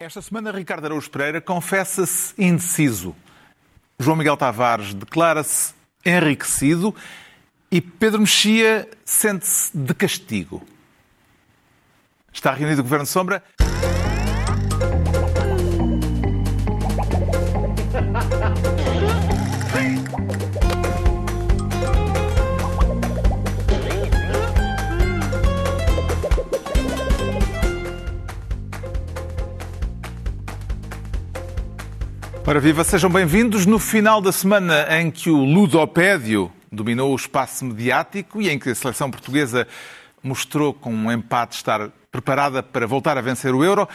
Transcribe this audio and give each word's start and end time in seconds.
Esta 0.00 0.22
semana, 0.22 0.52
Ricardo 0.52 0.84
Araújo 0.84 1.10
Pereira 1.10 1.40
confessa-se 1.40 2.32
indeciso. 2.38 3.16
João 3.98 4.16
Miguel 4.16 4.36
Tavares 4.36 4.94
declara-se 4.94 5.74
enriquecido 6.06 6.94
e 7.68 7.80
Pedro 7.80 8.20
Mexia 8.20 8.88
sente-se 9.04 9.76
de 9.76 9.92
castigo. 9.94 10.62
Está 12.32 12.52
reunido 12.52 12.80
o 12.80 12.84
Governo 12.84 13.06
de 13.06 13.10
Sombra. 13.10 13.42
Ora 32.48 32.60
viva, 32.60 32.82
sejam 32.82 33.10
bem-vindos 33.10 33.66
no 33.66 33.78
final 33.78 34.22
da 34.22 34.32
semana 34.32 34.86
em 34.98 35.10
que 35.10 35.28
o 35.28 35.44
ludopédio 35.44 36.50
dominou 36.72 37.12
o 37.12 37.14
espaço 37.14 37.62
mediático 37.62 38.40
e 38.40 38.48
em 38.48 38.58
que 38.58 38.70
a 38.70 38.74
seleção 38.74 39.10
portuguesa 39.10 39.68
mostrou 40.22 40.72
com 40.72 40.90
um 40.90 41.12
empate 41.12 41.56
estar 41.56 41.90
preparada 42.10 42.62
para 42.62 42.86
voltar 42.86 43.18
a 43.18 43.20
vencer 43.20 43.54
o 43.54 43.62
Euro. 43.62 43.86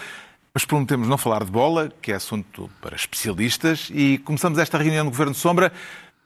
Mas 0.54 0.66
prometemos 0.66 1.08
não 1.08 1.18
falar 1.18 1.44
de 1.44 1.50
bola, 1.50 1.92
que 2.00 2.12
é 2.12 2.16
assunto 2.16 2.70
para 2.80 2.96
especialistas, 2.96 3.90
e 3.92 4.20
começamos 4.20 4.60
esta 4.60 4.78
reunião 4.78 5.06
do 5.06 5.10
Governo 5.10 5.34
de 5.34 5.40
Sombra 5.40 5.74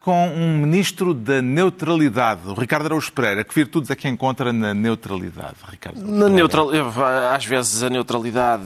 com 0.07 0.29
um 0.29 0.59
ministro 0.59 1.13
da 1.13 1.41
neutralidade, 1.41 2.47
o 2.47 2.53
Ricardo 2.53 2.85
Araújo 2.85 3.11
Pereira. 3.11 3.43
Que 3.43 3.53
virtudes 3.53 3.89
é 3.89 3.95
que 3.95 4.07
encontra 4.07 4.53
na 4.53 4.73
neutralidade, 4.73 5.55
Ricardo? 5.69 6.01
Na 6.01 6.29
neutral... 6.29 6.69
Às 7.35 7.43
vezes 7.43 7.83
a 7.83 7.89
neutralidade 7.89 8.63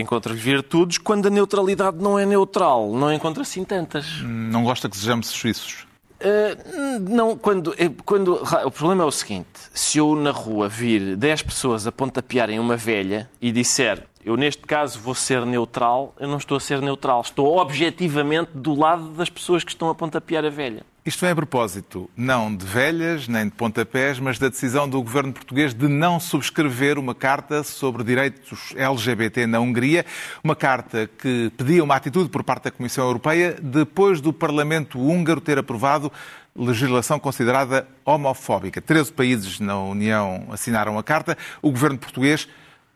encontra 0.00 0.32
virtudes, 0.32 0.96
quando 0.96 1.26
a 1.26 1.30
neutralidade 1.30 1.96
não 1.96 2.16
é 2.16 2.24
neutral. 2.24 2.92
Não 2.94 3.12
encontra 3.12 3.42
assim 3.42 3.64
tantas. 3.64 4.20
Não 4.22 4.62
gosta 4.62 4.88
que 4.88 4.96
sejamos 4.96 5.26
suíços? 5.26 5.88
Uh, 6.20 7.00
não, 7.10 7.36
quando, 7.36 7.74
quando. 8.04 8.40
O 8.64 8.70
problema 8.70 9.04
é 9.04 9.06
o 9.06 9.10
seguinte: 9.10 9.48
se 9.72 9.98
eu 9.98 10.16
na 10.16 10.32
rua 10.32 10.68
vir 10.68 11.16
10 11.16 11.42
pessoas 11.42 11.86
a 11.86 11.92
pontapearem 11.92 12.58
uma 12.58 12.76
velha 12.76 13.30
e 13.40 13.52
disser 13.52 14.04
eu 14.24 14.36
neste 14.36 14.62
caso 14.62 14.98
vou 14.98 15.14
ser 15.14 15.44
neutral, 15.46 16.14
eu 16.18 16.28
não 16.28 16.38
estou 16.38 16.56
a 16.56 16.60
ser 16.60 16.80
neutral, 16.80 17.20
estou 17.20 17.58
objetivamente 17.58 18.50
do 18.54 18.74
lado 18.74 19.08
das 19.10 19.30
pessoas 19.30 19.64
que 19.64 19.70
estão 19.70 19.88
a 19.88 19.94
pontapear 19.94 20.44
a 20.44 20.50
velha. 20.50 20.84
Isto 21.08 21.24
é 21.24 21.30
a 21.30 21.34
propósito 21.34 22.10
não 22.14 22.54
de 22.54 22.66
velhas 22.66 23.28
nem 23.28 23.46
de 23.46 23.52
pontapés, 23.52 24.18
mas 24.18 24.38
da 24.38 24.50
decisão 24.50 24.86
do 24.86 25.00
governo 25.00 25.32
português 25.32 25.72
de 25.72 25.88
não 25.88 26.20
subscrever 26.20 26.98
uma 26.98 27.14
carta 27.14 27.62
sobre 27.62 28.04
direitos 28.04 28.74
LGBT 28.76 29.46
na 29.46 29.58
Hungria, 29.58 30.04
uma 30.44 30.54
carta 30.54 31.08
que 31.18 31.50
pedia 31.56 31.82
uma 31.82 31.96
atitude 31.96 32.28
por 32.28 32.42
parte 32.42 32.64
da 32.64 32.70
Comissão 32.70 33.06
Europeia 33.06 33.56
depois 33.62 34.20
do 34.20 34.34
Parlamento 34.34 35.00
húngaro 35.00 35.40
ter 35.40 35.56
aprovado 35.56 36.12
legislação 36.54 37.18
considerada 37.18 37.88
homofóbica. 38.04 38.82
Treze 38.82 39.10
países 39.10 39.60
na 39.60 39.78
União 39.78 40.46
assinaram 40.50 40.98
a 40.98 41.02
carta, 41.02 41.38
o 41.62 41.70
governo 41.70 41.96
português 41.96 42.46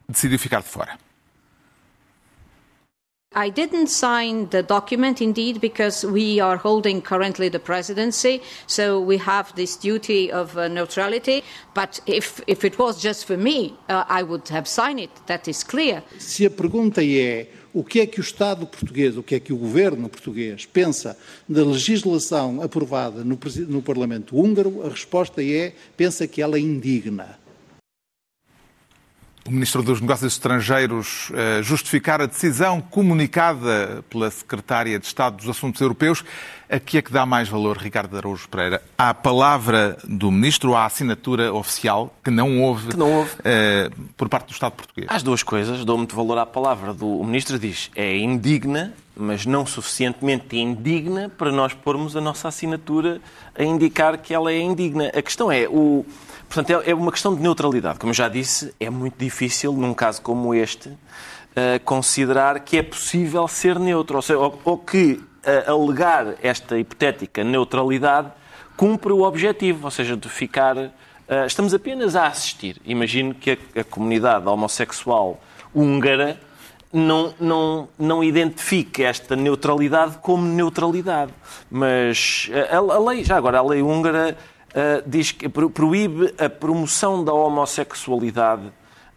decidiu 0.07 0.39
ficar 0.39 0.61
de 0.61 0.69
fora. 0.69 0.99
I 3.35 3.49
didn't 3.49 3.89
sign 3.89 4.49
the 4.51 4.63
document 4.63 5.23
indeed 5.23 5.61
because 5.61 6.05
we 6.05 6.39
are 6.41 6.57
holding 6.57 7.01
currently 7.01 7.49
the 7.49 7.59
presidency, 7.59 8.43
so 8.67 9.01
we 9.01 9.19
have 9.19 9.55
this 9.55 9.77
duty 9.77 10.31
of 10.31 10.57
uh, 10.57 10.69
neutrality. 10.69 11.43
But 11.75 12.01
if, 12.07 12.41
if 12.47 12.65
it 12.65 12.79
was 12.79 13.01
just 13.01 13.25
for 13.25 13.37
me, 13.37 13.75
uh, 13.89 14.05
I 14.09 14.23
would 14.23 14.49
have 14.49 14.69
signed 14.69 15.01
it, 15.01 15.11
that 15.27 15.49
is 15.49 15.65
clear. 15.65 16.03
Se 16.19 16.45
a 16.45 16.51
pergunta 16.51 17.03
é 17.03 17.47
o 17.73 17.83
que 17.83 18.01
é 18.01 18.07
que 18.07 18.21
o 18.21 18.23
Estado 18.23 18.67
português, 18.67 19.17
o 19.17 19.23
que 19.23 19.37
é 19.37 19.41
que 19.41 19.53
o 19.53 19.57
governo 19.57 20.09
português 20.09 20.67
pensa 20.67 21.17
da 21.49 21.65
legislação 21.65 22.61
aprovada 22.63 23.25
no, 23.25 23.39
no 23.69 23.83
Parlamento 23.83 24.37
húngaro, 24.37 24.85
a 24.85 24.91
resposta 24.91 25.43
é 25.43 25.73
pensa 25.97 26.27
que 26.27 26.43
ela 26.43 26.59
é 26.59 26.61
indigna. 26.61 27.41
O 29.45 29.51
Ministro 29.51 29.83
dos 29.83 30.01
Negócios 30.01 30.35
Estrangeiros 30.35 31.31
uh, 31.31 31.63
justificar 31.65 32.21
a 32.21 32.27
decisão 32.27 32.81
comunicada 32.81 34.05
pela 34.09 34.31
Secretária 34.31 34.97
de 35.01 35.07
Estado 35.07 35.39
dos 35.39 35.49
Assuntos 35.49 35.81
Europeus. 35.81 36.25
A 36.71 36.79
que 36.79 36.97
é 36.97 37.03
que 37.03 37.13
dá 37.13 37.27
mais 37.27 37.49
valor, 37.49 37.77
Ricardo 37.77 38.17
Araújo 38.17 38.49
Pereira? 38.49 38.81
À 38.97 39.13
palavra 39.13 39.99
do 40.05 40.31
Ministro, 40.31 40.77
à 40.77 40.87
assinatura 40.87 41.53
oficial, 41.53 42.15
que 42.23 42.31
não 42.31 42.63
houve, 42.63 42.91
que 42.91 42.97
não 42.97 43.13
houve. 43.13 43.33
Uh, 43.41 43.91
por 44.17 44.29
parte 44.29 44.47
do 44.47 44.53
Estado 44.53 44.73
português? 44.73 45.09
As 45.11 45.25
duas 45.25 45.43
coisas. 45.43 45.85
Dou 45.85 45.99
muito 45.99 46.15
valor 46.15 46.39
à 46.39 46.47
palavra 46.47 46.95
do 46.95 47.09
o 47.09 47.25
Ministro. 47.25 47.59
Diz 47.59 47.91
é 47.97 48.17
indigna, 48.17 48.95
mas 49.17 49.45
não 49.45 49.67
suficientemente 49.67 50.57
indigna 50.57 51.29
para 51.29 51.51
nós 51.51 51.75
pormos 51.75 52.15
a 52.15 52.21
nossa 52.21 52.47
assinatura 52.47 53.21
a 53.59 53.65
indicar 53.65 54.19
que 54.19 54.33
ela 54.33 54.53
é 54.53 54.61
indigna. 54.61 55.09
A 55.09 55.21
questão 55.21 55.51
é, 55.51 55.67
o 55.69 56.07
Portanto, 56.53 56.83
é, 56.83 56.91
é 56.91 56.95
uma 56.95 57.11
questão 57.11 57.35
de 57.35 57.41
neutralidade. 57.41 57.99
Como 57.99 58.11
eu 58.11 58.15
já 58.15 58.29
disse, 58.29 58.75
é 58.79 58.91
muito 58.91 59.17
difícil, 59.19 59.73
num 59.73 59.95
caso 59.95 60.21
como 60.21 60.55
este, 60.55 60.91
uh, 60.91 61.81
considerar 61.83 62.61
que 62.61 62.77
é 62.77 62.83
possível 62.83 63.49
ser 63.49 63.79
neutro. 63.79 64.17
Ou, 64.17 64.23
seja, 64.23 64.39
ou, 64.39 64.77
que 64.77 65.13
uh, 65.15 65.71
alegar 65.71 66.35
esta 66.43 66.79
hipotética 66.79 67.43
neutralidade 67.43 68.31
cumpre 68.77 69.15
o 69.15 69.23
objetivo, 69.23 69.87
ou 69.87 69.91
seja, 69.91 70.15
de 70.15 70.29
ficar. 70.29 70.77
Uh, 70.77 70.91
estamos 71.47 71.73
apenas 71.73 72.15
a 72.15 72.27
assistir. 72.27 72.77
Imagino 72.85 73.35
que 73.35 73.53
a, 73.53 73.81
a 73.81 73.85
comunidade 73.85 74.47
homossexual 74.47 75.41
húngara 75.75 76.39
não, 76.93 77.33
não, 77.41 77.89
não 77.99 78.23
identifique 78.23 79.03
esta 79.03 79.35
neutralidade 79.35 80.19
como 80.19 80.45
neutralidade. 80.47 81.33
Mas 81.71 82.51
a, 82.71 82.77
a, 82.77 82.99
lei, 82.99 83.25
já 83.25 83.39
agora, 83.39 83.59
a 83.59 83.63
lei 83.63 83.81
húngara 83.81 84.37
uh, 84.75 85.03
diz 85.07 85.33
que 85.33 85.49
proíbe 85.49 86.35
a 86.39 86.49
promoção 86.49 87.25
da 87.25 87.33
homossexualidade 87.33 88.73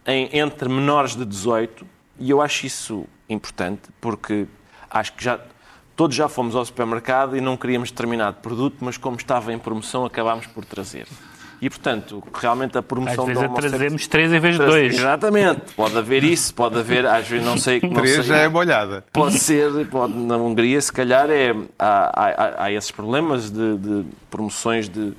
em, 0.05 0.29
entre 0.37 0.69
menores 0.69 1.15
de 1.15 1.25
18 1.25 1.85
e 2.19 2.29
eu 2.29 2.41
acho 2.41 2.65
isso 2.65 3.05
importante 3.29 3.89
porque 3.99 4.47
acho 4.89 5.13
que 5.13 5.23
já 5.23 5.39
todos 5.95 6.15
já 6.15 6.27
fomos 6.27 6.55
ao 6.55 6.65
supermercado 6.65 7.37
e 7.37 7.41
não 7.41 7.55
queríamos 7.55 7.89
determinado 7.89 8.37
produto, 8.41 8.77
mas 8.81 8.97
como 8.97 9.15
estava 9.15 9.53
em 9.53 9.57
promoção 9.57 10.05
acabámos 10.05 10.45
por 10.45 10.65
trazer. 10.65 11.07
E, 11.61 11.69
portanto, 11.69 12.21
realmente 12.33 12.77
a 12.77 12.83
promoção 12.83 13.23
às 13.23 13.27
vezes 13.27 13.41
da 13.41 13.47
homossexualidade... 13.47 13.79
trazemos 13.79 14.07
três 14.07 14.33
em 14.33 14.39
vez 14.39 14.59
de 14.59 14.65
dois. 14.65 14.93
Exatamente. 14.93 15.73
Pode 15.73 15.97
haver 15.97 16.23
isso, 16.23 16.53
pode 16.53 16.77
haver, 16.77 17.05
às 17.05 17.27
vezes, 17.27 17.45
não 17.45 17.57
sei... 17.57 17.79
Não 17.81 17.93
três 17.93 18.15
sei, 18.15 18.23
já 18.23 18.37
é 18.37 18.47
molhada. 18.49 19.05
Pode 19.13 19.39
ser, 19.39 19.87
pode, 19.87 20.13
na 20.13 20.35
Hungria, 20.35 20.81
se 20.81 20.91
calhar, 20.91 21.29
é, 21.29 21.55
há, 21.79 22.11
há, 22.13 22.63
há 22.65 22.71
esses 22.73 22.91
problemas 22.91 23.49
de, 23.49 23.77
de 23.77 24.05
promoções 24.29 24.89
de 24.89 25.13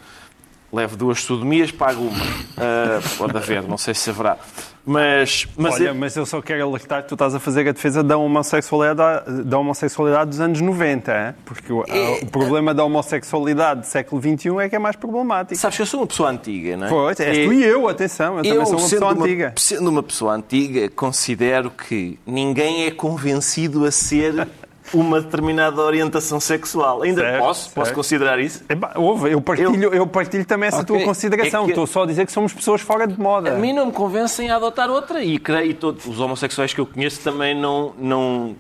Levo 0.76 0.94
duas 0.94 1.22
sodomias, 1.22 1.70
pago 1.70 2.03
uma. 2.03 2.25
Uh, 2.25 3.16
pode 3.16 3.34
haver, 3.34 3.62
não 3.62 3.78
sei 3.78 3.94
se 3.94 4.10
haverá. 4.10 4.37
Mas, 4.84 5.48
mas 5.56 5.75
Olha, 5.75 5.88
eu... 5.88 5.94
mas 5.94 6.14
eu 6.14 6.26
só 6.26 6.42
quero 6.42 6.62
alertar 6.62 7.03
que 7.03 7.09
tu 7.09 7.14
estás 7.14 7.34
a 7.34 7.41
fazer 7.41 7.66
a 7.66 7.72
defesa 7.72 8.04
da 8.04 8.19
homossexualidade, 8.19 9.42
da 9.42 9.59
homossexualidade 9.59 10.31
dos 10.31 10.41
anos 10.41 10.60
90, 10.60 11.12
hein? 11.12 11.34
porque 11.47 11.72
o, 11.72 11.82
é... 11.88 12.20
o 12.22 12.26
problema 12.26 12.75
da 12.75 12.84
homossexualidade 12.84 13.81
do 13.81 13.87
século 13.87 14.20
XXI 14.20 14.59
é 14.60 14.69
que 14.69 14.76
é 14.76 14.78
mais 14.78 14.94
problemático. 14.94 15.59
Sabes 15.59 15.76
que 15.76 15.82
eu 15.82 15.87
sou 15.87 16.00
uma 16.00 16.06
pessoa 16.06 16.31
antiga, 16.31 16.76
não 16.76 16.87
é? 16.87 16.91
Pois, 16.91 17.20
és 17.20 17.47
tu 17.47 17.53
e 17.54 17.64
eu, 17.64 17.88
atenção, 17.88 18.38
eu, 18.38 18.44
eu 18.44 18.50
também 18.53 18.66
sou 18.66 18.76
uma 18.76 18.88
pessoa 18.88 19.12
uma, 19.12 19.25
antiga. 19.25 19.54
Sendo 19.56 19.88
uma 19.88 20.03
pessoa 20.03 20.34
antiga, 20.34 20.88
considero 20.91 21.70
que 21.70 22.19
ninguém 22.26 22.84
é 22.84 22.91
convencido 22.91 23.87
a 23.87 23.91
ser 23.91 24.47
uma 24.92 25.20
determinada 25.20 25.80
orientação 25.80 26.41
sexual. 26.41 27.02
Ainda 27.02 27.22
certo, 27.22 27.38
posso? 27.42 27.62
Certo. 27.62 27.74
Posso 27.74 27.94
considerar 27.94 28.38
isso? 28.38 28.64
ouve, 28.97 29.30
eu 29.30 29.41
partilho, 29.41 29.84
eu... 29.84 29.94
eu 29.94 30.06
partilho 30.06 30.44
também 30.44 30.69
essa 30.69 30.82
okay. 30.82 30.97
tua 30.97 31.04
consideração. 31.04 31.62
É 31.62 31.64
que... 31.66 31.70
Estou 31.72 31.86
só 31.86 32.02
a 32.02 32.06
dizer 32.06 32.26
que 32.26 32.32
somos 32.32 32.52
pessoas 32.52 32.80
fora 32.80 33.06
de 33.06 33.19
moda. 33.19 33.52
A 33.52 33.58
mim 33.58 33.72
não 33.72 33.86
me 33.86 33.92
convencem 33.92 34.50
a 34.50 34.56
adotar 34.56 34.91
outra 34.91 35.22
e 35.22 35.38
creio 35.38 35.75
todos 35.75 36.06
os 36.06 36.20
homossexuais 36.20 36.72
que 36.72 36.80
eu 36.80 36.86
conheço 36.86 37.20
também 37.20 37.58
não, 37.58 37.92
não 37.98 38.56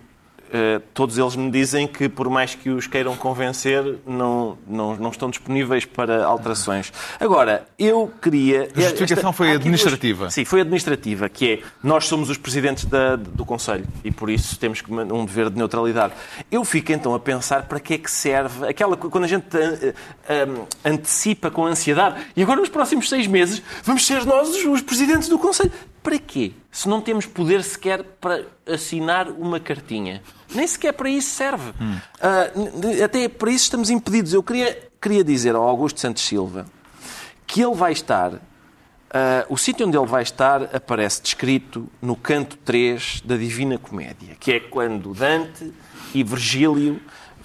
Uh, 0.56 0.80
todos 0.94 1.18
eles 1.18 1.36
me 1.36 1.50
dizem 1.50 1.86
que, 1.86 2.08
por 2.08 2.30
mais 2.30 2.54
que 2.54 2.70
os 2.70 2.86
queiram 2.86 3.14
convencer, 3.14 3.98
não, 4.06 4.56
não, 4.66 4.96
não 4.96 5.10
estão 5.10 5.28
disponíveis 5.28 5.84
para 5.84 6.24
alterações. 6.24 6.90
Agora, 7.20 7.66
eu 7.78 8.10
queria. 8.22 8.68
A 8.74 8.80
justificação 8.80 9.30
esta, 9.30 9.32
foi 9.32 9.52
administrativa. 9.52 10.30
Sim, 10.30 10.44
foi 10.46 10.60
administrativa, 10.62 11.28
que 11.28 11.52
é 11.52 11.60
nós 11.82 12.06
somos 12.06 12.30
os 12.30 12.38
presidentes 12.38 12.86
da, 12.86 13.16
do 13.16 13.44
Conselho 13.44 13.86
e 14.02 14.10
por 14.10 14.30
isso 14.30 14.58
temos 14.58 14.82
um 14.88 15.24
dever 15.26 15.50
de 15.50 15.58
neutralidade. 15.58 16.14
Eu 16.50 16.64
fico 16.64 16.92
então 16.92 17.14
a 17.14 17.20
pensar 17.20 17.64
para 17.64 17.78
que 17.78 17.94
é 17.94 17.98
que 17.98 18.10
serve 18.10 18.66
aquela. 18.66 18.96
Quando 18.96 19.24
a 19.24 19.28
gente 19.28 19.44
uh, 19.54 19.90
uh, 19.90 20.68
antecipa 20.84 21.50
com 21.50 21.66
ansiedade 21.66 22.24
e 22.34 22.42
agora 22.42 22.60
nos 22.60 22.70
próximos 22.70 23.08
seis 23.08 23.26
meses 23.26 23.62
vamos 23.82 24.06
ser 24.06 24.24
nós 24.24 24.48
os, 24.48 24.64
os 24.64 24.80
presidentes 24.80 25.28
do 25.28 25.38
Conselho. 25.38 25.72
Para 26.06 26.20
quê? 26.20 26.52
Se 26.70 26.88
não 26.88 27.00
temos 27.00 27.26
poder 27.26 27.64
sequer 27.64 28.04
para 28.20 28.44
assinar 28.64 29.28
uma 29.28 29.58
cartinha. 29.58 30.22
Nem 30.54 30.64
sequer 30.64 30.92
para 30.92 31.10
isso 31.10 31.30
serve. 31.30 31.72
Hum. 31.80 31.96
Uh, 31.96 33.04
até 33.04 33.28
para 33.28 33.50
isso 33.50 33.64
estamos 33.64 33.90
impedidos. 33.90 34.32
Eu 34.32 34.40
queria, 34.40 34.88
queria 35.02 35.24
dizer 35.24 35.56
ao 35.56 35.64
Augusto 35.64 35.98
Santos 35.98 36.22
Silva 36.22 36.64
que 37.44 37.60
ele 37.60 37.74
vai 37.74 37.90
estar 37.90 38.40
Uh, 39.06 39.46
o 39.48 39.56
sítio 39.56 39.86
onde 39.86 39.96
ele 39.96 40.04
vai 40.04 40.22
estar 40.24 40.64
aparece 40.74 41.22
descrito 41.22 41.88
no 42.02 42.16
canto 42.16 42.56
3 42.58 43.22
da 43.24 43.36
Divina 43.36 43.78
Comédia, 43.78 44.36
que 44.38 44.52
é 44.52 44.60
quando 44.60 45.14
Dante 45.14 45.72
e 46.12 46.24
Virgílio 46.24 47.00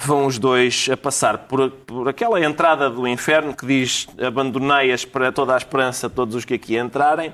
vão 0.06 0.26
os 0.26 0.40
dois 0.40 0.88
a 0.92 0.98
passar 0.98 1.38
por, 1.40 1.70
por 1.70 2.10
aquela 2.10 2.44
entrada 2.44 2.90
do 2.90 3.08
inferno 3.08 3.54
que 3.54 3.66
diz 3.66 4.08
abandonei-as 4.20 5.06
para 5.06 5.32
toda 5.32 5.54
a 5.54 5.58
esperança 5.58 6.10
todos 6.10 6.36
os 6.36 6.46
que 6.46 6.54
aqui 6.54 6.78
entrarem 6.78 7.34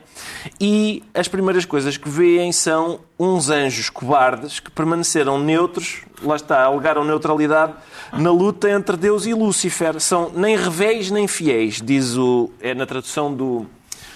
e 0.60 1.04
as 1.14 1.28
primeiras 1.28 1.66
coisas 1.66 1.98
que 1.98 2.10
veem 2.10 2.52
são 2.52 3.00
uns 3.20 3.50
anjos 3.50 3.90
cobardes 3.90 4.60
que 4.60 4.70
permaneceram 4.70 5.40
neutros, 5.40 6.04
lá 6.22 6.36
está, 6.36 6.64
alegaram 6.64 7.04
neutralidade 7.04 7.74
na 8.14 8.32
luta 8.32 8.70
entre 8.70 8.96
Deus 8.96 9.26
e 9.26 9.34
Lúcifer. 9.34 10.00
São 10.00 10.32
nem 10.34 10.56
revéis 10.56 11.10
nem 11.10 11.28
fiéis, 11.28 11.82
diz 11.82 12.16
o, 12.16 12.52
é 12.62 12.76
na 12.76 12.86
tradução 12.86 13.34
do, 13.34 13.66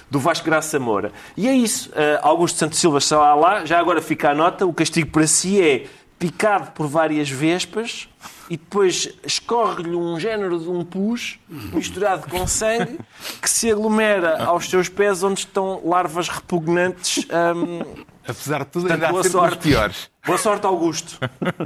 do 0.10 0.20
Vasco 0.20 0.46
Graça 0.46 0.80
Moura. 0.80 1.12
E 1.36 1.48
é 1.48 1.54
isso. 1.54 1.90
Uh, 1.90 2.20
Augusto 2.22 2.60
Santos 2.60 2.80
Silva 2.80 3.00
está 3.00 3.34
lá, 3.34 3.66
já 3.66 3.80
agora 3.80 4.02
fica 4.02 4.32
a 4.32 4.36
nota, 4.36 4.66
o 4.66 4.74
castigo 4.74 5.10
para 5.10 5.26
si 5.26 5.62
é 5.62 5.86
picado 6.20 6.72
por 6.72 6.88
várias 6.88 7.30
vespas 7.30 8.08
e 8.50 8.58
depois 8.58 9.10
escorre-lhe 9.26 9.96
um 9.96 10.20
género 10.20 10.60
de 10.60 10.68
um 10.70 10.84
pus 10.84 11.40
misturado 11.48 12.28
com 12.30 12.46
sangue 12.46 13.00
que 13.42 13.50
se 13.50 13.72
aglomera 13.72 14.44
aos 14.44 14.70
seus 14.70 14.90
pés 14.90 15.24
onde 15.24 15.42
estão 15.42 15.82
larvas 15.86 16.28
repugnantes. 16.28 17.26
Um... 17.56 18.06
Apesar 18.28 18.60
de 18.60 18.66
tudo, 18.66 18.88
Portanto, 18.88 19.04
ainda 19.04 19.12
boa 19.12 19.24
sorte. 19.24 19.58
piores. 19.58 20.10
Boa 20.26 20.38
sorte, 20.38 20.66
Augusto. 20.66 21.20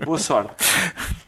Boa 0.06 0.18
sorte. 0.18 0.54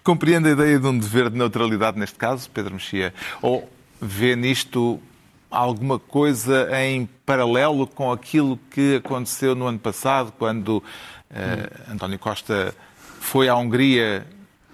Compreende 0.03 0.49
a 0.49 0.51
ideia 0.51 0.79
de 0.79 0.88
um 0.88 0.97
dever 0.97 1.29
de 1.29 1.38
neutralidade 1.38 2.00
neste 2.00 2.17
caso, 2.17 2.50
Pedro 2.50 2.75
Mexia? 2.75 3.13
Ou 3.41 3.69
vê 4.01 4.35
nisto 4.35 5.01
alguma 5.50 6.00
coisa 6.00 6.69
em 6.79 7.09
paralelo 7.25 7.88
com 7.88 8.11
aquilo 8.11 8.59
que 8.71 8.97
aconteceu 8.97 9.55
no 9.55 9.67
ano 9.67 9.79
passado, 9.79 10.31
quando 10.38 10.77
uh, 10.77 11.91
António 11.91 12.19
Costa 12.19 12.73
foi 13.19 13.50
à 13.50 13.55
Hungria 13.55 14.25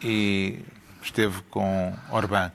e 0.03 0.59
esteve 1.01 1.41
com 1.49 1.93
Orbán? 2.11 2.51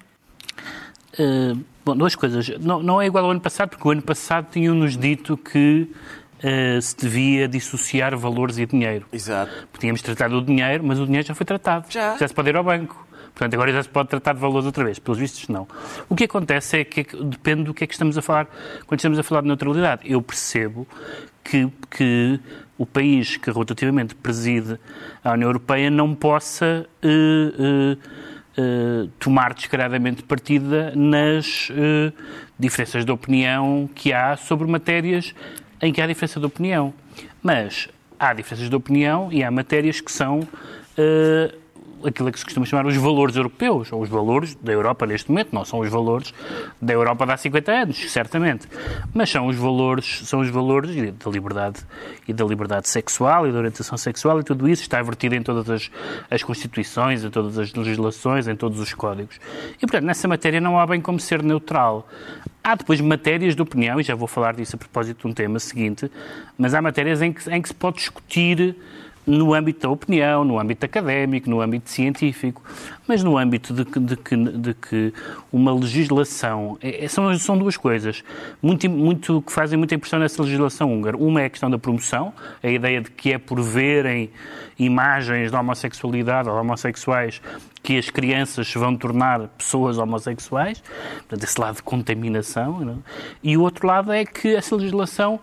Uh, 1.18 1.64
bom, 1.84 1.96
duas 1.96 2.14
coisas. 2.14 2.48
Não, 2.60 2.82
não, 2.82 3.00
é 3.00 3.06
igual 3.06 3.24
ao 3.24 3.30
ano 3.30 3.40
passado, 3.40 3.70
porque 3.70 3.86
o 3.86 3.90
ano 3.90 4.02
passado 4.02 4.48
tinham-nos 4.50 4.96
dito 4.96 5.36
que 5.36 5.90
uh, 6.38 6.80
se 6.80 6.96
devia 6.96 7.48
dissociar 7.48 8.16
valores 8.16 8.58
e 8.58 8.66
dinheiro. 8.66 9.06
Exato. 9.12 9.52
Porque 9.72 9.80
tínhamos 9.80 10.02
tratado 10.02 10.36
o 10.36 10.42
dinheiro, 10.42 10.84
mas 10.84 10.98
o 10.98 11.06
dinheiro 11.06 11.26
já 11.26 11.34
foi 11.34 11.46
tratado. 11.46 11.86
Já. 11.90 12.16
Já 12.16 12.28
se 12.28 12.34
pode 12.34 12.48
ir 12.50 12.56
ao 12.56 12.64
banco. 12.64 13.06
Portanto, 13.34 13.54
agora 13.54 13.72
já 13.72 13.82
se 13.82 13.88
pode 13.88 14.08
tratar 14.08 14.32
de 14.32 14.40
valores 14.40 14.66
outra 14.66 14.84
vez. 14.84 14.98
Pelos 14.98 15.18
vistos, 15.18 15.46
não. 15.48 15.66
O 16.08 16.16
que 16.16 16.24
acontece 16.24 16.78
é 16.78 16.84
que 16.84 17.04
depende 17.24 17.64
do 17.64 17.74
que 17.74 17.84
é 17.84 17.86
que 17.86 17.94
estamos 17.94 18.18
a 18.18 18.22
falar 18.22 18.48
quando 18.86 18.98
estamos 18.98 19.18
a 19.18 19.22
falar 19.22 19.42
de 19.42 19.46
neutralidade. 19.46 20.02
Eu 20.04 20.20
percebo 20.20 20.88
que, 21.48 21.70
que 21.90 22.40
o 22.76 22.84
país 22.84 23.36
que 23.38 23.50
rotativamente 23.50 24.14
preside 24.14 24.78
a 25.24 25.32
União 25.32 25.48
Europeia 25.48 25.90
não 25.90 26.14
possa 26.14 26.86
uh, 27.02 27.08
uh, 27.08 27.98
uh, 28.62 29.08
tomar 29.18 29.54
descaradamente 29.54 30.22
partida 30.22 30.92
nas 30.94 31.72
diferenças 32.58 33.04
de 33.04 33.10
opinião 33.10 33.88
que 33.94 34.12
há 34.12 34.36
sobre 34.36 34.66
matérias 34.68 35.34
em 35.80 35.92
que 35.92 36.02
há 36.02 36.06
diferença 36.06 36.38
de 36.38 36.46
opinião. 36.46 36.92
Mas 37.42 37.88
há 38.18 38.34
diferenças 38.34 38.68
de 38.68 38.76
opinião 38.76 39.32
e 39.32 39.42
há 39.42 39.50
matérias 39.50 40.00
que 40.00 40.12
são 40.12 40.46
aquilo 42.04 42.30
que 42.30 42.38
se 42.38 42.44
costuma 42.44 42.66
chamar 42.66 42.86
os 42.86 42.96
valores 42.96 43.36
europeus, 43.36 43.92
ou 43.92 44.02
os 44.02 44.08
valores 44.08 44.54
da 44.56 44.72
Europa 44.72 45.06
neste 45.06 45.30
momento, 45.30 45.50
não 45.52 45.64
são 45.64 45.80
os 45.80 45.88
valores 45.88 46.32
da 46.80 46.92
Europa 46.92 47.26
de 47.26 47.32
há 47.32 47.36
50 47.36 47.72
anos, 47.72 48.10
certamente, 48.10 48.68
mas 49.12 49.30
são 49.30 49.46
os 49.46 49.56
valores, 49.56 50.22
são 50.24 50.40
os 50.40 50.50
valores 50.50 50.94
da 51.12 51.30
liberdade 51.30 51.80
e 52.26 52.32
da 52.32 52.44
liberdade 52.44 52.88
sexual 52.88 53.46
e 53.46 53.52
da 53.52 53.58
orientação 53.58 53.96
sexual 53.98 54.40
e 54.40 54.44
tudo 54.44 54.68
isso 54.68 54.82
está 54.82 55.00
vertido 55.02 55.34
em 55.34 55.42
todas 55.42 55.68
as, 55.68 55.90
as 56.30 56.42
constituições, 56.42 57.24
em 57.24 57.30
todas 57.30 57.58
as 57.58 57.72
legislações, 57.72 58.48
em 58.48 58.56
todos 58.56 58.80
os 58.80 58.92
códigos. 58.94 59.38
E, 59.76 59.80
portanto, 59.80 60.04
nessa 60.04 60.28
matéria 60.28 60.60
não 60.60 60.78
há 60.78 60.86
bem 60.86 61.00
como 61.00 61.18
ser 61.18 61.42
neutral. 61.42 62.08
Há 62.62 62.74
depois 62.74 63.00
matérias 63.00 63.56
de 63.56 63.62
opinião, 63.62 63.98
e 64.00 64.02
já 64.02 64.14
vou 64.14 64.28
falar 64.28 64.54
disso 64.54 64.76
a 64.76 64.78
propósito 64.78 65.22
de 65.22 65.26
um 65.28 65.32
tema 65.32 65.58
seguinte, 65.58 66.10
mas 66.56 66.74
há 66.74 66.82
matérias 66.82 67.22
em 67.22 67.32
que, 67.32 67.48
em 67.50 67.62
que 67.62 67.68
se 67.68 67.74
pode 67.74 67.96
discutir 67.96 68.76
no 69.28 69.52
âmbito 69.52 69.80
da 69.86 69.90
opinião, 69.90 70.42
no 70.42 70.58
âmbito 70.58 70.86
académico, 70.86 71.50
no 71.50 71.60
âmbito 71.60 71.90
científico, 71.90 72.62
mas 73.06 73.22
no 73.22 73.36
âmbito 73.36 73.74
de 73.74 73.84
que, 73.84 74.00
de 74.00 74.16
que, 74.16 74.36
de 74.36 74.74
que 74.74 75.12
uma 75.52 75.72
legislação. 75.72 76.78
É, 76.80 77.04
é, 77.04 77.08
são, 77.08 77.32
são 77.38 77.58
duas 77.58 77.76
coisas 77.76 78.24
muito, 78.62 78.88
muito, 78.88 79.42
que 79.42 79.52
fazem 79.52 79.76
muita 79.78 79.94
impressão 79.94 80.18
nessa 80.18 80.42
legislação 80.42 80.90
húngara. 80.90 81.16
Uma 81.16 81.42
é 81.42 81.44
a 81.44 81.50
questão 81.50 81.70
da 81.70 81.78
promoção, 81.78 82.32
a 82.62 82.68
ideia 82.68 83.02
de 83.02 83.10
que 83.10 83.32
é 83.32 83.38
por 83.38 83.60
verem 83.60 84.30
imagens 84.78 85.50
de 85.50 85.56
homossexualidade 85.56 86.48
ou 86.48 86.56
homossexuais 86.56 87.42
que 87.82 87.98
as 87.98 88.08
crianças 88.08 88.66
se 88.66 88.78
vão 88.78 88.96
tornar 88.96 89.48
pessoas 89.48 89.98
homossexuais, 89.98 90.82
portanto, 91.18 91.44
esse 91.44 91.60
lado 91.60 91.76
de 91.76 91.82
contaminação. 91.82 92.80
Não? 92.80 93.02
E 93.42 93.58
o 93.58 93.62
outro 93.62 93.86
lado 93.86 94.10
é 94.10 94.24
que 94.24 94.54
essa 94.54 94.74
legislação 94.74 95.38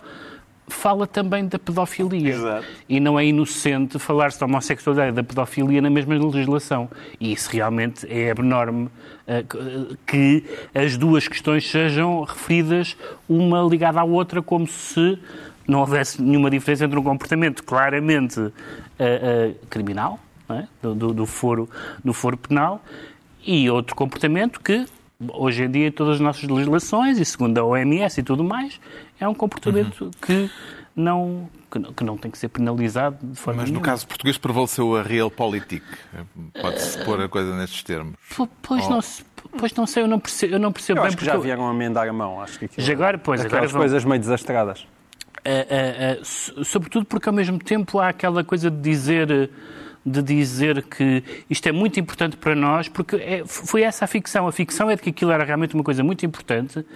fala 0.68 1.06
também 1.06 1.46
da 1.46 1.58
pedofilia. 1.58 2.34
Exato. 2.34 2.66
E 2.88 2.98
não 3.00 3.18
é 3.18 3.24
inocente 3.24 3.98
falar-se 3.98 4.38
da 4.40 4.46
homossexualidade 4.46 5.10
e 5.10 5.14
da 5.14 5.22
pedofilia 5.22 5.80
na 5.80 5.90
mesma 5.90 6.14
legislação. 6.14 6.90
E 7.20 7.32
isso 7.32 7.50
realmente 7.50 8.06
é 8.10 8.30
enorme 8.30 8.88
eh, 9.26 9.44
que 10.06 10.44
as 10.74 10.96
duas 10.96 11.28
questões 11.28 11.68
sejam 11.68 12.22
referidas 12.22 12.96
uma 13.28 13.62
ligada 13.62 14.00
à 14.00 14.04
outra, 14.04 14.42
como 14.42 14.66
se 14.66 15.18
não 15.66 15.80
houvesse 15.80 16.22
nenhuma 16.22 16.50
diferença 16.50 16.84
entre 16.84 16.98
um 16.98 17.02
comportamento 17.02 17.64
claramente 17.64 18.38
uh, 18.38 18.50
uh, 18.50 19.66
criminal, 19.68 20.20
é? 20.48 20.64
do, 20.80 20.94
do, 20.94 21.12
do, 21.12 21.26
foro, 21.26 21.68
do 22.04 22.12
foro 22.12 22.36
penal, 22.36 22.80
e 23.44 23.68
outro 23.68 23.96
comportamento 23.96 24.60
que 24.60 24.86
hoje 25.32 25.64
em 25.64 25.70
dia 25.70 25.88
em 25.88 25.92
todas 25.92 26.14
as 26.14 26.20
nossas 26.20 26.42
legislações 26.44 27.18
e 27.18 27.24
segundo 27.24 27.58
a 27.58 27.64
OMS 27.64 28.20
e 28.20 28.22
tudo 28.22 28.44
mais, 28.44 28.80
é 29.18 29.26
um 29.26 29.34
comportamento 29.34 30.04
uhum. 30.04 30.10
que 30.20 30.50
não 30.94 31.48
que 31.70 31.78
não, 31.78 31.92
que 31.92 32.04
não 32.04 32.16
tem 32.16 32.30
que 32.30 32.38
ser 32.38 32.48
penalizado 32.48 33.18
de 33.22 33.38
forma 33.38 33.62
Mas 33.62 33.70
no 33.70 33.74
nenhuma. 33.74 33.92
caso 33.92 34.06
português 34.06 34.38
prevaleceu 34.38 34.96
a 34.96 35.02
realpolitik. 35.02 35.84
Pode-se 36.60 37.04
pôr 37.04 37.20
a 37.20 37.28
coisa 37.28 37.56
nestes 37.56 37.82
termos. 37.82 38.14
Pois, 38.62 38.86
oh. 38.86 38.90
não, 38.90 39.00
pois 39.58 39.74
não 39.74 39.86
sei, 39.86 40.04
eu 40.04 40.08
não 40.08 40.20
percebo, 40.20 40.54
eu 40.54 40.58
não 40.58 40.72
percebo 40.72 41.00
eu 41.00 41.02
bem. 41.02 41.08
Acho 41.08 41.16
que 41.16 41.24
já 41.24 41.36
vieram 41.36 41.66
a 41.66 41.70
amendar 41.70 42.08
a 42.08 42.12
mão, 42.12 42.40
acho 42.40 42.58
que 42.58 42.68
Já 42.78 42.92
agora, 42.92 43.18
pois, 43.18 43.44
agora 43.44 43.66
vão... 43.68 43.80
coisas 43.80 44.04
meio 44.04 44.20
desastradas. 44.20 44.86
Uh, 45.46 46.18
uh, 46.18 46.60
uh, 46.60 46.64
sobretudo 46.64 47.04
porque 47.04 47.28
ao 47.28 47.34
mesmo 47.34 47.58
tempo 47.58 48.00
há 48.00 48.08
aquela 48.08 48.42
coisa 48.42 48.70
de 48.70 48.80
dizer 48.80 49.50
de 50.06 50.22
dizer 50.22 50.84
que 50.84 51.24
isto 51.50 51.68
é 51.68 51.72
muito 51.72 51.98
importante 51.98 52.36
para 52.36 52.54
nós, 52.54 52.88
porque 52.88 53.16
é, 53.16 53.42
foi 53.44 53.82
essa 53.82 54.04
a 54.04 54.08
ficção. 54.08 54.46
A 54.46 54.52
ficção 54.52 54.88
é 54.88 54.94
de 54.94 55.02
que 55.02 55.10
aquilo 55.10 55.32
era 55.32 55.42
realmente 55.42 55.74
uma 55.74 55.82
coisa 55.82 56.04
muito 56.04 56.24
importante, 56.24 56.86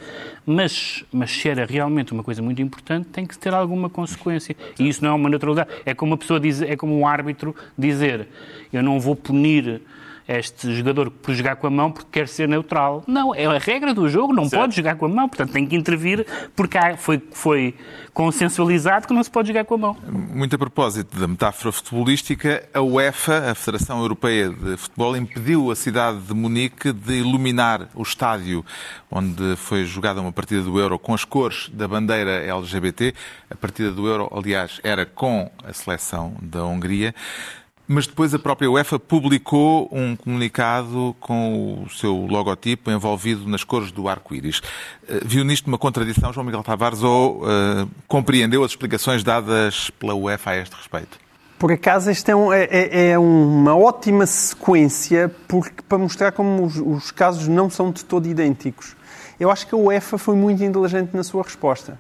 mas, 0.47 1.05
mas 1.13 1.33
se 1.33 1.49
era 1.49 1.67
realmente 1.67 2.13
uma 2.13 2.23
coisa 2.23 2.41
muito 2.41 2.63
importante, 2.63 3.09
tem 3.09 3.27
que 3.27 3.37
ter 3.37 3.53
alguma 3.53 3.91
consequência. 3.91 4.57
E 4.79 4.89
isso 4.89 5.03
não 5.03 5.11
é 5.11 5.15
uma 5.15 5.29
naturalidade. 5.29 5.71
É 5.85 5.93
como 5.93 6.13
uma 6.13 6.19
pessoa 6.19 6.39
diz, 6.39 6.63
é 6.63 6.77
como 6.77 6.97
um 6.97 7.05
árbitro 7.05 7.55
dizer: 7.77 8.29
eu 8.73 8.83
não 8.83 9.01
vou 9.01 9.17
punir 9.17 9.83
este 10.29 10.75
jogador 10.75 11.11
por 11.11 11.35
jogar 11.35 11.57
com 11.57 11.67
a 11.67 11.71
mão 11.71 11.91
porque 11.91 12.09
quer 12.11 12.29
ser 12.29 12.49
neutral. 12.49 13.03
Não, 13.07 13.35
é 13.35 13.47
a 13.47 13.59
regra 13.59 13.93
do 13.93 14.09
jogo, 14.09 14.33
não 14.33 14.49
certo. 14.49 14.61
pode 14.61 14.77
jogar 14.77 14.97
com 14.97 15.07
a 15.07 15.09
mão, 15.09 15.29
portanto 15.29 15.53
tem 15.53 15.67
que 15.67 15.77
intervir 15.77 16.27
porque 16.55 16.79
há, 16.79 16.97
foi, 16.97 17.23
foi 17.33 17.75
consensualizado 18.13 19.07
que 19.07 19.15
não 19.15 19.23
se 19.23 19.31
pode 19.31 19.49
jogar 19.49 19.65
com 19.65 19.75
a 19.75 19.79
mão. 19.79 19.97
Muito 20.09 20.55
a 20.55 20.59
propósito 20.59 21.19
da 21.19 21.27
metáfora 21.27 21.73
futebolística, 21.73 22.69
a 22.73 22.81
UEFA, 22.81 23.51
a 23.51 23.55
Federação 23.55 24.01
Europeia 24.01 24.51
de 24.51 24.77
Futebol, 24.77 25.17
impediu 25.17 25.71
a 25.71 25.77
cidade 25.77 26.19
de 26.21 26.35
Munique 26.35 26.93
de 26.93 27.15
iluminar 27.15 27.89
o 27.95 28.03
estádio 28.03 28.65
onde 29.11 29.57
foi 29.57 29.85
jogada 29.85 30.21
uma 30.21 30.33
partida 30.33 30.63
do 30.63 30.79
Euro 30.79 30.99
com 30.99 31.13
as 31.13 31.25
cores 31.25 31.69
da 31.73 31.89
bandeira 31.89 32.45
LGBT. 32.45 33.15
A 33.51 33.57
partida 33.57 33.91
do 33.91 34.07
Euro, 34.07 34.31
aliás, 34.35 34.81
era 34.85 35.05
com 35.05 35.51
a 35.65 35.73
seleção 35.73 36.37
da 36.41 36.65
Hungria. 36.65 37.15
Mas 37.93 38.07
depois 38.07 38.33
a 38.33 38.39
própria 38.39 38.71
UEFA 38.71 39.01
publicou 39.01 39.89
um 39.91 40.15
comunicado 40.15 41.13
com 41.19 41.83
o 41.85 41.91
seu 41.91 42.15
logotipo 42.15 42.89
envolvido 42.89 43.49
nas 43.49 43.65
cores 43.65 43.91
do 43.91 44.09
arco-íris. 44.09 44.63
Eh, 45.09 45.23
viu 45.25 45.43
nisto 45.45 45.67
uma 45.67 45.77
contradição, 45.77 46.33
João 46.33 46.47
Miguel 46.47 46.63
Tavares, 46.63 47.03
ou 47.03 47.43
uh, 47.43 47.91
compreendeu 48.07 48.63
as 48.63 48.71
explicações 48.71 49.25
dadas 49.25 49.91
pela 49.99 50.15
UEFA 50.15 50.51
a 50.51 50.57
este 50.59 50.77
respeito? 50.77 51.19
Por 51.59 51.73
acaso, 51.73 52.09
esta 52.11 52.31
é, 52.31 52.37
um, 52.37 52.53
é, 52.53 52.63
é, 52.71 53.09
é, 53.09 53.19
uma 53.19 53.75
ótima 53.75 54.25
sequência 54.25 55.29
porque, 55.49 55.83
para 55.89 55.99
mostrar 55.99 56.31
como 56.31 56.65
os, 56.65 56.77
os 56.77 57.11
casos 57.11 57.49
não 57.49 57.69
são 57.69 57.91
de 57.91 58.05
todo 58.05 58.29
idênticos. 58.29 58.95
Eu 59.41 59.51
acho 59.51 59.67
que 59.67 59.75
a 59.75 59.79
UEFA 59.79 60.17
foi 60.17 60.37
muito 60.37 60.63
inteligente 60.63 61.11
na 61.13 61.25
sua 61.25 61.43
resposta. 61.43 61.99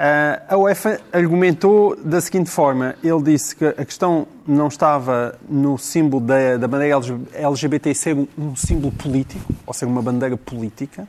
Uh, 0.00 0.54
a 0.54 0.56
UEFA 0.56 0.98
argumentou 1.12 1.94
da 1.94 2.22
seguinte 2.22 2.48
forma: 2.48 2.94
ele 3.04 3.22
disse 3.22 3.54
que 3.54 3.66
a 3.66 3.84
questão 3.84 4.26
não 4.46 4.68
estava 4.68 5.38
no 5.46 5.76
símbolo 5.76 6.24
da, 6.24 6.56
da 6.56 6.66
bandeira 6.66 6.96
LGBT 7.34 7.94
ser 7.94 8.16
um 8.38 8.56
símbolo 8.56 8.92
político, 8.92 9.52
ou 9.66 9.74
ser 9.74 9.84
uma 9.84 10.00
bandeira 10.00 10.38
política. 10.38 11.06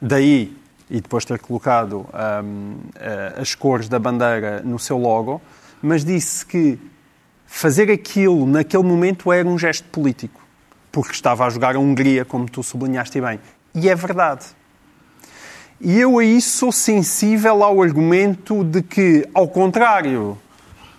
Daí 0.00 0.56
e 0.88 1.00
depois 1.00 1.24
ter 1.24 1.40
colocado 1.40 2.06
hum, 2.44 2.76
as 3.36 3.54
cores 3.54 3.88
da 3.88 3.98
bandeira 3.98 4.62
no 4.62 4.78
seu 4.78 4.96
logo, 4.96 5.42
mas 5.82 6.04
disse 6.04 6.46
que 6.46 6.78
fazer 7.46 7.90
aquilo 7.90 8.46
naquele 8.46 8.84
momento 8.84 9.32
era 9.32 9.48
um 9.48 9.58
gesto 9.58 9.88
político, 9.88 10.40
porque 10.92 11.12
estava 11.12 11.46
a 11.46 11.50
jogar 11.50 11.74
a 11.74 11.80
Hungria, 11.80 12.24
como 12.24 12.48
tu 12.48 12.62
sublinhaste 12.62 13.20
bem. 13.20 13.40
E 13.74 13.88
é 13.88 13.94
verdade. 13.96 14.44
E 15.80 15.98
eu 15.98 16.18
aí 16.18 16.40
sou 16.40 16.70
sensível 16.70 17.62
ao 17.62 17.82
argumento 17.82 18.62
de 18.62 18.82
que, 18.82 19.28
ao 19.34 19.48
contrário 19.48 20.38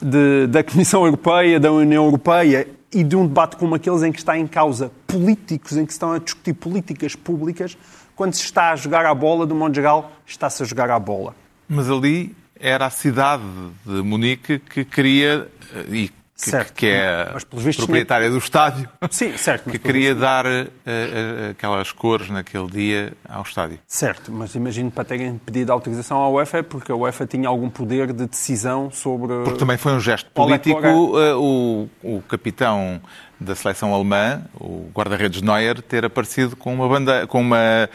de, 0.02 0.48
da 0.48 0.64
Comissão 0.64 1.06
Europeia, 1.06 1.60
da 1.60 1.72
União 1.72 2.04
Europeia 2.04 2.68
e 2.94 3.04
de 3.04 3.16
um 3.16 3.26
debate 3.26 3.56
como 3.56 3.76
aqueles 3.76 4.04
em 4.04 4.12
que 4.12 4.20
está 4.20 4.38
em 4.38 4.46
causa 4.46 4.92
políticos, 5.08 5.78
em 5.78 5.86
que 5.86 5.92
estão 5.92 6.12
a 6.12 6.20
discutir 6.20 6.54
políticas 6.54 7.16
públicas, 7.16 7.78
quando 8.16 8.34
se 8.34 8.44
está 8.44 8.72
a 8.72 8.76
jogar 8.76 9.06
a 9.06 9.14
bola, 9.14 9.46
do 9.46 9.56
modo 9.56 9.74
geral, 9.74 10.12
está-se 10.26 10.64
a 10.64 10.66
jogar 10.66 10.90
a 10.90 11.00
bola. 11.00 11.36
Mas 11.68 11.90
ali 11.90 12.36
era 12.60 12.86
a 12.86 12.90
cidade 12.90 13.44
de 13.86 14.02
Munique 14.02 14.60
que 14.60 14.86
queria, 14.86 15.48
eh, 15.74 15.86
e 15.90 16.12
que, 16.36 16.50
certo. 16.50 16.74
que 16.74 16.88
é 16.88 17.34
a 17.34 17.74
proprietária 17.78 18.30
do 18.30 18.38
estádio, 18.38 18.90
Sim, 19.10 19.38
certo, 19.38 19.70
que 19.72 19.80
queria 19.80 20.14
dar 20.14 20.46
uh, 20.46 20.50
uh, 20.50 21.52
aquelas 21.52 21.92
cores 21.94 22.30
naquele 22.30 22.68
dia 22.68 23.14
ao 23.28 23.44
estádio. 23.44 23.80
Certo, 23.88 24.32
mas 24.32 24.54
imagino 24.54 24.92
para 24.92 25.06
terem 25.06 25.38
pedido 25.38 25.72
autorização 25.72 26.22
à 26.22 26.30
UEFA, 26.30 26.62
porque 26.62 26.92
a 26.92 26.96
UEFA 26.96 27.26
tinha 27.26 27.48
algum 27.48 27.70
poder 27.70 28.12
de 28.12 28.28
decisão 28.28 28.92
sobre... 28.92 29.34
Porque 29.44 29.60
também 29.60 29.78
foi 29.78 29.94
um 29.94 30.00
gesto 30.00 30.30
político. 30.32 30.78
Uh, 30.78 31.90
o, 32.04 32.18
o 32.18 32.22
capitão 32.24 33.02
da 33.40 33.56
seleção 33.56 33.94
alemã, 33.94 34.42
o 34.60 34.90
guarda-redes 34.94 35.42
Neuer, 35.42 35.82
ter 35.82 36.06
aparecido 36.06 36.56
com 36.56 36.74
uma, 36.74 36.88
banda, 36.88 37.28
com 37.28 37.42
uma 37.42 37.90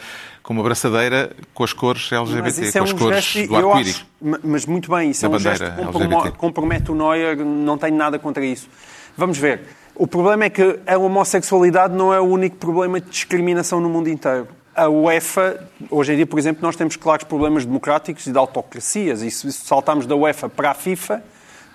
com 0.51 0.57
uma 0.57 0.63
braçadeira 0.63 1.31
com 1.53 1.63
as 1.63 1.71
cores 1.71 2.11
LGBT, 2.11 2.71
com 2.73 2.77
é 2.77 2.81
as 2.81 2.91
um 2.91 2.97
cores 2.97 3.23
gesto, 3.23 3.47
do 3.47 3.55
arco-íris. 3.55 4.05
Mas 4.43 4.65
muito 4.65 4.91
bem, 4.91 5.11
isso 5.11 5.25
é 5.25 5.29
um 5.29 5.39
gesto 5.39 5.63
que 5.63 6.31
compromete 6.37 6.91
o 6.91 6.95
Neuer, 6.95 7.37
não 7.37 7.77
tenho 7.77 7.95
nada 7.95 8.19
contra 8.19 8.45
isso. 8.45 8.67
Vamos 9.15 9.37
ver. 9.37 9.61
O 9.95 10.05
problema 10.05 10.45
é 10.45 10.49
que 10.49 10.79
a 10.85 10.97
homossexualidade 10.97 11.95
não 11.95 12.13
é 12.13 12.19
o 12.19 12.25
único 12.25 12.57
problema 12.57 12.99
de 12.99 13.09
discriminação 13.09 13.79
no 13.79 13.89
mundo 13.89 14.09
inteiro. 14.09 14.47
A 14.75 14.89
UEFA, 14.89 15.67
hoje 15.89 16.13
em 16.13 16.15
dia, 16.17 16.25
por 16.25 16.39
exemplo, 16.39 16.61
nós 16.61 16.75
temos 16.75 16.95
claros 16.95 17.23
problemas 17.23 17.65
democráticos 17.65 18.25
e 18.27 18.31
de 18.31 18.37
autocracias. 18.37 19.21
E 19.21 19.29
se 19.29 19.51
saltamos 19.51 20.05
da 20.05 20.15
UEFA 20.15 20.49
para 20.49 20.71
a 20.71 20.73
FIFA, 20.73 21.21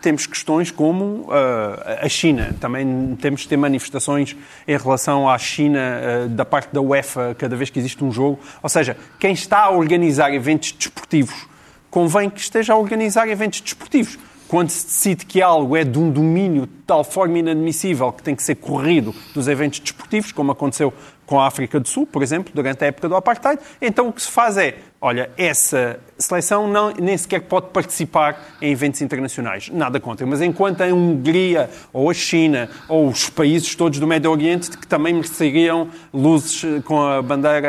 temos 0.00 0.26
questões 0.26 0.70
como 0.70 1.04
uh, 1.04 2.02
a 2.02 2.08
China. 2.08 2.54
Também 2.60 3.16
temos 3.20 3.42
de 3.42 3.48
ter 3.48 3.56
manifestações 3.56 4.36
em 4.66 4.76
relação 4.76 5.28
à 5.28 5.36
China 5.38 5.78
uh, 5.78 6.28
da 6.28 6.44
parte 6.44 6.72
da 6.72 6.80
UEFA 6.80 7.34
cada 7.38 7.56
vez 7.56 7.70
que 7.70 7.78
existe 7.78 8.04
um 8.04 8.12
jogo. 8.12 8.38
Ou 8.62 8.68
seja, 8.68 8.96
quem 9.18 9.32
está 9.32 9.64
a 9.64 9.70
organizar 9.70 10.32
eventos 10.32 10.72
desportivos 10.72 11.46
convém 11.90 12.28
que 12.28 12.40
esteja 12.40 12.74
a 12.74 12.76
organizar 12.76 13.28
eventos 13.28 13.60
desportivos. 13.60 14.18
Quando 14.48 14.70
se 14.70 14.86
decide 14.86 15.26
que 15.26 15.42
algo 15.42 15.76
é 15.76 15.82
de 15.82 15.98
um 15.98 16.10
domínio 16.10 16.66
de 16.66 16.72
tal 16.86 17.02
forma 17.02 17.38
inadmissível 17.38 18.12
que 18.12 18.22
tem 18.22 18.34
que 18.36 18.42
ser 18.42 18.54
corrido 18.56 19.14
dos 19.34 19.48
eventos 19.48 19.80
desportivos, 19.80 20.30
como 20.30 20.52
aconteceu 20.52 20.92
com 21.26 21.40
a 21.40 21.46
África 21.46 21.78
do 21.80 21.88
Sul, 21.88 22.06
por 22.06 22.22
exemplo, 22.22 22.52
durante 22.54 22.84
a 22.84 22.86
época 22.86 23.08
do 23.08 23.16
Apartheid, 23.16 23.60
então 23.82 24.08
o 24.08 24.12
que 24.12 24.22
se 24.22 24.30
faz 24.30 24.56
é 24.56 24.76
olha, 25.00 25.30
essa 25.36 26.00
seleção 26.18 26.66
não, 26.66 26.92
nem 26.92 27.16
sequer 27.16 27.42
pode 27.42 27.68
participar 27.68 28.56
em 28.60 28.72
eventos 28.72 29.00
internacionais. 29.02 29.68
Nada 29.68 30.00
contra. 30.00 30.26
Mas 30.26 30.40
enquanto 30.40 30.80
a 30.80 30.86
Hungria, 30.86 31.70
ou 31.92 32.10
a 32.10 32.14
China, 32.14 32.68
ou 32.88 33.08
os 33.08 33.28
países 33.28 33.74
todos 33.74 33.98
do 33.98 34.06
Médio 34.06 34.30
Oriente, 34.30 34.70
que 34.70 34.86
também 34.86 35.14
mereceriam 35.14 35.88
luzes 36.12 36.64
eh, 36.64 36.80
com 36.82 37.00
a 37.00 37.22
bandeira 37.22 37.68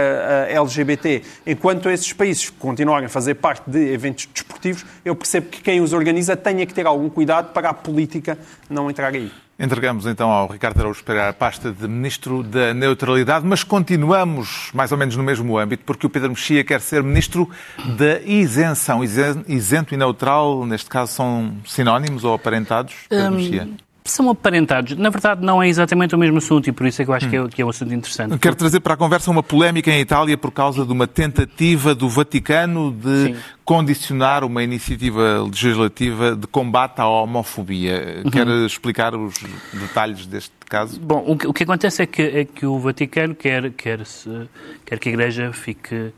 eh, 0.49 0.55
LGBT, 0.55 1.21
enquanto 1.45 1.89
esses 1.89 2.11
países 2.13 2.49
continuarem 2.49 3.05
a 3.05 3.09
fazer 3.09 3.35
parte 3.35 3.69
de 3.69 3.93
eventos 3.93 4.27
desportivos, 4.33 4.85
eu 5.03 5.15
percebo 5.15 5.49
que 5.49 5.61
quem 5.61 5.81
os 5.81 5.93
organiza 5.93 6.35
tenha 6.35 6.65
que 6.65 6.73
ter 6.73 6.87
algum 6.87 7.09
cuidado 7.09 7.53
para 7.53 7.69
a 7.69 7.73
política 7.73 8.37
não 8.69 8.89
entrar 8.89 9.13
aí. 9.13 9.31
Entregamos 9.59 10.05
então 10.05 10.29
ao 10.29 10.47
Ricardo 10.47 10.79
Araújo 10.79 11.03
Pereira 11.03 11.29
a 11.29 11.33
pasta 11.33 11.71
de 11.71 11.87
Ministro 11.87 12.43
da 12.43 12.75
Neutralidade, 12.75 13.43
mas 13.43 13.63
continuamos 13.63 14.69
mais 14.71 14.91
ou 14.91 14.97
menos 14.99 15.15
no 15.15 15.23
mesmo 15.23 15.57
âmbito, 15.57 15.83
porque 15.83 16.05
o 16.05 16.09
Pedro 16.09 16.29
Mexia 16.29 16.63
quer 16.63 16.79
ser 16.79 17.01
Ministro 17.01 17.49
da 17.97 18.19
Isenção. 18.21 19.03
Isento 19.03 19.95
e 19.95 19.97
neutral, 19.97 20.63
neste 20.63 20.87
caso, 20.87 21.13
são 21.13 21.55
sinónimos 21.65 22.23
ou 22.23 22.35
aparentados, 22.35 22.93
Pedro 23.09 23.33
um, 23.33 23.37
Mexia? 23.37 23.67
são 24.11 24.29
aparentados. 24.29 24.97
Na 24.97 25.09
verdade, 25.09 25.45
não 25.45 25.61
é 25.61 25.67
exatamente 25.67 26.15
o 26.15 26.17
mesmo 26.17 26.37
assunto 26.37 26.69
e 26.69 26.71
por 26.71 26.87
isso 26.87 27.01
é 27.01 27.05
que 27.05 27.11
eu 27.11 27.15
acho 27.15 27.25
hum. 27.25 27.29
que, 27.29 27.35
é, 27.35 27.47
que, 27.47 27.61
é, 27.61 27.65
um 27.65 27.69
assunto 27.69 27.93
interessante. 27.93 28.37
Quero 28.37 28.55
trazer 28.55 28.79
para 28.79 28.93
a 28.93 28.97
conversa 28.97 29.29
uma 29.29 29.43
polémica 29.43 29.91
em 29.91 29.99
Itália 29.99 30.37
por 30.37 30.51
causa 30.51 30.85
de 30.85 30.91
uma 30.91 31.07
tentativa 31.07 31.93
do 31.93 32.07
Vaticano 32.07 32.91
de 32.91 33.33
Sim. 33.33 33.35
Condicionar 33.67 34.45
uma 34.45 34.63
iniciativa 34.63 35.43
legislativa 35.43 36.38
de 36.38 36.47
combate 36.47 37.01
à 37.01 37.05
homofobia. 37.05 38.21
Uhum. 38.24 38.31
Quer 38.31 38.47
explicar 38.65 39.13
os 39.13 39.36
detalhes 39.74 40.25
deste 40.25 40.53
caso? 40.69 40.97
Bom, 41.01 41.21
o 41.27 41.38
que, 41.38 41.47
o 41.47 41.53
que 41.53 41.63
acontece 41.63 42.01
é 42.01 42.05
que, 42.05 42.21
é 42.21 42.45
que 42.45 42.65
o 42.65 42.79
Vaticano 42.79 43.36
quer, 43.36 43.69
quer, 43.71 44.05
-se, 44.05 44.29
quer 44.86 44.97
que 45.00 45.09
a 45.09 45.12
Igreja 45.12 45.51
fique 45.51 46.13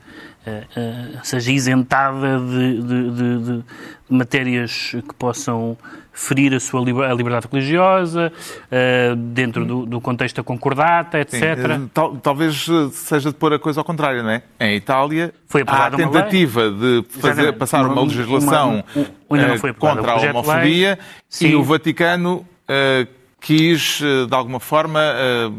uh, 0.46 1.18
seja 1.22 1.52
isentada 1.52 2.38
de, 2.38 2.82
de, 2.82 3.10
de, 3.10 3.38
de, 3.38 3.64
matérias 4.08 4.96
que 5.08 5.14
possam 5.14 5.76
ferir 6.12 6.52
a 6.52 6.60
sua 6.60 6.80
a 6.80 7.14
liberdade 7.14 7.46
religiosa, 7.50 8.32
uh, 8.32 9.16
dentro 9.16 9.64
do, 9.64 9.86
do, 9.86 10.00
contexto 10.00 10.36
da 10.36 10.42
concordata, 10.42 11.20
etc. 11.20 11.78
Sim, 11.78 11.90
tal, 11.94 12.16
talvez 12.16 12.66
seja 12.92 13.30
de 13.30 13.36
pôr 13.36 13.52
a 13.52 13.58
coisa 13.58 13.80
ao 13.80 13.84
contrário, 13.84 14.22
não 14.22 14.30
é? 14.30 14.42
Em 14.58 14.76
Itália, 14.76 15.32
Foi 15.46 15.62
há 15.66 15.86
a 15.86 15.90
tentativa 15.90 16.70
de 16.70 17.04
fazer, 17.08 17.39
passar 17.52 17.84
uma, 17.84 17.92
uma 17.92 18.02
legislação 18.02 18.84
uma, 18.94 19.38
uma, 19.38 19.74
contra 19.74 20.12
a 20.12 20.16
homofobia 20.16 20.98
e 21.40 21.54
o 21.54 21.62
Vaticano 21.62 22.46
uh, 22.68 23.20
quis, 23.40 24.00
eh, 24.02 24.26
de 24.26 24.34
alguma 24.34 24.60
forma, 24.60 25.00
eh, 25.00 25.50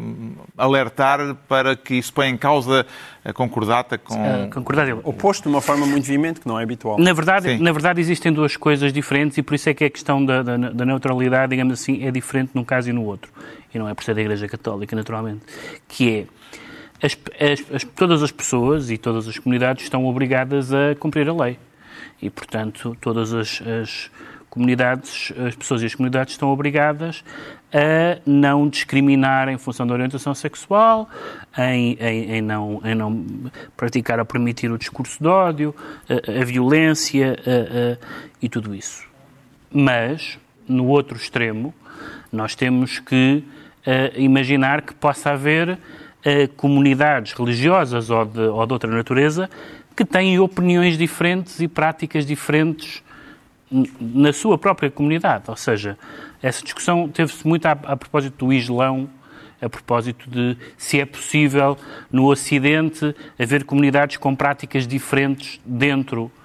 alertar 0.55 1.35
para 1.47 1.75
que 1.75 1.95
isso 1.95 2.13
põe 2.13 2.29
em 2.29 2.37
causa 2.37 2.85
a 3.25 3.33
concordata 3.33 3.97
com... 3.97 4.13
A 4.13 4.47
concordata. 4.53 4.95
Oposto 5.03 5.43
de 5.43 5.49
uma 5.49 5.61
forma 5.61 5.85
muito 5.85 6.05
veemente, 6.05 6.39
que 6.39 6.47
não 6.47 6.59
é 6.59 6.63
habitual. 6.63 6.99
Na 6.99 7.11
verdade, 7.11 7.57
na 7.57 7.71
verdade, 7.71 7.99
existem 7.99 8.31
duas 8.31 8.55
coisas 8.55 8.93
diferentes 8.93 9.37
e 9.37 9.41
por 9.41 9.55
isso 9.55 9.67
é 9.69 9.73
que 9.73 9.83
a 9.83 9.89
questão 9.89 10.23
da, 10.23 10.43
da, 10.43 10.57
da 10.57 10.85
neutralidade, 10.85 11.49
digamos 11.49 11.81
assim, 11.81 12.05
é 12.05 12.11
diferente 12.11 12.51
num 12.53 12.63
caso 12.63 12.89
e 12.89 12.93
no 12.93 13.03
outro. 13.03 13.31
E 13.73 13.79
não 13.79 13.89
é 13.89 13.93
por 13.93 14.03
ser 14.03 14.13
da 14.13 14.21
Igreja 14.21 14.47
Católica, 14.47 14.95
naturalmente. 14.95 15.41
Que 15.87 16.27
é, 17.01 17.05
as, 17.05 17.17
as, 17.73 17.83
todas 17.83 18.21
as 18.21 18.31
pessoas 18.31 18.91
e 18.91 18.97
todas 18.97 19.27
as 19.27 19.39
comunidades 19.39 19.83
estão 19.83 20.05
obrigadas 20.05 20.71
a 20.71 20.95
cumprir 20.99 21.27
a 21.27 21.33
lei. 21.33 21.57
E, 22.21 22.29
portanto, 22.29 22.95
todas 23.01 23.33
as, 23.33 23.61
as 23.61 24.11
comunidades, 24.49 25.31
as 25.47 25.55
pessoas 25.55 25.81
e 25.81 25.85
as 25.85 25.95
comunidades 25.95 26.33
estão 26.33 26.49
obrigadas 26.49 27.23
a 27.73 28.19
não 28.25 28.67
discriminar 28.67 29.47
em 29.47 29.57
função 29.57 29.87
da 29.87 29.93
orientação 29.93 30.35
sexual, 30.35 31.09
em, 31.57 31.97
em, 31.99 32.31
em 32.33 32.41
não, 32.41 32.81
em 32.83 32.93
não 32.93 33.25
praticar 33.77 34.19
ou 34.19 34.25
permitir 34.25 34.69
o 34.69 34.77
discurso 34.77 35.21
de 35.21 35.27
ódio, 35.27 35.73
a, 36.09 36.41
a 36.41 36.45
violência 36.45 37.39
a, 37.39 37.93
a, 37.93 38.07
e 38.41 38.49
tudo 38.49 38.75
isso. 38.75 39.07
Mas, 39.71 40.37
no 40.67 40.85
outro 40.87 41.17
extremo, 41.17 41.73
nós 42.31 42.55
temos 42.55 42.99
que 42.99 43.43
imaginar 44.15 44.81
que 44.81 44.93
possa 44.93 45.31
haver 45.31 45.77
comunidades 46.55 47.33
religiosas 47.33 48.09
ou 48.09 48.25
de, 48.25 48.41
ou 48.41 48.65
de 48.65 48.73
outra 48.73 48.91
natureza 48.91 49.49
que 49.95 50.05
têm 50.05 50.39
opiniões 50.39 50.97
diferentes 50.97 51.59
e 51.59 51.67
práticas 51.67 52.25
diferentes 52.25 53.03
na 53.99 54.33
sua 54.33 54.57
própria 54.57 54.91
comunidade. 54.91 55.45
Ou 55.47 55.55
seja, 55.55 55.97
essa 56.41 56.63
discussão 56.63 57.07
teve-se 57.07 57.47
muito 57.47 57.65
a, 57.65 57.71
a, 57.71 57.95
propósito 57.95 58.45
do 58.45 58.53
Islão, 58.53 59.09
a 59.61 59.69
propósito 59.69 60.29
de 60.29 60.57
se 60.77 60.99
é 60.99 61.05
possível 61.05 61.77
no 62.11 62.25
Ocidente 62.25 63.15
haver 63.39 63.63
comunidades 63.63 64.17
com 64.17 64.35
práticas 64.35 64.87
diferentes 64.87 65.61
dentro 65.65 66.25
de, 66.25 66.40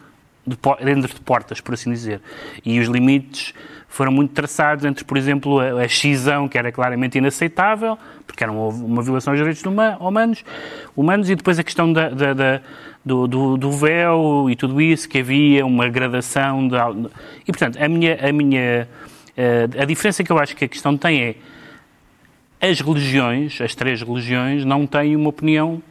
dentro 0.85 1.15
de 1.15 1.21
portas, 1.21 1.61
por 1.61 1.75
assim 1.75 1.91
dizer. 1.91 2.21
E 2.65 2.79
os 2.79 2.89
limites 2.89 3.53
foram 3.89 4.13
muito 4.13 4.33
traçados 4.33 4.85
entre, 4.85 5.05
por 5.05 5.17
exemplo, 5.17 5.59
a, 5.59 5.83
a 5.83 5.89
xisão, 5.89 6.49
que 6.49 6.59
era 6.59 6.71
claramente 6.71 7.19
inaceitável, 7.19 7.99
porque 8.27 8.45
era 8.45 8.53
uma, 8.53 8.69
uma 8.69 9.03
violação 9.03 9.33
aos 9.33 9.39
direitos 9.39 9.63
humanos, 9.65 10.45
humanos, 10.95 11.31
e 11.31 11.35
depois 11.35 11.59
a 11.59 11.65
questão 11.65 11.93
da, 11.93 12.11
da, 12.11 12.35
da 12.35 12.61
do, 13.05 13.29
do, 13.29 13.57
do, 13.57 13.71
véu 13.71 14.51
e 14.51 14.57
tudo 14.57 14.81
isso, 14.81 15.09
que 15.09 15.19
havia 15.19 15.65
uma 15.65 15.89
gradação. 15.89 16.67
De... 16.67 16.77
E, 17.47 17.53
portanto, 17.53 17.81
a 17.81 17.89
minha, 17.89 18.19
a 18.21 18.33
minha 18.33 18.89
eh, 19.37 19.69
a 19.79 19.85
diferença 19.85 20.25
que 20.25 20.33
eu 20.33 20.39
acho 20.39 20.57
que 20.57 20.65
a 20.65 20.69
questão 20.69 20.97
tem 20.97 21.23
é 21.23 21.37
as 22.61 22.81
religiões, 22.81 23.61
as 23.61 23.75
três 23.75 24.01
religiões, 24.01 24.65
não 24.65 24.87
têm 24.87 25.15
uma 25.15 25.29
opinião 25.29 25.83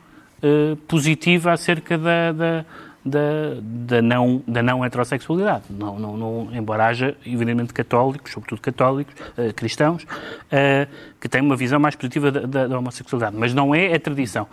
uh, 0.42 0.76
positiva 0.88 1.52
acerca 1.52 1.96
da, 1.96 2.32
da, 2.32 2.66
da, 3.06 3.20
da, 3.62 4.02
não, 4.02 4.42
da 4.48 4.64
não 4.64 4.84
heterossexualidade. 4.84 5.66
Não, 5.70 6.00
não, 6.00 6.18
não, 6.18 6.50
embora 6.52 6.88
haja, 6.88 7.16
evidentemente, 7.24 7.72
católicos, 7.72 8.32
sobretudo 8.32 8.60
católicos, 8.60 9.14
uh, 9.38 9.54
cristãos, 9.54 10.04
uh, 10.04 10.92
que 11.22 11.30
têm 11.30 11.42
uma 11.42 11.56
visão 11.56 11.80
mais 11.80 11.96
positiva 11.96 12.32
da, 12.32 12.40
da, 12.42 12.68
da, 12.68 12.80
homossexualidade. 12.80 13.36
Mas 13.38 13.54
não 13.54 13.76
é 13.76 13.94
a 13.94 14.00
tradição. 14.00 14.48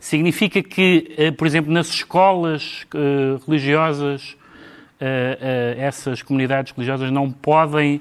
Significa 0.00 0.60
que, 0.62 1.14
uh, 1.16 1.32
por 1.34 1.46
exemplo, 1.46 1.72
nas 1.72 1.88
escolas 1.88 2.84
religiosas, 3.46 4.36
essas 5.78 6.22
comunidades 6.22 6.72
religiosas 6.72 7.10
não 7.10 7.28
podem 7.28 8.00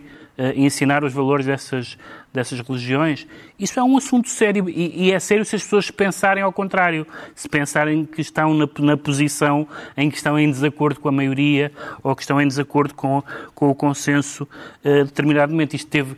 ensinar 0.55 1.03
os 1.03 1.12
valores 1.12 1.48
dessas, 1.48 1.98
dessas 2.34 2.60
religiões, 2.62 3.28
isso 3.60 3.80
é 3.80 3.84
um 3.84 3.98
assunto 3.98 4.30
sério 4.30 4.70
e, 4.70 5.08
e, 5.08 5.12
é 5.12 5.20
sério 5.20 5.44
se 5.44 5.56
as 5.56 5.64
pessoas 5.64 5.92
pensarem 5.92 6.42
ao 6.42 6.52
contrário, 6.52 7.06
se 7.36 7.50
pensarem 7.50 8.06
que 8.06 8.22
estão 8.22 8.54
na, 8.54 8.68
na, 8.80 8.98
posição 8.98 9.68
em 9.98 10.10
que 10.10 10.16
estão 10.16 10.40
em 10.40 10.50
desacordo 10.50 11.00
com 11.00 11.10
a 11.10 11.12
maioria 11.12 11.72
ou 12.02 12.16
que 12.16 12.22
estão 12.22 12.40
em 12.42 12.48
desacordo 12.48 12.94
com, 12.94 13.22
com 13.54 13.70
o 13.70 13.76
consenso 13.76 14.44
uh, 14.44 15.06
determinadamente. 15.06 15.76
Isto 15.76 15.90
teve 15.90 16.16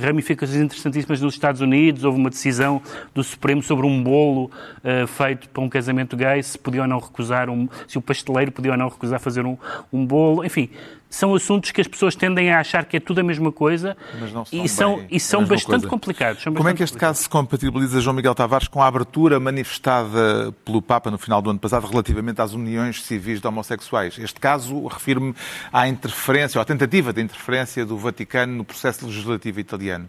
ramificações 0.00 0.60
interessantíssimas 0.60 1.20
nos 1.20 1.34
Estados 1.34 1.60
Unidos. 1.60 2.04
Houve 2.04 2.18
uma 2.18 2.30
decisão 2.30 2.82
do 3.14 3.22
Supremo 3.22 3.62
sobre 3.62 3.86
um 3.86 4.02
bolo 4.02 4.50
uh, 4.82 5.06
feito 5.06 5.48
para 5.48 5.62
um 5.62 5.68
casamento 5.68 6.16
gay, 6.16 6.42
se 6.42 6.58
podia 6.58 6.82
ou 6.82 6.88
não 6.88 6.98
recusar, 6.98 7.48
um, 7.48 7.68
se 7.86 7.98
o 7.98 8.02
pasteleiro 8.02 8.50
podia 8.50 8.72
ou 8.72 8.76
não 8.78 8.88
recusar 8.88 9.20
fazer 9.20 9.46
um, 9.46 9.56
um 9.92 10.04
bolo. 10.04 10.44
Enfim, 10.44 10.68
são 11.12 11.34
assuntos 11.34 11.70
que 11.70 11.80
as 11.80 11.86
pessoas 11.86 12.16
tendem 12.16 12.50
a 12.50 12.58
achar 12.58 12.86
que 12.86 12.96
é 12.96 13.00
tudo 13.00 13.20
a 13.20 13.22
mesma 13.22 13.52
coisa 13.52 13.94
são 14.26 14.46
e 14.50 14.68
são, 14.68 15.04
e 15.10 15.20
são 15.20 15.44
bastante 15.44 15.82
coisa. 15.82 15.88
complicados. 15.88 16.42
São 16.42 16.54
Como 16.54 16.68
é 16.68 16.72
que 16.72 16.82
este 16.82 16.96
caso 16.96 17.22
se 17.22 17.28
compatibiliza, 17.28 18.00
João 18.00 18.16
Miguel 18.16 18.34
Tavares, 18.34 18.66
com 18.66 18.82
a 18.82 18.86
abertura 18.86 19.38
manifestada 19.38 20.52
pelo 20.64 20.80
Papa 20.80 21.10
no 21.10 21.18
final 21.18 21.42
do 21.42 21.50
ano 21.50 21.58
passado 21.58 21.86
relativamente 21.86 22.40
às 22.40 22.54
uniões 22.54 23.02
civis 23.02 23.42
de 23.42 23.46
homossexuais? 23.46 24.18
Este 24.18 24.40
caso 24.40 24.86
refere-me 24.86 25.34
à 25.70 25.86
interferência, 25.86 26.58
ou 26.58 26.62
à 26.62 26.64
tentativa 26.64 27.12
de 27.12 27.20
interferência 27.20 27.84
do 27.84 27.98
Vaticano 27.98 28.54
no 28.54 28.64
processo 28.64 29.04
legislativo 29.04 29.60
italiano. 29.60 30.08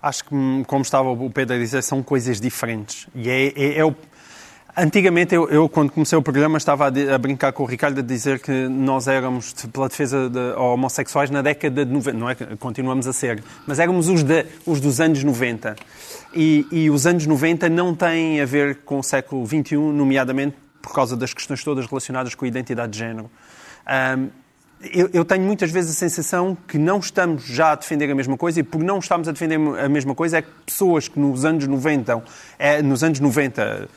Acho 0.00 0.24
que, 0.24 0.64
como 0.66 0.82
estava 0.82 1.08
o 1.10 1.30
Pedro 1.30 1.56
a 1.56 1.58
dizer, 1.58 1.82
são 1.82 2.00
coisas 2.00 2.40
diferentes. 2.40 3.08
E 3.12 3.28
é, 3.28 3.46
é, 3.56 3.78
é 3.78 3.84
o 3.84 3.94
Antigamente, 4.74 5.34
eu, 5.34 5.50
eu, 5.50 5.68
quando 5.68 5.92
comecei 5.92 6.16
o 6.16 6.22
programa, 6.22 6.56
estava 6.56 6.86
a, 6.86 7.14
a, 7.14 7.18
brincar 7.18 7.52
com 7.52 7.62
o 7.62 7.66
Ricardo 7.66 7.98
a 7.98 8.02
dizer 8.02 8.40
que 8.40 8.68
nós 8.68 9.06
éramos 9.06 9.52
pela 9.70 9.86
defesa 9.86 10.30
de 10.30 10.38
homossexuais 10.56 11.28
na 11.28 11.42
década 11.42 11.84
de 11.84 11.92
90. 11.92 12.18
Não 12.18 12.30
é 12.30 12.34
que 12.34 12.56
continuamos 12.56 13.06
a 13.06 13.12
ser, 13.12 13.44
mas 13.66 13.78
éramos 13.78 14.08
os, 14.08 14.22
de, 14.22 14.46
os 14.64 14.80
dos 14.80 14.98
anos 14.98 15.22
90. 15.22 15.76
E, 16.34 16.66
e, 16.72 16.88
os 16.88 17.06
anos 17.06 17.26
90 17.26 17.68
não 17.68 17.94
têm 17.94 18.40
a 18.40 18.46
ver 18.46 18.76
com 18.78 18.98
o 18.98 19.02
século 19.02 19.46
XXI, 19.46 19.76
nomeadamente 19.76 20.56
por 20.80 20.94
causa 20.94 21.18
das 21.18 21.34
questões 21.34 21.62
todas 21.62 21.84
relacionadas 21.84 22.34
com 22.34 22.46
a 22.46 22.48
identidade 22.48 22.92
de 22.92 22.98
género. 22.98 23.30
Um, 24.16 24.30
eu, 24.90 25.08
eu, 25.12 25.24
tenho 25.24 25.44
muitas 25.44 25.70
vezes 25.70 25.92
a 25.92 25.94
sensação 25.94 26.56
que 26.66 26.76
não 26.76 26.98
estamos 26.98 27.44
já 27.44 27.72
a 27.72 27.74
defender 27.76 28.10
a 28.10 28.14
mesma 28.14 28.36
coisa 28.36 28.60
e 28.60 28.62
por 28.64 28.82
não 28.82 28.98
estarmos 28.98 29.28
a 29.28 29.32
defender 29.32 29.56
a 29.78 29.88
mesma 29.88 30.12
coisa 30.12 30.38
é 30.38 30.42
que 30.42 30.48
pessoas 30.66 31.06
que 31.06 31.20
nos 31.20 31.44
anos 31.44 31.68
90, 31.68 32.22
é, 32.58 32.82
nos 32.82 33.04
anos 33.04 33.20
90 33.20 33.88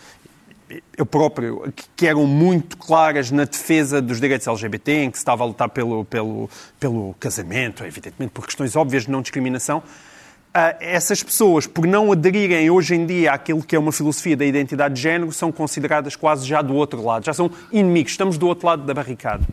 eu 0.97 1.05
próprio, 1.05 1.73
que 1.95 2.07
eram 2.07 2.25
muito 2.25 2.77
claras 2.77 3.29
na 3.31 3.45
defesa 3.45 4.01
dos 4.01 4.19
direitos 4.19 4.47
LGBT, 4.47 5.03
em 5.03 5.11
que 5.11 5.17
se 5.17 5.21
estava 5.21 5.43
a 5.43 5.47
lutar 5.47 5.69
pelo, 5.69 6.05
pelo, 6.05 6.49
pelo 6.79 7.15
casamento, 7.19 7.83
evidentemente 7.83 8.31
por 8.31 8.45
questões 8.45 8.75
óbvias 8.75 9.03
de 9.03 9.11
não 9.11 9.21
discriminação, 9.21 9.79
uh, 9.79 10.75
essas 10.79 11.21
pessoas, 11.21 11.67
por 11.67 11.85
não 11.85 12.11
aderirem 12.11 12.69
hoje 12.69 12.95
em 12.95 13.05
dia 13.05 13.33
àquilo 13.33 13.61
que 13.61 13.75
é 13.75 13.79
uma 13.79 13.91
filosofia 13.91 14.35
da 14.35 14.45
identidade 14.45 14.95
de 14.95 15.01
género, 15.01 15.31
são 15.31 15.51
consideradas 15.51 16.15
quase 16.15 16.47
já 16.47 16.61
do 16.61 16.73
outro 16.73 17.03
lado, 17.03 17.25
já 17.25 17.33
são 17.33 17.51
inimigos, 17.71 18.13
estamos 18.13 18.37
do 18.37 18.47
outro 18.47 18.65
lado 18.65 18.83
da 18.83 18.93
barricada. 18.93 19.45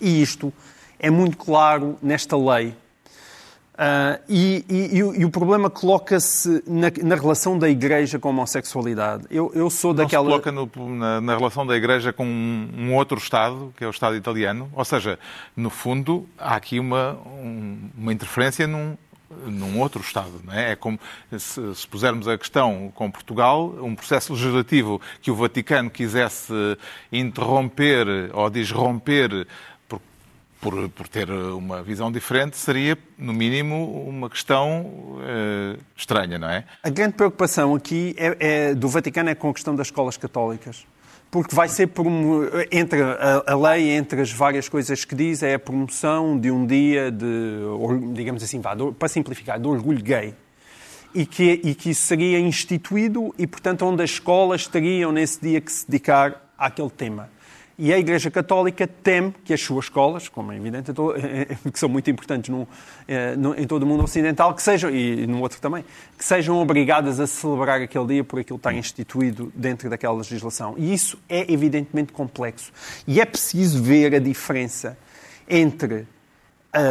E 0.00 0.22
isto 0.22 0.52
é 0.98 1.10
muito 1.10 1.36
claro 1.36 1.98
nesta 2.02 2.36
lei 2.36 2.74
Uh, 3.80 4.20
e, 4.28 4.62
e, 4.68 4.98
e, 4.98 5.24
o 5.24 5.30
problema 5.30 5.70
coloca-se 5.70 6.62
na, 6.66 6.92
na, 7.02 7.14
relação 7.14 7.58
da 7.58 7.66
Igreja 7.66 8.18
com 8.18 8.28
a 8.28 8.30
homossexualidade. 8.30 9.24
Eu, 9.30 9.50
eu 9.54 9.70
sou 9.70 9.94
Não 9.94 10.04
daquela. 10.04 10.24
Se 10.24 10.42
coloca 10.42 10.52
no, 10.52 10.96
na, 10.98 11.18
na, 11.22 11.34
relação 11.34 11.66
da 11.66 11.74
Igreja 11.74 12.12
com 12.12 12.26
um, 12.26 12.68
um, 12.76 12.94
outro 12.94 13.16
Estado, 13.16 13.72
que 13.78 13.82
é 13.82 13.86
o 13.86 13.90
Estado 13.90 14.16
italiano. 14.16 14.70
Ou 14.74 14.84
seja, 14.84 15.18
no 15.56 15.70
fundo, 15.70 16.28
há 16.36 16.56
aqui 16.56 16.78
uma, 16.78 17.12
um, 17.42 17.88
uma 17.96 18.12
interferência 18.12 18.66
num, 18.66 18.98
num 19.46 19.80
outro 19.80 20.02
Estado. 20.02 20.42
Não 20.44 20.52
é? 20.52 20.72
é 20.72 20.76
como 20.76 21.00
se, 21.38 21.74
se 21.74 21.88
pusermos 21.88 22.28
a 22.28 22.36
questão 22.36 22.92
com 22.94 23.10
Portugal, 23.10 23.74
um 23.80 23.94
processo 23.94 24.34
legislativo 24.34 25.00
que 25.22 25.30
o 25.30 25.34
Vaticano 25.34 25.88
quisesse 25.88 26.52
interromper 27.10 28.30
ou 28.34 28.50
disromper 28.50 29.46
por, 30.60 30.88
por 30.90 31.08
ter 31.08 31.30
uma 31.30 31.82
visão 31.82 32.12
diferente, 32.12 32.56
seria, 32.56 32.96
no 33.16 33.32
mínimo, 33.32 34.04
uma 34.06 34.28
questão 34.28 34.82
uh, 34.82 35.78
estranha, 35.96 36.38
não 36.38 36.48
é? 36.48 36.64
A 36.82 36.90
grande 36.90 37.14
preocupação 37.14 37.74
aqui 37.74 38.14
é, 38.18 38.36
é, 38.38 38.74
do 38.74 38.88
Vaticano 38.88 39.30
é 39.30 39.34
com 39.34 39.48
a 39.48 39.54
questão 39.54 39.74
das 39.74 39.86
escolas 39.86 40.16
católicas. 40.16 40.86
Porque 41.30 41.54
vai 41.54 41.68
ser, 41.68 41.88
entre 42.72 43.00
a, 43.02 43.56
lei, 43.56 43.90
entre 43.90 44.20
as 44.20 44.32
várias 44.32 44.68
coisas 44.68 45.04
que 45.04 45.14
diz, 45.14 45.44
é 45.44 45.54
a 45.54 45.58
promoção 45.60 46.36
de 46.36 46.50
um 46.50 46.66
dia 46.66 47.08
de, 47.08 47.60
digamos 48.12 48.42
assim, 48.42 48.60
para 48.60 49.08
simplificar, 49.08 49.60
de 49.60 49.68
orgulho 49.68 50.02
gay. 50.02 50.34
E 51.14 51.24
que, 51.24 51.60
e 51.62 51.74
que 51.74 51.90
isso 51.90 52.02
seria 52.02 52.38
instituído 52.40 53.32
e, 53.38 53.46
portanto, 53.46 53.82
onde 53.86 54.02
as 54.02 54.10
escolas 54.10 54.66
teriam 54.66 55.12
nesse 55.12 55.40
dia 55.40 55.60
que 55.60 55.70
se 55.70 55.88
dedicar 55.88 56.52
àquele 56.58 56.90
tema. 56.90 57.28
E 57.82 57.94
a 57.94 57.98
Igreja 57.98 58.30
Católica 58.30 58.86
teme 58.86 59.34
que 59.42 59.54
as 59.54 59.62
suas 59.62 59.86
escolas, 59.86 60.28
como 60.28 60.52
é 60.52 60.56
evidente, 60.56 60.92
que 61.72 61.78
são 61.78 61.88
muito 61.88 62.10
importantes 62.10 62.54
eh, 63.08 63.34
em 63.56 63.66
todo 63.66 63.84
o 63.84 63.86
mundo 63.86 64.04
ocidental, 64.04 64.52
que 64.54 64.62
sejam, 64.62 64.90
e 64.90 65.26
no 65.26 65.40
outro 65.40 65.58
também, 65.62 65.82
que 66.18 66.22
sejam 66.22 66.58
obrigadas 66.58 67.18
a 67.18 67.26
celebrar 67.26 67.80
aquele 67.80 68.06
dia 68.06 68.22
por 68.22 68.38
aquilo 68.38 68.58
está 68.58 68.70
instituído 68.70 69.50
dentro 69.54 69.88
daquela 69.88 70.14
legislação. 70.14 70.74
E 70.76 70.92
isso 70.92 71.18
é 71.26 71.50
evidentemente 71.50 72.12
complexo. 72.12 72.70
E 73.06 73.18
é 73.18 73.24
preciso 73.24 73.82
ver 73.82 74.14
a 74.14 74.18
diferença 74.18 74.98
entre 75.48 76.06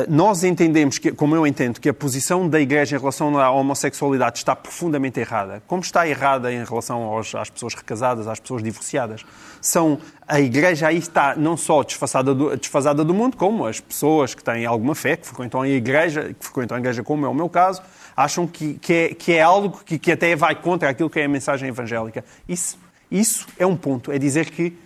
nós 0.09 0.43
entendemos, 0.43 0.97
que, 0.97 1.09
como 1.11 1.35
eu 1.35 1.47
entendo, 1.47 1.79
que 1.79 1.87
a 1.87 1.93
posição 1.93 2.49
da 2.49 2.59
Igreja 2.59 2.97
em 2.97 2.99
relação 2.99 3.39
à 3.39 3.49
homossexualidade 3.49 4.39
está 4.39 4.53
profundamente 4.53 5.21
errada, 5.21 5.63
como 5.67 5.81
está 5.81 6.05
errada 6.05 6.51
em 6.51 6.63
relação 6.65 7.03
aos, 7.03 7.33
às 7.33 7.49
pessoas 7.49 7.73
recasadas, 7.73 8.27
às 8.27 8.41
pessoas 8.41 8.61
divorciadas. 8.61 9.25
São, 9.61 9.97
a 10.27 10.41
Igreja 10.41 10.87
aí 10.87 10.97
está 10.97 11.33
não 11.35 11.55
só 11.55 11.81
desfasada 11.81 12.35
do, 12.35 12.57
desfasada 12.57 13.05
do 13.05 13.13
mundo, 13.13 13.37
como 13.37 13.65
as 13.65 13.79
pessoas 13.79 14.35
que 14.35 14.43
têm 14.43 14.65
alguma 14.65 14.93
fé, 14.95 15.15
que 15.15 15.25
frequentam 15.25 15.61
a 15.61 15.69
Igreja, 15.69 16.35
que 16.37 16.45
frequentam 16.45 16.75
a 16.75 16.79
Igreja 16.81 17.01
como 17.01 17.25
é 17.25 17.29
o 17.29 17.33
meu 17.33 17.47
caso, 17.47 17.81
acham 18.17 18.45
que, 18.45 18.73
que, 18.73 18.93
é, 18.93 19.13
que 19.13 19.31
é 19.31 19.41
algo 19.41 19.79
que, 19.85 19.97
que 19.97 20.11
até 20.11 20.35
vai 20.35 20.55
contra 20.55 20.89
aquilo 20.89 21.09
que 21.09 21.21
é 21.21 21.25
a 21.25 21.29
mensagem 21.29 21.69
evangélica. 21.69 22.25
Isso, 22.49 22.77
isso 23.09 23.47
é 23.57 23.65
um 23.65 23.77
ponto, 23.77 24.11
é 24.11 24.17
dizer 24.17 24.49
que 24.49 24.77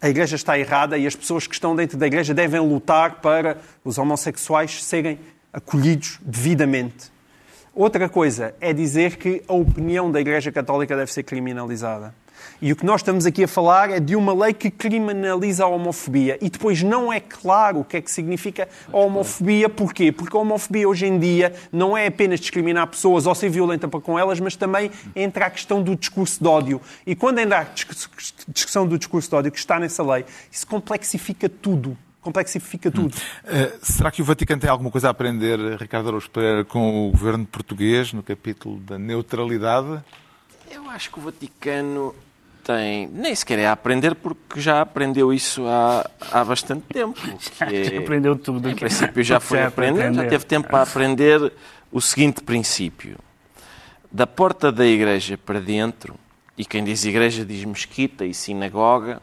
a 0.00 0.08
Igreja 0.08 0.36
está 0.36 0.58
errada 0.58 0.98
e 0.98 1.06
as 1.06 1.16
pessoas 1.16 1.46
que 1.46 1.54
estão 1.54 1.74
dentro 1.74 1.96
da 1.96 2.06
Igreja 2.06 2.34
devem 2.34 2.60
lutar 2.60 3.20
para 3.20 3.58
os 3.84 3.98
homossexuais 3.98 4.84
serem 4.84 5.18
acolhidos 5.52 6.18
devidamente. 6.22 7.10
Outra 7.74 8.08
coisa 8.08 8.54
é 8.60 8.72
dizer 8.72 9.16
que 9.16 9.42
a 9.48 9.52
opinião 9.52 10.10
da 10.10 10.20
Igreja 10.20 10.50
Católica 10.52 10.96
deve 10.96 11.12
ser 11.12 11.22
criminalizada. 11.22 12.14
E 12.60 12.72
o 12.72 12.76
que 12.76 12.84
nós 12.84 13.00
estamos 13.00 13.26
aqui 13.26 13.44
a 13.44 13.48
falar 13.48 13.90
é 13.90 14.00
de 14.00 14.16
uma 14.16 14.34
lei 14.34 14.52
que 14.52 14.70
criminaliza 14.70 15.64
a 15.64 15.66
homofobia. 15.66 16.38
E 16.40 16.48
depois 16.48 16.82
não 16.82 17.12
é 17.12 17.20
claro 17.20 17.80
o 17.80 17.84
que 17.84 17.96
é 17.96 18.00
que 18.00 18.10
significa 18.10 18.68
a 18.92 18.96
homofobia. 18.96 19.68
Porquê? 19.68 20.10
Porque 20.10 20.36
a 20.36 20.40
homofobia 20.40 20.88
hoje 20.88 21.06
em 21.06 21.18
dia 21.18 21.54
não 21.70 21.96
é 21.96 22.06
apenas 22.06 22.40
discriminar 22.40 22.86
pessoas 22.86 23.26
ou 23.26 23.34
ser 23.34 23.48
violenta 23.48 23.88
para 23.88 24.00
com 24.00 24.18
elas, 24.18 24.40
mas 24.40 24.56
também 24.56 24.90
entra 25.14 25.46
a 25.46 25.50
questão 25.50 25.82
do 25.82 25.94
discurso 25.96 26.42
de 26.42 26.48
ódio. 26.48 26.80
E 27.06 27.14
quando 27.14 27.38
entra 27.38 27.60
a 27.60 27.66
discussão 28.48 28.86
do 28.86 28.98
discurso 28.98 29.28
de 29.28 29.36
ódio 29.36 29.52
que 29.52 29.58
está 29.58 29.78
nessa 29.78 30.02
lei, 30.02 30.24
isso 30.50 30.66
complexifica 30.66 31.48
tudo 31.48 31.96
complexifica 32.26 32.90
tudo. 32.90 33.14
Hum. 33.14 33.48
Uh, 33.48 33.78
será 33.80 34.10
que 34.10 34.20
o 34.20 34.24
Vaticano 34.24 34.60
tem 34.60 34.68
alguma 34.68 34.90
coisa 34.90 35.06
a 35.06 35.10
aprender, 35.12 35.58
Ricardo 35.78 36.08
Araújo 36.08 36.28
Pereira, 36.28 36.64
com 36.64 37.06
o 37.06 37.12
governo 37.12 37.46
português 37.46 38.12
no 38.12 38.20
capítulo 38.20 38.78
da 38.80 38.98
neutralidade? 38.98 40.02
Eu 40.68 40.90
acho 40.90 41.12
que 41.12 41.20
o 41.20 41.22
Vaticano 41.22 42.12
tem. 42.66 43.06
Nem 43.12 43.32
sequer 43.34 43.60
é 43.60 43.66
a 43.66 43.72
aprender, 43.72 44.16
porque 44.16 44.60
já 44.60 44.80
aprendeu 44.80 45.32
isso 45.32 45.64
há, 45.66 46.10
há 46.32 46.44
bastante 46.44 46.82
tempo. 46.82 47.18
É, 47.60 47.96
aprendeu 48.02 48.36
tudo. 48.36 48.68
Em 48.68 48.74
princípio 48.74 49.22
já 49.22 49.38
foi 49.40 49.62
aprender, 49.62 50.00
aprender, 50.00 50.24
já 50.24 50.28
teve 50.28 50.44
tempo 50.44 50.68
para 50.68 50.82
aprender 50.82 51.52
o 51.92 52.00
seguinte 52.00 52.42
princípio: 52.42 53.18
da 54.10 54.26
porta 54.26 54.72
da 54.72 54.84
igreja 54.84 55.38
para 55.38 55.60
dentro, 55.60 56.16
e 56.58 56.64
quem 56.64 56.82
diz 56.82 57.04
igreja 57.04 57.44
diz 57.44 57.64
mesquita 57.64 58.24
e 58.24 58.34
sinagoga, 58.34 59.22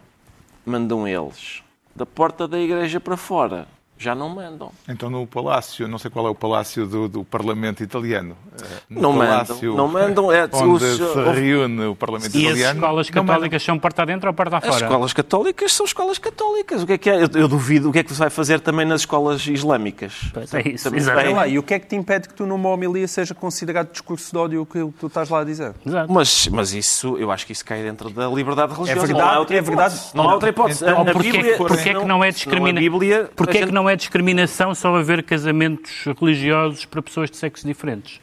mandam 0.65 1.05
eles. 1.05 1.61
Da 1.93 2.05
porta 2.05 2.47
da 2.47 2.57
igreja 2.57 2.99
para 2.99 3.17
fora, 3.17 3.67
já 4.03 4.13
não 4.13 4.29
mandam. 4.29 4.71
Então 4.87 5.09
no 5.09 5.25
Palácio, 5.25 5.87
não 5.87 5.97
sei 5.97 6.11
qual 6.11 6.27
é 6.27 6.29
o 6.29 6.35
Palácio 6.35 6.85
do, 6.85 7.07
do 7.07 7.23
Parlamento 7.23 7.81
Italiano. 7.83 8.35
eh, 8.61 8.65
No 8.89 9.01
Não 9.01 9.13
mandam, 9.13 9.27
palácio 9.45 9.75
não 9.75 9.87
mandam, 9.87 10.31
é- 10.31 10.47
onde 10.53 10.85
os- 10.85 10.97
se 10.97 11.31
reúne 11.33 11.85
o 11.85 11.95
Parlamento 11.95 12.35
E 12.35 12.37
as 12.39 12.43
Italiano. 12.53 12.79
escolas 12.79 13.09
não 13.09 13.21
mandam. 13.23 13.33
católicas 13.35 13.63
são 13.63 13.79
porta 13.79 14.05
dentro 14.05 14.29
ou 14.29 14.35
As 14.57 14.63
fora? 14.65 14.83
escolas 14.85 15.13
católicas 15.13 15.71
são 15.73 15.85
escolas 15.85 16.17
católicas. 16.17 16.83
O 16.83 16.85
que 16.87 16.93
é 16.93 16.97
que 16.97 17.09
é? 17.09 17.15
Eu, 17.23 17.29
eu 17.33 17.47
duvido 17.47 17.89
o 17.89 17.91
que 17.93 17.99
é 17.99 18.03
que 18.03 18.11
se 18.13 18.19
vai 18.19 18.29
fazer 18.29 18.59
também 18.59 18.85
nas 18.85 19.01
escolas 19.01 19.45
islâmicas. 19.47 20.13
Pois 20.33 20.53
é 20.53 20.61
isso, 20.69 20.89
Olha 20.89 21.35
lá, 21.35 21.47
e 21.47 21.57
o 21.57 21.63
que 21.63 21.73
é 21.73 21.79
que 21.79 21.87
te 21.87 21.95
impede 21.95 22.27
que 22.27 22.33
tu 22.33 22.45
numa 22.45 22.69
homilia 22.69 23.07
seja 23.07 23.33
considerado 23.33 23.91
discurso 23.91 24.31
de 24.31 24.37
ódio 24.37 24.61
aquilo 24.63 24.91
que 24.91 24.99
tu 24.99 25.07
estás 25.07 25.29
lá 25.29 25.41
a 25.41 25.43
dizer? 25.43 25.73
Exato. 25.85 26.11
Mas, 26.11 26.47
mas 26.49 26.73
isso, 26.73 27.17
eu 27.17 27.31
acho 27.31 27.45
que 27.45 27.51
isso 27.53 27.63
cai 27.63 27.81
dentro 27.81 28.09
da 28.09 28.27
liberdade 28.27 28.73
religiosa. 28.73 29.07
verdade, 29.07 29.19
não 29.23 29.29
há 29.29 29.39
outra 29.39 29.55
é 29.55 29.59
hipótese. 29.59 29.77
verdade. 29.77 30.11
Não 30.15 30.29
há 30.29 30.33
outra 30.33 30.49
hipótese. 30.49 30.85
A- 30.85 30.91
a 30.91 31.05
porquê, 31.05 31.31
Bíblia- 31.31 31.57
porquê 31.57 31.75
que 31.77 31.83
senão- 31.83 32.05
não 32.07 32.23
é 32.23 32.31
senão 32.31 32.35
discrimina... 32.55 32.79
a 32.79 32.81
Bíblia, 32.83 33.29
porquê 33.35 33.57
a 33.59 33.65
que 33.67 33.71
não 33.71 33.89
é 33.89 33.92
discriminação 33.95 34.73
só 34.75 34.95
haver 34.95 35.23
casamentos 35.23 36.03
religiosos 36.19 36.85
para 36.85 37.01
pessoas 37.01 37.29
de 37.31 37.37
sexos 37.37 37.65
diferentes? 37.65 38.19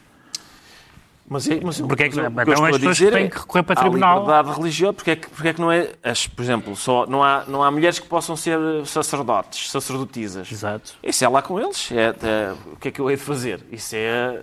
Mas, 1.33 1.47
é- 1.49 1.61
mas, 1.63 1.79
Porque 1.79 2.03
é 2.03 2.09
que- 2.09 2.15
mas 2.17 2.25
o 2.27 2.29
então 2.29 2.43
eu 2.45 2.53
estou 2.53 2.65
as 2.65 2.75
pessoas 2.77 2.97
dizer 2.97 3.13
têm 3.13 3.23
é, 3.25 3.29
que 3.29 3.37
recorrer 3.39 3.63
para 3.63 3.75
tribunal. 3.77 4.19
liberdade 4.19 4.51
religiosa, 4.59 4.93
porque 4.93 5.11
é 5.11 5.15
que, 5.15 5.29
porque 5.29 5.47
é 5.47 5.53
que 5.53 5.61
não 5.61 5.71
é, 5.71 5.89
as, 6.03 6.27
por 6.27 6.41
exemplo, 6.41 6.75
só, 6.75 7.05
não, 7.07 7.23
há, 7.23 7.45
não 7.47 7.63
há 7.63 7.71
mulheres 7.71 7.99
que 7.99 8.07
possam 8.07 8.35
ser 8.35 8.57
sacerdotes, 8.85 9.71
sacerdotisas. 9.71 10.51
Exato. 10.51 10.93
Isso 11.01 11.23
é 11.23 11.29
lá 11.29 11.41
com 11.41 11.57
eles. 11.57 11.89
É, 11.89 12.13
é, 12.21 12.53
o 12.73 12.75
que 12.75 12.89
é 12.89 12.91
que 12.91 12.99
eu 12.99 13.09
hei 13.09 13.15
de 13.15 13.23
fazer? 13.23 13.61
Isso 13.71 13.95
é, 13.95 14.41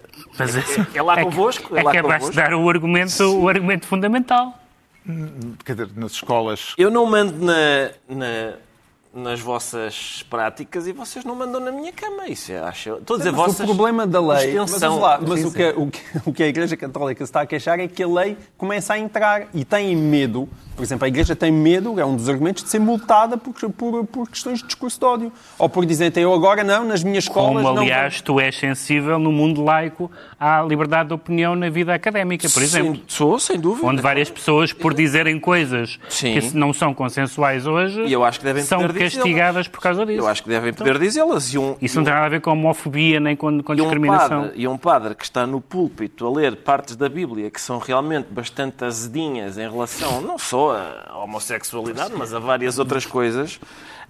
é, 0.94 0.96
é 0.98 1.02
lá 1.02 1.16
que- 1.16 1.24
convosco. 1.24 1.76
É, 1.76 1.80
É 1.80 1.82
lá 1.82 1.90
que 1.90 1.98
acabaste 1.98 2.20
convosco. 2.30 2.42
de 2.42 2.48
dar 2.50 2.54
o 2.56 2.70
argumento, 2.70 3.22
o 3.38 3.48
argumento 3.50 3.86
fundamental. 3.86 4.58
Quer 5.66 5.72
dizer, 5.74 5.90
nas 5.94 6.12
escolas. 6.12 6.72
Eu 6.78 6.90
não 6.90 7.04
mando 7.04 7.34
na, 7.44 7.90
na- 8.08 8.54
nas 9.18 9.40
vossas 9.40 10.24
práticas 10.30 10.86
e 10.86 10.92
vocês 10.92 11.24
não 11.24 11.34
mandam 11.34 11.60
na 11.60 11.72
minha 11.72 11.92
cama. 11.92 12.28
Isso 12.28 12.52
é, 12.52 12.58
acho. 12.58 12.94
Estou 12.94 13.16
a 13.16 13.18
dizer, 13.18 13.32
Mas 13.32 13.40
vossas. 13.40 13.60
o 13.60 13.64
problema 13.64 14.06
da 14.06 14.20
lei. 14.20 14.54
Mas, 14.54 14.70
extensão. 14.70 14.90
vamos 14.90 15.02
lá, 15.02 15.20
mas 15.26 15.40
Sim, 15.40 15.46
o, 15.46 15.52
que, 15.52 15.68
o, 15.76 15.86
que, 15.86 16.00
o 16.30 16.32
que 16.32 16.42
a 16.42 16.48
Igreja 16.48 16.76
Católica 16.76 17.24
se 17.24 17.28
está 17.28 17.40
a 17.42 17.46
queixar 17.46 17.78
é 17.80 17.88
que 17.88 18.02
a 18.02 18.08
lei 18.08 18.36
começa 18.56 18.94
a 18.94 18.98
entrar 18.98 19.48
e 19.52 19.64
tem 19.64 19.94
medo. 19.96 20.48
Por 20.76 20.84
exemplo, 20.84 21.04
a 21.06 21.08
Igreja 21.08 21.34
tem 21.34 21.50
medo, 21.50 21.98
é 21.98 22.06
um 22.06 22.14
dos 22.14 22.28
argumentos, 22.28 22.62
de 22.62 22.70
ser 22.70 22.78
multada 22.78 23.36
por, 23.36 23.52
por, 23.72 24.06
por 24.06 24.30
questões 24.30 24.60
de 24.60 24.66
discurso 24.66 25.00
de 25.00 25.04
ódio. 25.04 25.32
Ou 25.58 25.68
por 25.68 25.84
dizerem, 25.84 26.22
eu 26.22 26.32
agora 26.32 26.62
não, 26.62 26.84
nas 26.84 27.02
minhas 27.02 27.24
escolas. 27.24 27.64
Como, 27.64 27.74
não 27.74 27.82
aliás, 27.82 28.20
tu 28.20 28.38
és 28.38 28.56
sensível 28.56 29.18
no 29.18 29.32
mundo 29.32 29.64
laico 29.64 30.08
à 30.38 30.62
liberdade 30.62 31.08
de 31.08 31.14
opinião 31.14 31.56
na 31.56 31.68
vida 31.68 31.92
académica, 31.92 32.48
por 32.48 32.62
exemplo. 32.62 33.00
Sou, 33.08 33.40
sem 33.40 33.58
dúvida. 33.58 33.84
Onde 33.84 34.00
várias 34.00 34.30
pessoas, 34.30 34.72
por 34.72 34.94
dizerem 34.94 35.40
coisas 35.40 35.98
Sim. 36.08 36.38
que 36.38 36.56
não 36.56 36.72
são 36.72 36.94
consensuais 36.94 37.66
hoje, 37.66 38.04
E 38.04 38.12
eu 38.12 38.24
acho 38.24 38.38
que 38.38 38.44
devem 38.44 38.62
são. 38.62 38.78
Castigadas 39.14 39.68
por 39.68 39.80
causa 39.80 40.04
disso. 40.06 40.20
Eu 40.20 40.26
acho 40.28 40.42
que 40.42 40.48
devem 40.48 40.72
poder 40.72 40.98
dizê-las. 40.98 41.52
E 41.52 41.58
um, 41.58 41.76
Isso 41.80 41.96
não 41.96 42.02
um- 42.02 42.04
tem 42.04 42.14
nada 42.14 42.26
a 42.26 42.28
ver 42.28 42.40
com 42.40 42.50
homofobia 42.52 43.18
nem 43.20 43.34
com, 43.36 43.62
com 43.62 43.72
E 43.74 43.80
um, 43.80 43.84
discriminação. 43.84 44.42
padre, 44.42 44.60
e 44.60 44.68
um 44.68 44.76
padre 44.78 45.14
que 45.14 45.24
está 45.24 45.46
no 45.46 45.60
púlpito 45.60 46.26
a 46.26 46.30
ler 46.30 46.56
partes 46.56 46.96
da 46.96 47.08
Bíblia 47.08 47.50
que 47.50 47.60
são 47.60 47.78
realmente 47.78 48.26
bastante 48.30 48.84
azedinhas 48.84 49.56
em 49.58 49.68
relação 49.70 50.20
não 50.20 50.38
só 50.38 50.76
à 51.08 51.18
homossexualidade, 51.18 52.12
mas 52.16 52.32
a 52.34 52.38
várias 52.38 52.78
outras 52.78 53.04
coisas. 53.06 53.60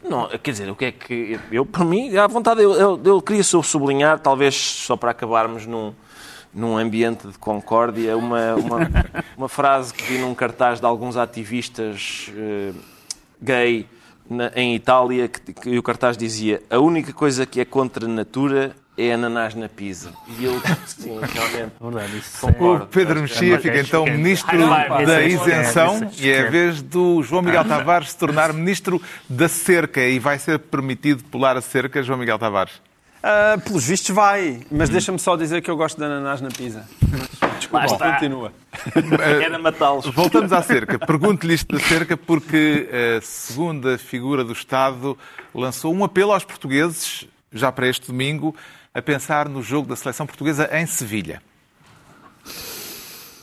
Não, 0.09 0.29
quer 0.29 0.53
dizer, 0.53 0.71
o 0.71 0.77
que 0.77 0.85
é 0.85 0.93
que. 0.93 1.41
Eu, 1.51 1.67
por 1.67 1.85
mim, 1.85 2.17
à 2.17 2.27
vontade, 2.29 2.63
eu, 2.63 2.73
eu, 2.75 3.01
eu 3.05 3.21
queria 3.21 3.43
só 3.43 3.61
sublinhar, 3.63 4.21
talvez 4.21 4.55
só 4.55 4.97
para 4.97 5.11
acabarmos 5.11 5.67
num, 5.67 5.93
num 6.55 6.77
ambiente 6.79 7.27
de 7.27 7.37
concórdia, 7.37 8.17
uma, 8.17 8.55
uma, 8.55 8.79
uma 9.37 9.49
frase 9.49 9.93
que 9.93 10.05
vi 10.05 10.19
num 10.19 10.35
cartaz 10.37 10.79
de 10.79 10.87
alguns 10.87 11.17
ativistas 11.17 12.31
eh, 12.37 12.73
gay 13.43 13.87
na- 14.29 14.51
em 14.55 14.75
Itália, 14.75 15.29
que, 15.29 15.53
que 15.53 15.79
o 15.79 15.83
cartaz 15.83 16.17
dizia 16.17 16.63
a 16.71 16.79
única 16.79 17.13
coisa 17.13 17.45
que 17.47 17.61
é 17.61 17.65
contra 17.65 18.05
a 18.07 18.09
natura 18.09 18.75
é 18.97 19.13
ananás 19.13 19.55
na 19.55 19.69
pizza. 19.69 20.11
E 20.39 20.45
eu, 20.45 20.61
sim, 20.87 21.19
realmente, 21.21 21.73
Verdade, 21.81 22.19
isso 22.19 22.41
concordo. 22.41 22.85
O 22.85 22.89
Pedro 22.89 23.21
Mexia 23.21 23.55
é 23.55 23.59
fica 23.59 23.79
então 23.81 24.05
ministro 24.05 24.59
da 24.59 25.23
é 25.23 25.29
isenção 25.29 26.03
é 26.03 26.25
e 26.25 26.31
é 26.31 26.47
a 26.47 26.51
vez 26.51 26.83
do 26.83 27.23
João 27.23 27.43
Miguel 27.43 27.65
Tavares 27.65 28.11
se 28.11 28.19
tornar 28.19 28.53
ministro 28.53 29.01
da 29.29 29.49
cerca 29.49 30.01
e 30.01 30.19
vai 30.19 30.39
ser 30.39 30.59
permitido 30.59 31.23
pular 31.25 31.57
a 31.57 31.61
cerca, 31.61 32.03
João 32.03 32.19
Miguel 32.19 32.39
Tavares. 32.39 32.73
Ah, 33.23 33.57
pelos 33.65 33.85
vistos 33.85 34.15
vai, 34.15 34.61
mas 34.71 34.89
deixa-me 34.89 35.19
só 35.19 35.37
dizer 35.37 35.61
que 35.63 35.71
eu 35.71 35.77
gosto 35.77 35.97
de 35.99 36.05
ananás 36.05 36.41
na 36.41 36.49
pizza. 36.49 36.85
Desculpa, 37.59 37.87
está. 37.87 38.13
continua. 38.13 38.53
Era 39.43 39.59
matá-los. 39.59 40.07
Voltamos 40.07 40.53
à 40.53 40.63
cerca. 40.63 40.99
Pergunto-lhe 40.99 41.55
isto 41.55 41.77
da 41.77 41.83
cerca 41.83 42.17
porque 42.17 42.89
a 43.19 43.21
segunda 43.21 43.99
figura 43.99 44.45
do 44.45 44.53
Estado 44.53 45.17
lançou 45.55 45.95
um 45.95 46.05
apelo 46.05 46.33
aos 46.33 46.45
portugueses, 46.45 47.27
já 47.53 47.71
para 47.73 47.89
este 47.89 48.07
domingo, 48.07 48.55
a 48.95 49.03
pensar 49.03 49.49
no 49.49 49.63
jogo 49.63 49.89
da 49.89 49.97
seleção 49.97 50.27
portuguesa 50.27 50.69
em 50.73 50.87
Sevilha. 50.87 51.43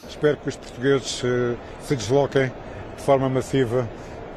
Espero 0.08 0.38
que 0.38 0.49
os 0.49 0.56
portugueses 0.56 1.21
eh, 1.23 1.56
se 1.82 1.95
desloquem 1.95 2.51
de 2.95 3.04
forma 3.04 3.30
massiva 3.30 3.88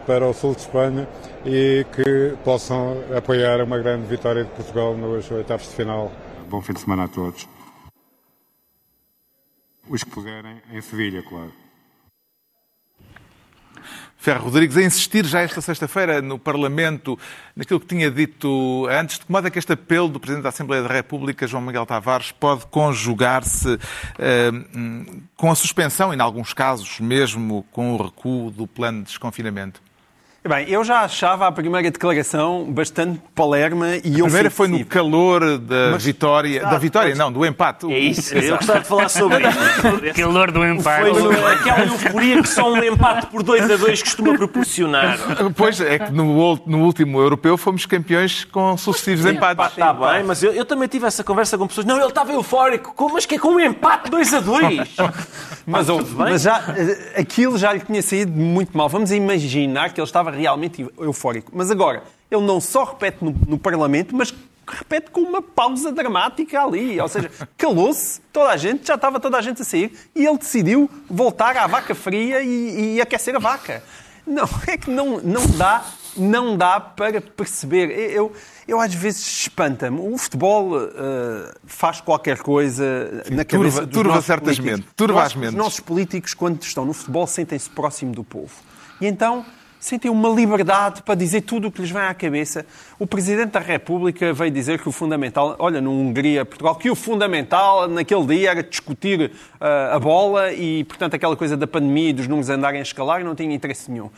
para 0.07 0.27
o 0.27 0.33
sul 0.33 0.55
de 0.55 0.62
Espanha 0.62 1.07
e 1.45 1.87
que 1.95 2.35
possam 2.45 2.97
apoiar 3.17 3.62
uma 3.62 3.79
grande 3.79 4.07
vitória 4.07 4.45
de 4.45 4.51
Portugal 4.51 4.97
nos 4.97 5.31
oitavos 5.31 5.69
de 5.69 5.75
final. 5.75 6.11
Bom 6.49 6.61
fim 6.62 6.73
de 6.73 6.81
semana 6.81 7.05
a 7.05 7.09
todos. 7.09 7.47
Os 9.88 10.05
que 10.05 10.11
puderem, 10.11 10.61
em 10.70 10.81
Sevilha, 10.81 11.22
claro. 11.22 11.53
Ferro 14.18 14.44
Rodrigues 14.44 14.77
a 14.77 14.83
insistir 14.83 15.24
já 15.24 15.40
esta 15.40 15.61
sexta-feira 15.61 16.20
no 16.20 16.38
Parlamento 16.38 17.16
naquilo 17.55 17.79
que 17.79 17.87
tinha 17.87 18.11
dito 18.11 18.87
antes, 18.90 19.18
de 19.18 19.24
que 19.24 19.33
modo 19.33 19.46
é 19.46 19.51
que 19.51 19.59
este 19.59 19.72
apelo 19.72 20.09
do 20.09 20.18
Presidente 20.18 20.42
da 20.42 20.48
Assembleia 20.48 20.83
da 20.83 20.92
República, 20.92 21.46
João 21.46 21.62
Miguel 21.62 21.87
Tavares, 21.87 22.33
pode 22.33 22.66
conjugar-se 22.66 23.79
eh, 24.18 24.51
com 25.37 25.51
a 25.51 25.55
suspensão, 25.55 26.12
e, 26.12 26.16
em 26.16 26.20
alguns 26.20 26.53
casos, 26.53 26.98
mesmo 26.98 27.64
com 27.70 27.94
o 27.94 28.03
recuo 28.03 28.51
do 28.51 28.66
plano 28.66 28.98
de 28.98 29.07
desconfinamento? 29.07 29.81
Bem, 30.46 30.66
eu 30.70 30.83
já 30.85 31.01
achava 31.01 31.46
a 31.48 31.53
primeira 31.53 31.90
declaração 31.90 32.64
bastante 32.70 33.20
palerma 33.35 33.96
e 34.03 34.20
A 34.20 34.24
primeira 34.24 34.51
foi 34.51 34.66
no 34.68 34.83
calor 34.87 35.59
da 35.59 35.90
Mas- 35.92 36.05
vitória, 36.05 36.61
da 36.61 36.66
Exato, 36.68 36.81
vitória, 36.81 37.09
mas- 37.11 37.18
não, 37.18 37.31
do 37.31 37.44
empate. 37.44 37.92
É 37.92 37.98
isso, 37.98 38.35
eu 38.35 38.57
gostava 38.57 38.81
de 38.81 38.87
falar 38.87 39.09
sobre 39.11 39.42
isso. 39.46 39.59
Calor 40.16 40.51
do 40.51 40.64
empate. 40.64 41.11
Foi 41.11 41.22
no- 41.22 41.46
aquela 41.46 41.81
euforia 41.85 42.40
que 42.40 42.48
só 42.48 42.72
um 42.72 42.83
empate 42.83 43.27
por 43.27 43.42
2 43.42 43.68
a 43.70 43.77
2 43.77 44.01
costuma 44.01 44.35
proporcionar. 44.38 45.18
Pois 45.55 45.81
é 45.83 45.98
que 45.98 46.12
no, 46.12 46.59
no 46.64 46.79
último 46.85 47.20
europeu 47.20 47.59
fomos 47.59 47.85
campeões 47.85 48.44
com 48.44 48.74
sucessivos 48.79 49.27
empates. 49.27 49.66
Está 49.72 49.92
bem, 49.92 50.22
mas 50.24 50.42
eu, 50.42 50.53
eu 50.55 50.64
também 50.64 50.88
tive 50.88 51.05
essa 51.05 51.22
conversa 51.22 51.59
com 51.59 51.66
pessoas. 51.66 51.85
Não, 51.85 51.96
ele 51.98 52.07
estava 52.09 52.33
eufórico. 52.33 52.94
Como, 52.94 53.14
mas 53.14 53.27
que 53.27 53.35
é 53.35 53.38
com 53.38 53.48
um 53.48 53.61
empate 53.61 54.09
2 54.09 54.33
a 54.33 54.40
2? 54.40 54.96
Mas, 55.70 55.87
mas 56.16 56.40
já, 56.40 56.62
eh, 56.79 57.20
aquilo 57.20 57.59
já 57.59 57.74
lhe 57.74 57.81
tinha 57.81 58.01
saído 58.01 58.33
muito 58.33 58.74
mal. 58.74 58.88
Vamos 58.88 59.12
imaginar 59.12 59.92
que 59.92 60.01
ele 60.01 60.07
estava 60.07 60.28
realmente 60.31 60.87
eufórico. 60.99 61.53
Mas 61.55 61.71
agora, 61.71 62.03
ele 62.31 62.43
não 62.43 62.61
só 62.61 62.85
repete 62.85 63.25
no, 63.25 63.31
no 63.47 63.59
Parlamento, 63.59 64.14
mas 64.14 64.35
repete 64.67 65.11
com 65.11 65.21
uma 65.21 65.41
pausa 65.41 65.91
dramática 65.91 66.62
ali. 66.62 67.01
Ou 67.01 67.09
seja, 67.09 67.31
calou-se 67.57 68.21
toda 68.33 68.51
a 68.51 68.57
gente, 68.57 68.87
já 68.87 68.95
estava 68.95 69.19
toda 69.19 69.38
a 69.38 69.43
gente 69.43 69.62
a 69.62 69.64
sair, 69.64 69.93
e 70.14 70.27
ele 70.27 70.38
decidiu 70.38 70.91
voltar 71.09 71.57
à 71.57 71.67
vaca 71.67 71.95
fria 71.95 72.43
e, 72.43 72.97
e 72.97 73.01
aquecer 73.01 73.35
a 73.35 73.38
vaca. 73.38 73.83
Não, 74.27 74.49
é 74.67 74.77
que 74.77 74.91
não, 74.91 75.21
não 75.21 75.47
dá. 75.47 75.85
Não 76.17 76.57
dá 76.57 76.81
para 76.81 77.21
perceber. 77.21 77.91
Eu, 78.11 78.33
eu 78.67 78.81
às 78.81 78.93
vezes 78.93 79.25
espanta-me. 79.43 80.01
O 80.01 80.19
futebol 80.19 80.77
eh, 80.81 81.55
faz 81.64 82.01
qualquer 82.01 82.38
coisa 82.38 83.23
na 83.31 83.45
cabeça 83.45 83.83
turva- 83.83 83.87
dos 83.87 83.95
turva 83.95 84.23
certas 84.23 84.59
mentes, 84.59 84.85
turva 84.97 85.23
as 85.23 85.35
mentes. 85.37 85.51
Os 85.51 85.55
nossos 85.55 85.81
políticos, 85.81 86.35
quando 86.35 86.61
estão 86.61 86.85
no 86.85 86.93
futebol, 86.93 87.25
sentem-se 87.25 87.71
próximo 87.71 88.12
do 88.12 88.25
povo. 88.25 88.51
E 89.01 89.07
então 89.07 89.47
sentem 89.81 90.11
uma 90.11 90.29
liberdade 90.29 91.03
para 91.03 91.14
dizer 91.14 91.43
tudo 91.43 91.69
o 91.69 91.73
que 91.73 91.81
lhes 91.81 91.91
vem 91.91 92.03
à 92.03 92.14
cabeça. 92.14 92.67
O 92.99 93.07
Presidente 93.07 93.53
da 93.53 93.61
República 93.61 94.33
veio 94.33 94.51
dizer 94.51 94.81
que 94.81 94.88
o 94.88 94.93
fundamental, 94.93 95.57
olha, 95.59 95.81
no 95.81 95.93
Hungria, 95.93 96.45
Portugal, 96.45 96.75
que 96.77 96.91
o 96.91 96.95
fundamental 96.95 97.88
naquele 97.88 98.27
dia 98.27 98.51
era 98.51 98.62
discutir 98.62 99.33
ah, 99.61 99.95
a 99.95 99.99
bola 99.99 100.53
e, 100.53 100.85
portanto, 100.85 101.14
aquela 101.14 101.37
coisa 101.37 101.57
da 101.57 101.67
pandemia 101.67 102.11
e 102.11 102.12
dos 102.12 102.27
números 102.27 102.51
andarem 102.51 102.81
a 102.81 102.83
escalar 102.83 103.25
não 103.25 103.35
tinha 103.35 103.55
interesse 103.55 103.91
nenhum. 103.91 104.11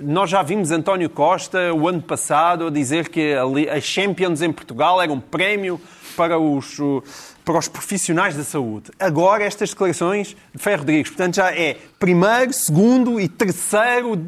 Nós 0.00 0.30
já 0.30 0.42
vimos 0.42 0.70
António 0.70 1.10
Costa, 1.10 1.74
o 1.74 1.88
ano 1.88 2.00
passado, 2.00 2.68
a 2.68 2.70
dizer 2.70 3.08
que 3.08 3.34
as 3.68 3.82
Champions 3.82 4.40
em 4.42 4.52
Portugal 4.52 5.02
era 5.02 5.12
um 5.12 5.18
prémio 5.18 5.80
para 6.16 6.38
os, 6.38 6.78
uh, 6.78 7.02
para 7.44 7.58
os 7.58 7.66
profissionais 7.66 8.36
da 8.36 8.44
saúde. 8.44 8.92
Agora, 8.98 9.42
estas 9.42 9.70
declarações 9.70 10.36
de 10.54 10.62
Ferro 10.62 10.78
Rodrigues, 10.78 11.10
portanto, 11.10 11.34
já 11.34 11.52
é 11.52 11.76
primeiro, 11.98 12.52
segundo 12.52 13.20
e 13.20 13.28
terceiro 13.28 14.24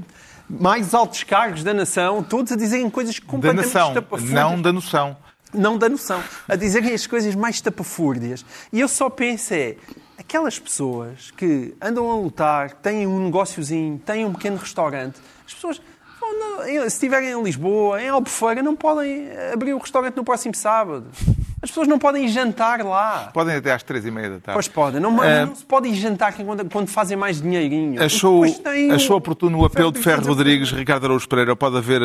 mais 0.58 0.94
altos 0.94 1.22
cargos 1.22 1.62
da 1.62 1.72
nação, 1.72 2.22
todos 2.22 2.50
a 2.52 2.56
dizerem 2.56 2.90
coisas 2.90 3.18
Da 3.18 3.26
completamente 3.26 3.66
nação, 3.66 3.88
estapafúrdias 3.88 4.34
não 4.34 4.60
da 4.60 4.72
noção. 4.72 5.16
não 5.54 5.78
da 5.78 5.88
noção, 5.88 6.22
a 6.48 6.56
dizerem 6.56 6.92
as 6.92 7.06
coisas 7.06 7.34
mais 7.34 7.56
estapafúrdias. 7.56 8.44
E 8.72 8.80
eu 8.80 8.88
só 8.88 9.08
penso 9.08 9.54
é, 9.54 9.76
aquelas 10.18 10.58
pessoas 10.58 11.30
que 11.30 11.74
andam 11.80 12.10
a 12.10 12.14
lutar, 12.14 12.72
têm 12.74 13.06
um 13.06 13.24
negóciozinho, 13.24 13.98
têm 13.98 14.24
um 14.24 14.32
pequeno 14.32 14.56
restaurante, 14.56 15.20
as 15.46 15.54
pessoas 15.54 15.80
vão 16.38 16.57
não- 16.59 16.64
se 16.83 16.87
estiverem 16.87 17.31
em 17.31 17.43
Lisboa, 17.43 18.03
em 18.03 18.09
Albufeira, 18.09 18.62
não 18.62 18.77
podem 18.77 19.29
abrir 19.53 19.73
o 19.75 19.79
restaurante 19.79 20.16
no 20.16 20.25
próximo 20.25 20.55
sábado. 20.55 21.07
As 21.62 21.69
pessoas 21.69 21.87
não 21.88 21.99
podem 21.99 22.27
jantar 22.27 22.83
lá. 22.83 23.31
Podem 23.35 23.57
até 23.57 23.71
às 23.73 23.83
três 23.83 24.07
e 24.07 24.11
meia 24.11 24.31
da 24.31 24.38
tarde. 24.40 24.55
Pois 24.55 24.66
podem. 24.69 24.99
Não, 24.99 25.23
Eh, 25.23 25.45
não 25.45 25.55
se 25.55 25.62
pode 25.64 25.93
jantar 25.95 26.33
quando, 26.33 26.64
quando 26.71 26.88
fazem 26.88 27.19
mais 27.19 27.40
dinheirinho. 27.43 28.03
Achou, 28.03 28.45
achou 28.95 29.16
oportuno 29.19 29.59
o 29.61 29.64
apelo 29.66 29.93
de 29.93 29.99
Ferro 30.01 30.25
Rodrigues, 30.27 30.71
Ricardo 30.73 31.05
Araújo 31.05 31.29
Pereira. 31.29 31.55
Pode 31.55 31.77
haver 31.77 32.01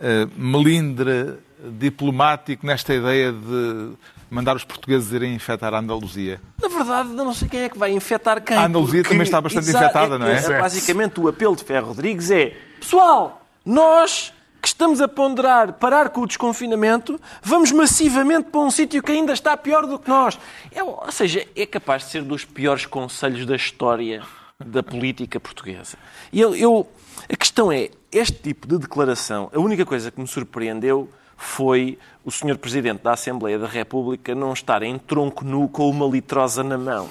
eh, 0.00 0.26
melindre 0.36 1.34
diplomático 1.78 2.66
nesta 2.66 2.92
ideia 2.94 3.32
de 3.32 3.90
mandar 4.30 4.56
os 4.56 4.64
portugueses 4.64 5.12
irem 5.12 5.32
infectar 5.34 5.72
a 5.74 5.78
Andaluzia? 5.78 6.40
Na 6.60 6.68
verdade, 6.68 7.08
eu 7.10 7.24
não 7.24 7.32
sei 7.34 7.48
quem 7.48 7.60
é 7.60 7.68
que 7.68 7.78
vai 7.78 7.92
infectar 7.92 8.42
quem. 8.42 8.56
A 8.56 8.66
Andaluzia 8.66 9.02
porque- 9.02 9.14
também 9.14 9.24
está 9.24 9.40
bastante 9.40 9.68
Exato, 9.68 9.84
infectada, 9.84 10.18
não 10.18 10.26
é? 10.26 10.42
que, 10.42 10.48
Basicamente, 10.60 11.20
o 11.20 11.28
apelo 11.28 11.54
de 11.56 11.62
Ferro 11.64 11.88
Rodrigues 11.88 12.30
é: 12.32 12.52
pessoal, 12.80 13.37
nós 13.68 14.32
que 14.60 14.66
estamos 14.66 15.00
a 15.00 15.06
ponderar 15.06 15.74
parar 15.74 16.08
com 16.08 16.22
o 16.22 16.26
desconfinamento, 16.26 17.20
vamos 17.42 17.70
massivamente 17.70 18.48
para 18.50 18.60
um 18.60 18.70
sítio 18.70 19.02
que 19.02 19.12
ainda 19.12 19.32
está 19.32 19.56
pior 19.56 19.86
do 19.86 19.98
que 19.98 20.08
nós. 20.08 20.38
É, 20.72 20.82
ou 20.82 21.12
seja, 21.12 21.46
é 21.54 21.64
capaz 21.66 22.04
de 22.04 22.10
ser 22.10 22.22
dos 22.22 22.44
piores 22.44 22.84
conselhos 22.86 23.46
da 23.46 23.54
história 23.54 24.22
da 24.58 24.82
política 24.82 25.38
portuguesa. 25.38 25.96
E 26.32 26.40
eu, 26.40 26.56
eu- 26.56 26.88
a 27.32 27.36
questão 27.36 27.70
é, 27.70 27.90
este 28.10 28.38
tipo 28.42 28.66
de 28.66 28.78
declaração, 28.78 29.50
a 29.54 29.58
única 29.60 29.84
coisa 29.86 30.10
que 30.10 30.20
me 30.20 30.26
surpreendeu 30.26 31.08
foi 31.40 31.96
o 32.24 32.30
Sr. 32.32 32.58
Presidente 32.58 33.00
da 33.02 33.12
Assembleia 33.12 33.58
da 33.58 33.66
República 33.68 34.34
não 34.34 34.52
estar 34.52 34.82
em 34.82 34.98
tronco 34.98 35.44
nu 35.44 35.68
com 35.68 35.88
uma 35.88 36.04
litrosa 36.04 36.62
na 36.64 36.76
mão. 36.76 37.08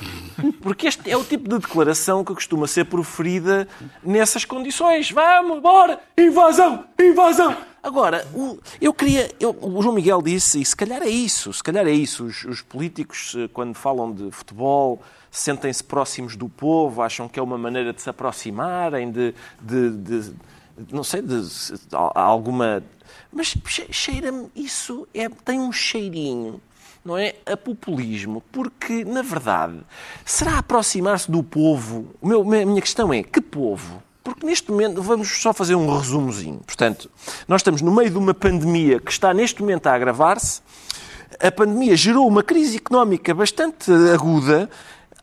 Porque 0.62 0.86
este 0.86 1.10
é 1.10 1.16
o 1.18 1.24
tipo 1.24 1.48
de 1.50 1.58
declaração 1.60 2.24
que 2.26 2.34
costuma 2.34 2.68
ser 2.68 2.86
proferida 2.86 3.68
nessas 4.04 4.44
condições. 4.46 5.10
Vamos, 5.10 5.62
bora! 5.62 6.00
Invasão! 6.18 6.84
Invasão! 7.00 7.56
Agora, 7.82 8.28
eu 8.82 8.94
queria. 8.94 9.32
eu- 9.40 9.58
o 9.62 9.82
João 9.82 9.96
Miguel 9.96 10.22
disse, 10.22 10.60
e 10.62 10.66
se 10.66 10.76
calhar 10.76 11.02
é 11.02 11.10
isso, 11.10 11.54
se 11.54 11.64
calhar 11.64 11.88
é 11.88 11.92
isso. 11.92 12.26
Os, 12.26 12.44
os 12.44 12.62
políticos, 12.62 13.34
eh, 13.38 13.48
quando 13.54 13.76
falam 13.76 14.12
de 14.12 14.30
futebol, 14.30 15.02
sentem-se 15.32 15.84
próximos 15.86 16.36
do 16.36 16.50
povo, 16.50 17.02
acham 17.02 17.30
que 17.30 17.40
é 17.40 17.42
uma 17.42 17.58
maneira 17.58 17.94
de 17.94 18.02
se 18.02 18.10
aproximarem, 18.10 19.10
de. 19.10 19.34
de- 19.62 19.92
de- 19.92 20.34
não 20.92 21.04
sei, 21.04 21.22
de 21.22 21.42
alguma. 22.14 22.84
Mas 23.32 23.56
che- 23.66 23.88
cheira-me, 23.92 24.48
isso 24.56 25.08
é, 25.14 25.28
tem 25.30 25.60
um 25.60 25.72
cheirinho 25.72 26.62
não 27.06 27.18
é? 27.18 27.36
A 27.46 27.56
populismo, 27.56 28.44
porque, 28.52 29.06
na 29.06 29.22
verdade, 29.22 29.80
será 30.26 30.58
aproximar-se 30.58 31.32
do 31.32 31.42
povo? 31.42 32.08
Meu- 32.22 32.42
a 32.42 32.66
minha 32.66 32.82
questão 32.82 33.14
é, 33.14 33.24
que 33.24 33.40
povo? 33.40 34.04
Porque 34.22 34.46
neste 34.46 34.70
momento, 34.70 35.02
vamos 35.02 35.42
só 35.42 35.54
fazer 35.54 35.76
um 35.76 35.98
resumozinho. 35.98 36.60
Portanto, 36.68 37.10
nós 37.48 37.62
estamos 37.62 37.82
no 37.82 37.96
meio 37.96 38.10
de 38.10 38.18
uma 38.18 38.34
pandemia 38.34 39.00
que 39.00 39.10
está 39.10 39.34
neste 39.34 39.62
momento 39.62 39.88
a 39.88 39.94
agravar-se. 39.94 40.60
A 41.42 41.50
pandemia 41.50 41.96
gerou 41.96 42.28
uma 42.28 42.44
crise 42.44 42.76
económica 42.76 43.34
bastante 43.34 43.90
aguda. 44.14 44.70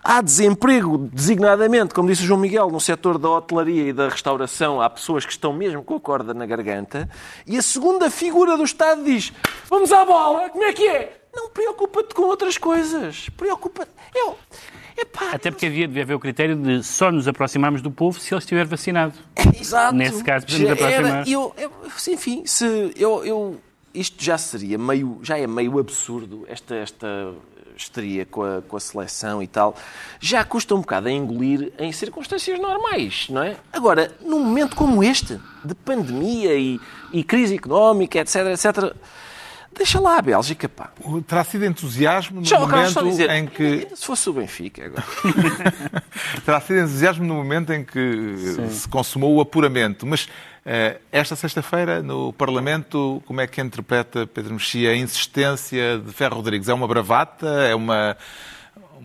Há 0.06 0.20
desemprego, 0.20 0.98
designadamente, 1.10 1.94
como 1.94 2.08
disse 2.10 2.22
o 2.22 2.26
João 2.26 2.38
Miguel, 2.38 2.68
no 2.68 2.78
setor 2.78 3.16
da 3.16 3.30
hotelaria 3.30 3.88
e 3.88 3.92
da 3.92 4.08
restauração. 4.10 4.80
Há 4.82 4.90
pessoas 4.90 5.24
que 5.24 5.32
estão 5.32 5.50
mesmo 5.52 5.82
com 5.82 5.94
a 5.96 6.00
corda 6.00 6.34
na 6.34 6.44
garganta. 6.44 7.08
E 7.46 7.56
a 7.56 7.62
segunda 7.62 8.10
figura 8.10 8.54
do 8.56 8.64
Estado 8.64 9.02
diz: 9.02 9.32
Vamos 9.70 9.90
à 9.92 10.04
bola, 10.04 10.50
como 10.50 10.62
é 10.62 10.72
que 10.74 10.86
é? 10.86 11.20
Não, 11.34 11.48
preocupa-te 11.48 12.14
com 12.14 12.22
outras 12.24 12.58
coisas. 12.58 13.28
Preocupa-te. 13.30 13.90
Eu. 14.14 14.36
Epá, 14.96 15.30
Até 15.32 15.50
porque 15.50 15.66
havia, 15.66 15.88
devia 15.88 16.02
haver 16.04 16.14
o 16.14 16.20
critério 16.20 16.54
de 16.54 16.84
só 16.84 17.10
nos 17.10 17.26
aproximarmos 17.26 17.82
do 17.82 17.90
povo 17.90 18.20
se 18.20 18.32
ele 18.32 18.38
estiver 18.38 18.64
vacinado. 18.66 19.14
Exato. 19.58 19.94
Nesse 19.96 20.22
caso, 20.22 20.46
podemos 20.46 20.70
aproximar. 20.70 21.10
era- 21.20 21.28
eu, 21.28 21.52
eu- 21.58 21.70
enfim, 22.12 22.42
se 22.46 22.92
eu, 22.96 23.24
eu- 23.24 23.60
isto 23.92 24.22
já 24.22 24.36
seria 24.38 24.76
meio, 24.78 25.18
já 25.22 25.36
é 25.38 25.46
meio 25.46 25.78
absurdo 25.80 26.44
esta 26.46 26.74
esta 26.76 27.32
histeria 27.76 28.24
com 28.26 28.42
a, 28.42 28.62
com 28.62 28.76
a 28.76 28.80
seleção 28.80 29.42
e 29.42 29.46
tal. 29.46 29.76
Já 30.20 30.44
custa 30.44 30.74
um 30.74 30.80
bocado 30.80 31.08
a 31.08 31.10
engolir 31.10 31.72
em 31.78 31.92
circunstâncias 31.92 32.58
normais, 32.58 33.26
não 33.28 33.42
é? 33.42 33.56
Agora, 33.72 34.12
num 34.20 34.40
momento 34.40 34.76
como 34.76 35.02
este, 35.02 35.40
de 35.64 35.74
pandemia 35.74 36.54
e, 36.54 36.80
e 37.12 37.24
crise 37.24 37.54
económica, 37.56 38.18
etc, 38.18 38.36
etc, 38.52 38.94
deixa 39.74 40.00
lá 40.00 40.18
a 40.18 40.22
Bélgica, 40.22 40.68
pá. 40.68 40.90
Terá 41.26 41.44
sido 41.44 41.64
entusiasmo 41.64 42.40
no 42.40 42.46
Já, 42.46 42.60
momento 42.60 43.04
dizer, 43.04 43.30
em 43.30 43.46
que 43.46 43.88
se 43.94 44.06
fosse 44.06 44.30
o 44.30 44.32
Benfica 44.32 44.86
agora. 44.86 45.04
Terá 46.44 46.60
sido 46.60 46.80
entusiasmo 46.80 47.24
no 47.24 47.34
momento 47.34 47.72
em 47.72 47.82
que 47.82 48.36
se 48.70 48.86
consumou 48.88 49.34
o 49.34 49.40
apuramento. 49.40 50.06
Mas 50.06 50.28
eh, 50.66 50.98
esta 51.10 51.34
sexta-feira, 51.34 52.02
no 52.02 52.32
Parlamento, 52.34 53.22
como 53.26 53.40
é 53.40 53.46
que 53.46 53.60
interpreta 53.60 54.26
Pedro 54.26 54.54
Mexia 54.54 54.90
a 54.90 54.96
insistência 54.96 55.98
de 55.98 56.12
Ferro 56.12 56.36
Rodrigues? 56.36 56.68
É 56.68 56.74
uma 56.74 56.86
bravata? 56.86 57.46
É 57.46 57.74
uma, 57.74 58.16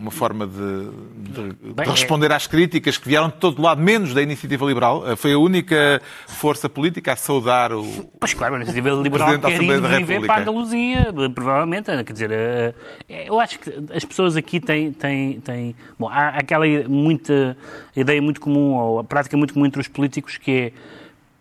uma 0.00 0.10
forma 0.10 0.46
de, 0.46 0.88
de- 1.30 1.48
de 1.68 1.74
Bem, 1.74 1.86
é- 1.86 1.90
responder 1.90 2.32
às 2.32 2.46
críticas 2.46 2.96
que 2.96 3.06
vieram 3.06 3.28
de 3.28 3.34
todo 3.34 3.60
lado, 3.60 3.80
menos 3.82 4.14
da 4.14 4.22
Iniciativa 4.22 4.64
Liberal? 4.64 5.06
Eh, 5.06 5.14
Foi 5.14 5.32
a 5.34 5.38
única 5.38 6.00
força 6.26 6.68
política 6.70 7.12
a 7.12 7.16
saudar 7.16 7.70
o... 7.72 7.84
Pois 8.18 8.32
claro, 8.32 8.54
a 8.54 8.56
iniciativa 8.56 8.88
liberal 8.90 9.38
quer 9.38 9.58
viver 9.58 10.26
para 10.26 10.34
a 10.34 10.40
Andaluzia, 10.40 11.12
provavelmente. 11.34 11.86
Quer 12.04 12.12
dizer, 12.12 12.30
eh, 12.32 12.74
eh, 13.08 13.28
eu 13.28 13.38
acho 13.38 13.58
que 13.58 13.70
as 13.94 14.04
pessoas 14.04 14.36
aqui 14.36 14.58
têm. 14.58 14.90
têm, 14.92 15.38
têm 15.40 15.76
bom, 15.98 16.08
há 16.08 16.28
aquela 16.28 16.64
muita, 16.88 17.56
ideia 17.94 18.22
muito 18.22 18.40
comum, 18.40 18.74
ou 18.74 18.98
a 19.00 19.04
prática 19.04 19.36
muito 19.36 19.52
comum 19.52 19.66
entre 19.66 19.80
os 19.80 19.88
políticos, 19.88 20.38
que 20.38 20.50
é 20.50 20.72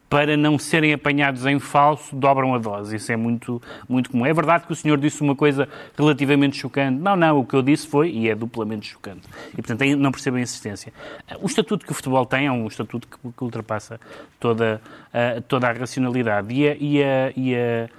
para 0.10 0.36
não 0.36 0.58
serem 0.58 0.92
apanhados 0.92 1.46
em 1.46 1.60
falso, 1.60 2.16
dobram 2.16 2.56
a 2.56 2.58
dose. 2.58 2.96
Isso 2.96 3.12
é 3.12 3.16
muito, 3.16 3.62
muito 3.88 4.10
comum. 4.10 4.26
É 4.26 4.34
verdade 4.34 4.66
que 4.66 4.74
o 4.74 4.76
senhor 4.76 4.98
disse 4.98 5.22
uma 5.22 5.36
coisa 5.36 5.70
relativamente 5.96 6.58
chocante. 6.58 7.00
Não, 7.00 7.16
não, 7.16 7.40
o 7.40 7.46
que 7.46 7.54
eu 7.56 7.62
disse 7.62 7.88
foi, 7.88 8.10
e 8.10 8.28
é 8.28 8.34
duplamente 8.34 8.88
chocante. 8.88 9.22
E, 9.54 9.62
portanto, 9.62 9.86
não 9.98 10.12
percebo 10.12 10.38
a 10.38 10.42
insistência. 10.42 10.92
O 11.40 11.46
estatuto 11.46 11.86
que 11.86 11.92
o 11.92 11.96
futebol 11.96 12.26
tem 12.26 12.48
é 12.48 12.52
um 12.52 12.66
estatuto 12.66 13.08
que, 13.08 13.18
que 13.18 13.44
ultrapassa 13.44 14.00
toda, 14.40 14.82
a- 15.14 15.42
toda 15.48 15.68
a 15.70 15.74
racionalidade. 15.74 16.52
E 16.56 16.68
a, 16.68 16.76
e 16.80 17.04
a, 17.04 17.34
e 17.36 17.56
a, 17.56 17.90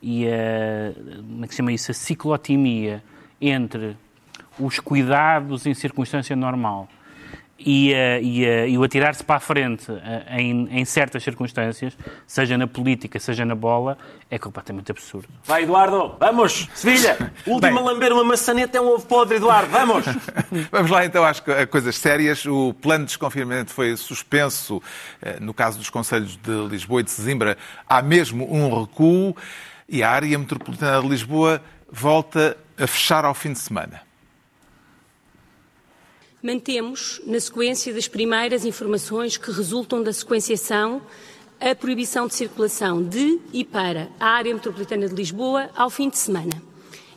e 0.00 0.28
a- 0.28 0.92
como 1.20 1.44
é 1.44 1.48
que 1.48 1.52
se 1.54 1.56
chama 1.56 1.72
isso? 1.72 1.90
A 1.90 1.94
ciclotimia 1.94 3.02
entre 3.40 3.96
os 4.58 4.78
cuidados 4.78 5.66
em 5.66 5.74
circunstância 5.74 6.36
normal 6.36 6.88
e, 7.58 7.92
e, 8.22 8.44
e 8.68 8.78
o 8.78 8.84
atirar-se 8.84 9.24
para 9.24 9.36
a 9.36 9.40
frente 9.40 9.86
em, 10.30 10.68
em 10.70 10.84
certas 10.84 11.22
circunstâncias, 11.22 11.96
seja 12.26 12.58
na 12.58 12.66
política, 12.66 13.18
seja 13.18 13.44
na 13.44 13.54
bola, 13.54 13.96
é 14.30 14.38
completamente 14.38 14.90
absurdo. 14.90 15.28
Vai, 15.44 15.62
Eduardo, 15.62 16.16
vamos! 16.18 16.68
Sevilha! 16.74 17.32
Última 17.46 17.80
lamber 17.80 18.12
uma 18.12 18.24
maçaneta 18.24 18.78
é 18.78 18.80
um 18.80 18.88
ovo 18.88 19.06
podre, 19.06 19.36
Eduardo, 19.36 19.70
vamos! 19.70 20.04
Vamos 20.70 20.90
lá 20.90 21.04
então 21.04 21.24
às 21.24 21.42
coisas 21.70 21.96
sérias. 21.96 22.44
O 22.46 22.74
plano 22.74 23.04
de 23.04 23.08
desconfinamento 23.08 23.72
foi 23.72 23.96
suspenso 23.96 24.82
eh, 25.20 25.38
no 25.40 25.52
caso 25.52 25.78
dos 25.78 25.90
Conselhos 25.90 26.36
de 26.36 26.68
Lisboa 26.68 27.00
e 27.00 27.04
de 27.04 27.10
Sesimbra. 27.10 27.56
Há 27.88 28.02
mesmo 28.02 28.52
um 28.52 28.80
recuo 28.80 29.36
e 29.88 30.02
a 30.02 30.10
área 30.10 30.38
metropolitana 30.38 31.00
de 31.00 31.08
Lisboa 31.08 31.62
volta 31.90 32.56
a 32.78 32.86
fechar 32.86 33.24
ao 33.24 33.34
fim 33.34 33.52
de 33.52 33.58
semana. 33.58 34.05
Mantemos, 36.46 37.20
na 37.26 37.40
sequência 37.40 37.92
das 37.92 38.06
primeiras 38.06 38.64
informações 38.64 39.36
que 39.36 39.50
resultam 39.50 40.00
da 40.00 40.12
sequenciação, 40.12 41.02
a 41.60 41.74
proibição 41.74 42.28
de 42.28 42.34
circulação 42.34 43.02
de 43.02 43.40
e 43.52 43.64
para 43.64 44.08
a 44.20 44.26
área 44.26 44.54
metropolitana 44.54 45.08
de 45.08 45.14
Lisboa 45.16 45.68
ao 45.74 45.90
fim 45.90 46.08
de 46.08 46.16
semana. 46.16 46.62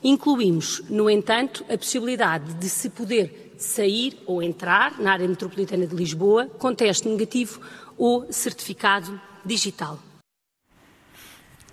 Incluímos, 0.04 0.82
no 0.90 1.08
entanto, 1.08 1.64
a 1.70 1.78
possibilidade 1.78 2.56
de 2.56 2.68
se 2.68 2.90
poder 2.90 3.54
sair 3.56 4.18
ou 4.26 4.42
entrar 4.42 5.00
na 5.00 5.12
área 5.12 5.28
metropolitana 5.28 5.86
de 5.86 5.96
Lisboa 5.96 6.48
com 6.58 6.74
teste 6.74 7.08
negativo 7.08 7.62
ou 8.00 8.34
certificado 8.34 9.22
digital. 9.46 10.00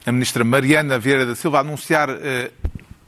A 0.04 0.12
ministra 0.12 0.44
Mariana 0.44 0.98
Vieira 0.98 1.24
da 1.24 1.34
Silva 1.34 1.60
anunciar 1.60 2.10
eh, 2.10 2.50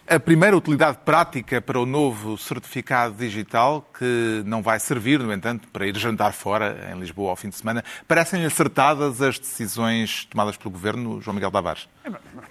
a 0.08 0.18
primeira 0.18 0.56
utilidade 0.56 0.98
prática 1.04 1.60
para 1.60 1.78
o 1.78 1.84
novo 1.84 2.38
certificado 2.38 3.14
digital, 3.14 3.86
que 3.98 4.42
não 4.46 4.62
vai 4.62 4.80
servir, 4.80 5.20
no 5.20 5.32
entanto, 5.32 5.68
para 5.68 5.86
ir 5.86 5.96
jantar 5.98 6.32
fora 6.32 6.90
em 6.90 6.98
Lisboa 6.98 7.30
ao 7.30 7.36
fim 7.36 7.50
de 7.50 7.56
semana. 7.56 7.84
Parecem 8.06 8.44
acertadas 8.44 9.20
as 9.20 9.38
decisões 9.38 10.24
tomadas 10.24 10.56
pelo 10.56 10.70
Governo, 10.70 11.20
João 11.20 11.34
Miguel 11.34 11.50
Tavares? 11.50 11.86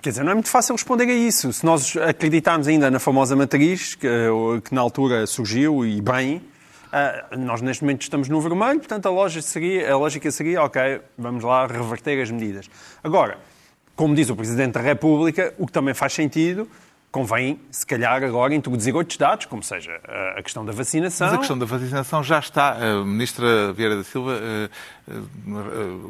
Quer 0.02 0.12
dizer, 0.12 0.24
não 0.24 0.32
é 0.32 0.36
muito 0.36 0.50
fácil 0.50 0.76
responder 0.76 1.06
a 1.06 1.14
isso. 1.14 1.52
Se 1.52 1.66
nós 1.66 1.98
acreditarmos 1.98 2.68
ainda 2.68 2.92
na 2.92 3.00
famosa 3.00 3.36
matriz, 3.36 3.96
que, 3.96 4.08
que 4.64 4.76
na 4.76 4.82
altura 4.82 5.26
surgiu, 5.26 5.84
e 5.84 6.00
bem, 6.00 6.44
ah, 6.94 7.26
nós 7.36 7.62
neste 7.62 7.84
momento 7.84 8.04
estamos 8.04 8.30
no 8.30 8.40
vermelho, 8.40 8.80
portanto 8.80 9.08
a 9.08 9.10
lógica 9.10 9.42
seria, 9.42 9.92
a 9.92 9.98
lógica 9.98 10.30
seria 10.30 10.62
ok, 10.62 11.02
vamos 11.18 11.44
lá 11.44 11.66
reverter 11.66 12.22
as 12.22 12.30
medidas. 12.30 12.70
Agora, 13.04 13.40
como 13.96 14.14
diz 14.14 14.30
o 14.30 14.36
Presidente 14.36 14.74
da 14.74 14.82
República, 14.82 15.56
o 15.58 15.66
que 15.66 15.72
também 15.72 15.96
faz 15.96 16.14
sentido, 16.14 16.70
convém, 17.18 17.60
se 17.72 17.84
calhar, 17.84 18.24
agora 18.24 18.54
introduzir 18.54 18.96
outros 18.96 19.18
dados, 19.18 19.48
como 19.48 19.64
seja 19.64 20.00
ah, 20.08 20.36
a 20.38 20.44
questão 20.44 20.64
da 20.64 20.72
vacinação. 20.72 21.26
Mas 21.26 21.36
a 21.36 21.38
questão 21.40 21.58
da 21.58 21.66
vacinação 21.66 22.24
já 22.24 22.38
está. 22.38 22.74
A 22.74 23.04
ministra 23.04 23.74
Vieira 23.74 23.96
da 23.96 24.04
Silva 24.04 24.34
eh, 24.40 24.70
eh, 25.10 25.14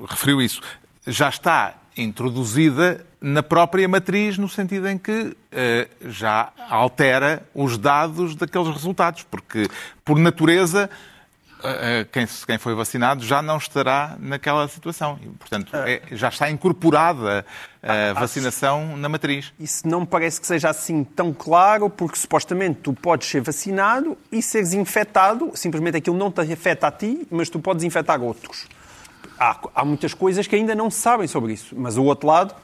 referiu 0.10 0.42
isso. 0.42 0.62
Já 1.06 1.30
está 1.30 1.76
introduzida 1.96 3.06
na 3.22 3.42
própria 3.42 3.88
matriz, 3.88 4.38
no 4.38 4.50
sentido 4.50 4.90
em 4.90 4.98
que 4.98 5.34
eh, 5.50 5.88
já 6.08 6.52
altera 6.70 7.48
os 7.56 7.78
dados 7.78 8.36
daqueles 8.36 8.68
resultados, 8.68 9.24
porque, 9.24 9.70
por 10.04 10.20
natureza, 10.20 10.90
eh, 10.90 10.90
eh, 10.90 11.17
quem, 12.12 12.28
quem 12.46 12.58
foi 12.58 12.74
vacinado 12.76 13.24
já 13.24 13.42
não 13.42 13.58
estará 13.58 14.16
naquela 14.20 14.68
situação. 14.68 15.20
E, 15.22 15.28
portanto, 15.28 15.76
é, 15.76 16.02
já 16.12 16.30
está 16.30 16.50
incorporada 16.50 17.46
a 17.82 18.14
vacinação 18.14 18.98
na 18.98 19.10
matriz. 19.10 19.54
Isso 19.60 19.88
não 19.88 20.02
me 20.02 20.08
parece 20.08 20.40
que 20.40 20.48
seja 20.48 20.70
assim 20.70 21.04
tão 21.04 21.34
claro, 21.34 21.90
porque 21.90 22.18
supostamente 22.18 22.82
tu 22.82 22.94
podes 22.94 23.28
ser 23.28 23.42
vacinado 23.42 24.18
e 24.32 24.42
seres 24.42 24.74
infectado, 24.74 25.52
simplesmente 25.56 25.98
aquilo 25.98 26.18
não 26.18 26.32
te 26.32 26.42
afeta 26.42 26.88
a 26.88 26.92
ti, 26.92 27.28
mas 27.32 27.50
tu 27.50 27.60
podes 27.60 27.84
infectar 27.84 28.22
outros. 28.22 28.68
Há, 29.40 29.60
há 29.76 29.86
muitas 29.86 30.14
coisas 30.14 30.48
que 30.48 30.56
ainda 30.56 30.74
não 30.74 30.90
se 30.90 31.00
sabem 31.00 31.28
sobre 31.28 31.54
isso, 31.54 31.76
mas 31.78 31.98
o 31.98 32.04
outro 32.04 32.28
lado 32.28 32.56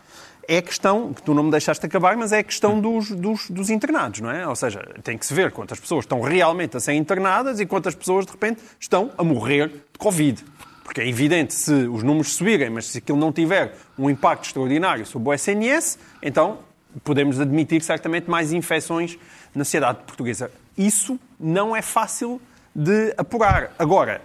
é 0.48 0.58
a 0.58 0.62
questão, 0.62 1.14
que 1.14 1.22
tu 1.22 1.34
não 1.34 1.44
me 1.44 1.52
deixaste 1.52 1.86
acabar, 1.86 2.16
mas 2.18 2.32
é 2.32 2.40
a 2.40 2.44
questão 2.44 2.80
dos, 2.80 3.10
dos, 3.12 3.50
dos, 3.50 3.70
internados, 3.70 4.20
não 4.20 4.30
é? 4.30 4.48
Ou 4.48 4.56
seja, 4.56 4.86
tem 5.04 5.18
que 5.18 5.26
se 5.26 5.34
ver 5.34 5.52
quantas 5.52 5.80
pessoas 5.80 6.06
estão 6.06 6.22
realmente 6.22 6.78
a 6.78 6.80
ser 6.80 6.94
internadas 6.94 7.60
e 7.60 7.66
quantas 7.66 7.96
pessoas, 7.96 8.26
de 8.26 8.32
repente, 8.32 8.62
estão 8.80 9.12
a 9.18 9.24
morrer 9.24 9.68
de 9.70 10.00
Covid. 10.00 10.44
Porque 10.84 11.02
é 11.02 11.08
evidente, 11.08 11.54
se 11.54 11.72
os 11.72 12.04
números 12.04 12.34
subirem, 12.34 12.70
mas 12.70 12.88
se 12.88 12.98
aquilo 12.98 13.18
não 13.18 13.32
tiver 13.32 13.74
um 13.98 14.10
impacto 14.10 14.46
extraordinário 14.46 15.06
sobre 15.06 15.30
o 15.30 15.34
SNS, 15.34 15.98
então 16.22 16.60
podemos 17.04 17.40
admitir 17.40 17.82
certamente 17.82 18.30
mais 18.30 18.52
infecções 18.52 19.18
na 19.56 19.64
sociedade 19.64 20.00
portuguesa. 20.06 20.52
Isso 20.78 21.20
não 21.40 21.76
é 21.76 21.82
fácil 21.82 22.42
de 22.76 23.14
apurar. 23.18 23.74
Agora, 23.78 24.22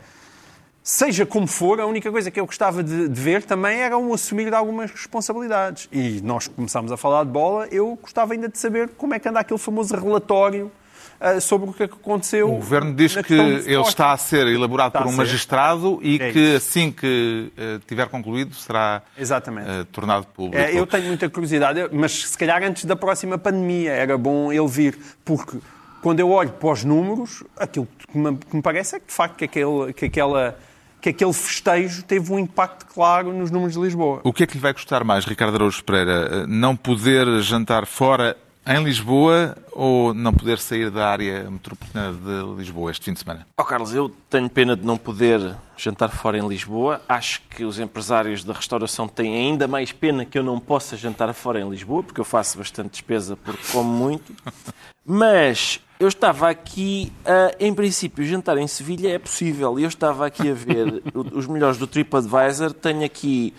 Seja 0.82 1.26
como 1.26 1.46
for, 1.46 1.80
a 1.80 1.86
única 1.86 2.10
coisa 2.10 2.30
que 2.30 2.40
eu 2.40 2.46
gostava 2.46 2.82
de, 2.82 3.08
de, 3.08 3.20
ver 3.20 3.42
também 3.42 3.78
era 3.78 3.98
um 3.98 4.14
assumir 4.14 4.48
de 4.48 4.54
algumas 4.54 4.90
responsabilidades. 4.90 5.88
E 5.92 6.20
nós 6.22 6.48
começámos 6.48 6.90
a 6.90 6.96
falar 6.96 7.24
de 7.24 7.30
bola, 7.30 7.68
eu 7.70 7.98
gostava 8.00 8.32
ainda 8.32 8.48
de 8.48 8.58
saber 8.58 8.88
como 8.96 9.12
é 9.12 9.18
que 9.18 9.28
anda 9.28 9.40
aquele 9.40 9.58
famoso 9.58 9.94
relatório 9.94 10.72
uh, 11.20 11.40
sobre 11.40 11.68
o 11.68 11.72
que, 11.72 11.82
é 11.82 11.88
que 11.88 11.94
aconteceu. 11.94 12.48
O 12.48 12.56
Governo 12.56 12.94
diz 12.94 13.16
que 13.16 13.34
ele 13.34 13.80
está 13.82 14.12
a 14.12 14.16
ser 14.16 14.46
elaborado 14.46 14.88
está 14.88 15.02
por 15.02 15.08
um 15.08 15.12
magistrado 15.12 15.98
e 16.02 16.16
é 16.20 16.32
que 16.32 16.56
assim 16.56 16.90
que 16.90 17.52
uh, 17.56 17.80
tiver 17.86 18.08
concluído 18.08 18.54
será 18.54 19.02
uh, 19.18 19.84
tornado 19.86 20.26
público. 20.26 20.56
É, 20.56 20.78
eu 20.78 20.86
tenho 20.86 21.06
muita 21.06 21.28
curiosidade, 21.28 21.88
mas 21.92 22.28
se 22.28 22.38
calhar 22.38 22.62
antes 22.62 22.84
da 22.84 22.96
próxima 22.96 23.36
pandemia 23.36 23.92
era 23.92 24.16
bom 24.16 24.52
ele 24.52 24.68
vir, 24.68 24.98
porque 25.24 25.58
quando 26.02 26.20
eu 26.20 26.30
olho 26.30 26.50
para 26.50 26.70
os 26.70 26.84
números, 26.84 27.42
aquilo 27.56 27.86
que 27.98 28.16
me, 28.16 28.36
que 28.36 28.56
me 28.56 28.62
parece 28.62 28.96
é 28.96 29.00
que 29.00 29.06
de 29.06 29.12
facto 29.12 29.36
que, 29.36 29.44
aquele, 29.44 29.92
que 29.92 30.06
aquela 30.06 30.56
que 31.00 31.10
aquele 31.10 31.32
festejo 31.32 32.02
teve 32.02 32.32
um 32.32 32.38
impacto 32.38 32.86
claro 32.86 33.32
nos 33.32 33.50
números 33.50 33.74
de 33.74 33.80
Lisboa. 33.80 34.20
O 34.24 34.32
que 34.32 34.42
é 34.42 34.46
que 34.46 34.54
lhe 34.54 34.60
vai 34.60 34.74
custar 34.74 35.04
mais, 35.04 35.24
Ricardo 35.24 35.54
Araújo 35.54 35.82
Pereira? 35.84 36.46
Não 36.46 36.74
poder 36.74 37.40
jantar 37.40 37.86
fora 37.86 38.36
em 38.68 38.84
Lisboa 38.84 39.56
ou 39.72 40.12
não 40.12 40.32
poder 40.32 40.58
sair 40.58 40.90
da 40.90 41.08
área 41.08 41.50
metropolitana 41.50 42.12
de 42.12 42.54
Lisboa 42.54 42.90
este 42.90 43.06
fim 43.06 43.14
de 43.14 43.20
semana? 43.20 43.46
Oh, 43.58 43.64
Carlos, 43.64 43.94
eu 43.94 44.10
tenho 44.28 44.48
pena 44.50 44.76
de 44.76 44.84
não 44.84 44.98
poder 44.98 45.56
jantar 45.74 46.10
fora 46.10 46.36
em 46.36 46.46
Lisboa. 46.46 47.00
Acho 47.08 47.40
que 47.48 47.64
os 47.64 47.78
empresários 47.78 48.44
da 48.44 48.52
restauração 48.52 49.08
têm 49.08 49.34
ainda 49.34 49.66
mais 49.66 49.90
pena 49.90 50.24
que 50.26 50.38
eu 50.38 50.42
não 50.42 50.60
possa 50.60 50.98
jantar 50.98 51.32
fora 51.32 51.60
em 51.60 51.70
Lisboa, 51.70 52.02
porque 52.02 52.20
eu 52.20 52.24
faço 52.24 52.58
bastante 52.58 52.90
despesa 52.90 53.36
porque 53.36 53.62
como 53.72 53.90
muito. 53.90 54.34
Mas 55.06 55.80
eu 55.98 56.06
estava 56.06 56.48
aqui, 56.48 57.12
uh, 57.24 57.56
em 57.58 57.74
princípio, 57.74 58.24
jantar 58.24 58.56
em 58.58 58.68
Sevilha 58.68 59.14
é 59.14 59.18
possível. 59.18 59.78
Eu 59.78 59.88
estava 59.88 60.26
aqui 60.26 60.50
a 60.50 60.54
ver 60.54 61.02
os 61.34 61.46
melhores 61.46 61.76
do 61.76 61.86
TripAdvisor. 61.86 62.72
Tenho 62.72 63.04
aqui 63.04 63.52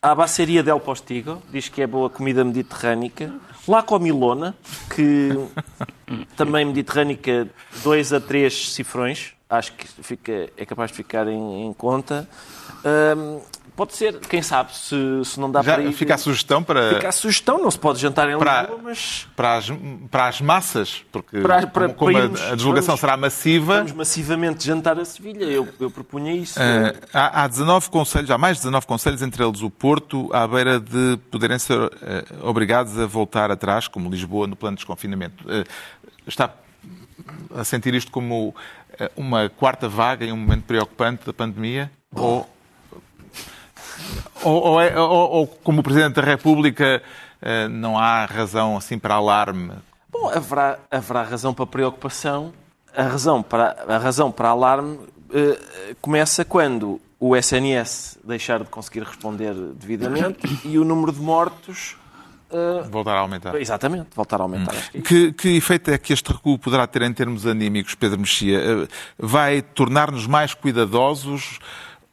a 0.00 0.14
Baceria 0.14 0.62
del 0.62 0.80
Postigo, 0.80 1.42
diz 1.52 1.68
que 1.68 1.82
é 1.82 1.86
boa 1.86 2.08
comida 2.08 2.42
mediterrânica. 2.44 3.32
Lá 3.68 3.82
com 3.82 3.94
a 3.94 3.98
Milona, 3.98 4.54
que 4.94 5.30
também 6.36 6.64
mediterrânica, 6.64 7.48
2 7.82 8.12
a 8.12 8.20
3 8.20 8.72
cifrões. 8.72 9.35
Acho 9.48 9.72
que 9.74 9.86
fica, 10.02 10.50
é 10.56 10.66
capaz 10.66 10.90
de 10.90 10.96
ficar 10.96 11.28
em, 11.28 11.66
em 11.66 11.72
conta. 11.72 12.28
Um, 12.84 13.40
Pode 13.76 13.94
ser, 13.94 14.18
quem 14.20 14.40
sabe, 14.40 14.74
se, 14.74 14.96
se 15.22 15.38
não 15.38 15.50
dá 15.50 15.60
Já 15.60 15.74
para 15.74 15.82
ir... 15.82 15.92
Fica 15.92 16.14
a 16.14 16.18
sugestão 16.18 16.62
para... 16.62 16.94
Fica 16.94 17.10
a 17.10 17.12
sugestão, 17.12 17.62
não 17.62 17.70
se 17.70 17.78
pode 17.78 18.00
jantar 18.00 18.26
em 18.30 18.38
para, 18.38 18.62
Lisboa, 18.62 18.80
mas... 18.82 19.28
Para 19.36 19.56
as, 19.56 19.66
para 20.10 20.28
as 20.28 20.40
massas, 20.40 21.04
porque 21.12 21.40
para, 21.40 21.66
para, 21.66 21.88
como, 21.90 21.94
como 21.94 22.18
irmos, 22.18 22.40
a 22.40 22.54
deslocação 22.54 22.86
vamos, 22.86 23.00
será 23.00 23.16
massiva... 23.18 23.76
Vamos 23.76 23.92
massivamente 23.92 24.64
jantar 24.64 24.98
a 24.98 25.04
Sevilha, 25.04 25.44
eu, 25.44 25.68
eu 25.78 25.90
propunha 25.90 26.32
isso. 26.32 26.58
Uh, 26.58 27.06
há, 27.12 27.44
há 27.44 27.48
19 27.48 27.90
conselhos, 27.90 28.30
há 28.30 28.38
mais 28.38 28.56
de 28.56 28.62
19 28.62 28.86
conselhos, 28.86 29.20
entre 29.20 29.44
eles 29.44 29.60
o 29.60 29.68
Porto, 29.68 30.30
à 30.32 30.48
beira 30.48 30.80
de 30.80 31.18
poderem 31.30 31.58
ser 31.58 31.78
uh, 31.78 31.90
obrigados 32.48 32.98
a 32.98 33.04
voltar 33.04 33.50
atrás, 33.50 33.88
como 33.88 34.08
Lisboa, 34.08 34.46
no 34.46 34.56
plano 34.56 34.76
de 34.76 34.80
desconfinamento. 34.80 35.44
Uh, 35.44 35.66
está 36.26 36.50
a 37.54 37.62
sentir 37.62 37.94
isto 37.94 38.10
como 38.10 38.54
uma 39.16 39.48
quarta 39.48 39.88
vaga 39.88 40.24
em 40.24 40.32
um 40.32 40.36
momento 40.36 40.64
preocupante 40.64 41.26
da 41.26 41.32
pandemia? 41.32 41.90
Ou 42.14 42.48
ou, 44.42 44.62
ou, 44.62 44.80
é, 44.80 44.98
ou, 44.98 45.30
ou, 45.30 45.46
como 45.46 45.80
o 45.80 45.82
Presidente 45.82 46.14
da 46.14 46.22
República, 46.22 47.02
eh, 47.40 47.68
não 47.68 47.98
há 47.98 48.24
razão 48.24 48.76
assim 48.76 48.98
para 48.98 49.14
alarme? 49.14 49.72
Bom, 50.10 50.28
haverá, 50.28 50.78
haverá 50.90 51.22
razão 51.22 51.52
para 51.52 51.66
preocupação. 51.66 52.52
A 52.94 53.02
razão 53.02 53.42
para, 53.42 53.76
a 53.86 53.98
razão 53.98 54.32
para 54.32 54.48
alarme 54.48 54.96
uh, 54.96 55.96
começa 56.00 56.44
quando 56.46 56.98
o 57.20 57.36
SNS 57.36 58.18
deixar 58.24 58.60
de 58.60 58.70
conseguir 58.70 59.02
responder 59.02 59.52
devidamente 59.52 60.60
e 60.64 60.78
o 60.78 60.84
número 60.84 61.12
de 61.12 61.20
mortos 61.20 61.96
Uh, 62.50 62.88
voltar 62.90 63.16
a 63.16 63.20
aumentar. 63.20 63.54
Exatamente, 63.56 64.08
voltar 64.14 64.40
a 64.40 64.44
aumentar. 64.44 64.74
Hum. 64.94 65.00
Que, 65.00 65.32
que, 65.32 65.56
efeito 65.56 65.90
é 65.90 65.98
que 65.98 66.12
este 66.12 66.32
recuo 66.32 66.58
poderá 66.58 66.86
ter 66.86 67.02
em 67.02 67.12
termos 67.12 67.46
anímicos, 67.46 67.94
Pedro 67.94 68.20
Mexia? 68.20 68.58
Uh, 68.58 68.88
vai 69.18 69.62
tornar-nos 69.62 70.26
mais 70.26 70.54
cuidadosos? 70.54 71.58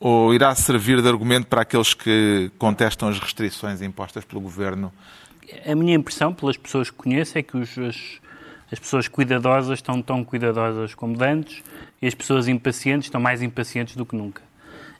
ou 0.05 0.33
irá 0.33 0.53
servir 0.53 1.01
de 1.01 1.07
argumento 1.07 1.47
para 1.47 1.61
aqueles 1.61 1.93
que 1.93 2.51
contestam 2.57 3.07
as 3.07 3.17
restrições 3.17 3.81
impostas 3.81 4.25
pelo 4.25 4.41
Governo? 4.41 4.91
A 5.65 5.73
minha 5.75 5.95
impressão, 5.95 6.33
pelas 6.33 6.57
pessoas 6.57 6.89
que 6.89 6.97
conheço, 6.97 7.37
é 7.37 7.41
que 7.41 7.55
os, 7.55 7.77
as, 7.77 8.19
as 8.69 8.79
pessoas 8.79 9.07
cuidadosas 9.07 9.79
estão 9.79 10.01
tão 10.01 10.21
cuidadosas 10.21 10.93
como 10.93 11.15
antes 11.23 11.63
e 12.01 12.07
as 12.07 12.13
pessoas 12.13 12.49
impacientes 12.49 13.07
estão 13.07 13.21
mais 13.21 13.41
impacientes 13.41 13.95
do 13.95 14.05
que 14.05 14.13
nunca. 14.13 14.41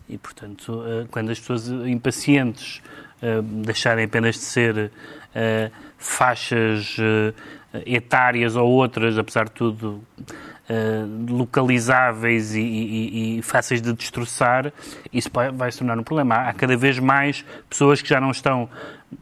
E, 0.08 0.18
portanto, 0.18 0.82
eh, 0.88 1.06
quando 1.12 1.32
as 1.32 1.40
pessoas 1.40 1.68
impacientes 1.68 2.82
eh, 2.86 3.03
deixarem 3.42 4.06
apenas 4.06 4.36
de 4.36 4.42
ser 4.42 4.92
eh, 5.34 5.72
faixas 5.98 6.98
etárias 7.86 8.56
ou 8.56 8.70
outras, 8.70 9.18
apesar 9.18 9.46
de 9.46 9.52
tudo, 9.52 10.04
localizáveis 11.28 12.54
e, 12.54 12.62
e, 12.62 13.40
e, 13.40 13.42
fáceis 13.42 13.82
de 13.82 13.92
destroçar, 13.94 14.72
isso 15.12 15.30
vai 15.54 15.72
se 15.72 15.80
tornar 15.80 15.98
um 15.98 16.04
problema. 16.04 16.36
Há 16.36 16.54
cada 16.54 16.78
vez 16.78 17.00
mais 17.00 17.44
pessoas 17.70 18.02
que 18.02 18.10
já 18.10 18.22
não 18.22 18.32
estão 18.32 18.70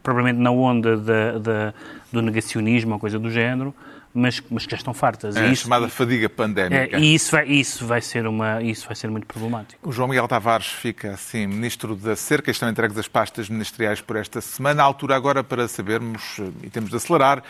provavelmente 0.02 0.38
na 0.38 0.50
onda 0.50 0.96
da, 0.96 1.38
da, 1.38 1.74
do 2.12 2.22
negacionismo 2.22 2.92
ou 2.92 2.98
coisa 2.98 3.18
do 3.18 3.30
género, 3.30 3.74
mas, 4.14 4.42
mas 4.50 4.64
que 4.64 4.72
já 4.72 4.76
estão 4.76 4.92
fartas. 4.92 5.36
É 5.36 5.40
a 5.40 5.46
isso, 5.46 5.62
chamada 5.62 5.88
fadiga 5.88 6.28
pandémica. 6.28 6.96
É, 6.96 7.00
e 7.00 7.14
isso 7.14 7.32
vai, 7.32 7.46
isso, 7.46 7.86
vai 7.86 8.00
ser 8.00 8.26
uma, 8.26 8.62
isso 8.62 8.86
vai 8.86 8.94
ser 8.94 9.08
muito 9.08 9.26
problemático. 9.26 9.88
O 9.88 9.92
João 9.92 10.08
Miguel 10.08 10.28
Tavares 10.28 10.66
fica, 10.66 11.12
assim, 11.12 11.46
Ministro 11.46 11.96
da 11.96 12.14
Cerca, 12.14 12.50
estão 12.50 12.68
entregues 12.68 12.96
as 12.98 13.08
pastas 13.08 13.48
ministeriais 13.48 14.00
por 14.00 14.16
esta 14.16 14.40
semana. 14.40 14.82
A 14.82 14.86
altura 14.86 15.16
agora 15.16 15.42
para 15.42 15.66
sabermos, 15.66 16.38
e 16.62 16.68
temos 16.68 16.90
de 16.90 16.96
acelerar, 16.96 17.42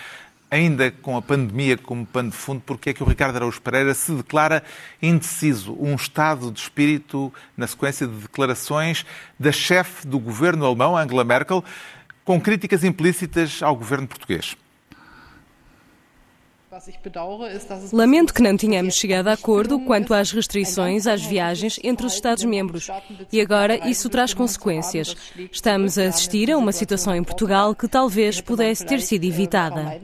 ainda 0.50 0.90
com 0.90 1.16
a 1.16 1.22
pandemia 1.22 1.78
como 1.78 2.04
pano 2.04 2.30
de 2.30 2.36
fundo, 2.36 2.62
porque 2.64 2.90
é 2.90 2.92
que 2.92 3.02
o 3.02 3.06
Ricardo 3.06 3.36
Araújo 3.36 3.60
Pereira 3.60 3.94
se 3.94 4.12
declara 4.12 4.62
indeciso, 5.00 5.74
um 5.80 5.94
estado 5.94 6.50
de 6.52 6.60
espírito 6.60 7.32
na 7.56 7.66
sequência 7.66 8.06
de 8.06 8.14
declarações 8.14 9.06
da 9.40 9.50
chefe 9.50 10.06
do 10.06 10.18
governo 10.18 10.66
alemão, 10.66 10.96
Angela 10.96 11.24
Merkel, 11.24 11.64
com 12.22 12.40
críticas 12.40 12.84
implícitas 12.84 13.62
ao 13.62 13.74
governo 13.74 14.06
português. 14.06 14.54
Lamento 17.92 18.32
que 18.32 18.40
não 18.40 18.56
tenhamos 18.56 18.94
chegado 18.94 19.28
a 19.28 19.34
acordo 19.34 19.78
quanto 19.80 20.14
às 20.14 20.32
restrições 20.32 21.06
às 21.06 21.22
viagens 21.22 21.78
entre 21.84 22.06
os 22.06 22.14
Estados-membros. 22.14 22.88
E 23.30 23.40
agora 23.42 23.88
isso 23.88 24.08
traz 24.08 24.32
consequências. 24.32 25.14
Estamos 25.50 25.98
a 25.98 26.04
assistir 26.04 26.50
a 26.50 26.56
uma 26.56 26.72
situação 26.72 27.14
em 27.14 27.22
Portugal 27.22 27.74
que 27.74 27.86
talvez 27.86 28.40
pudesse 28.40 28.86
ter 28.86 29.00
sido 29.00 29.24
evitada. 29.24 30.00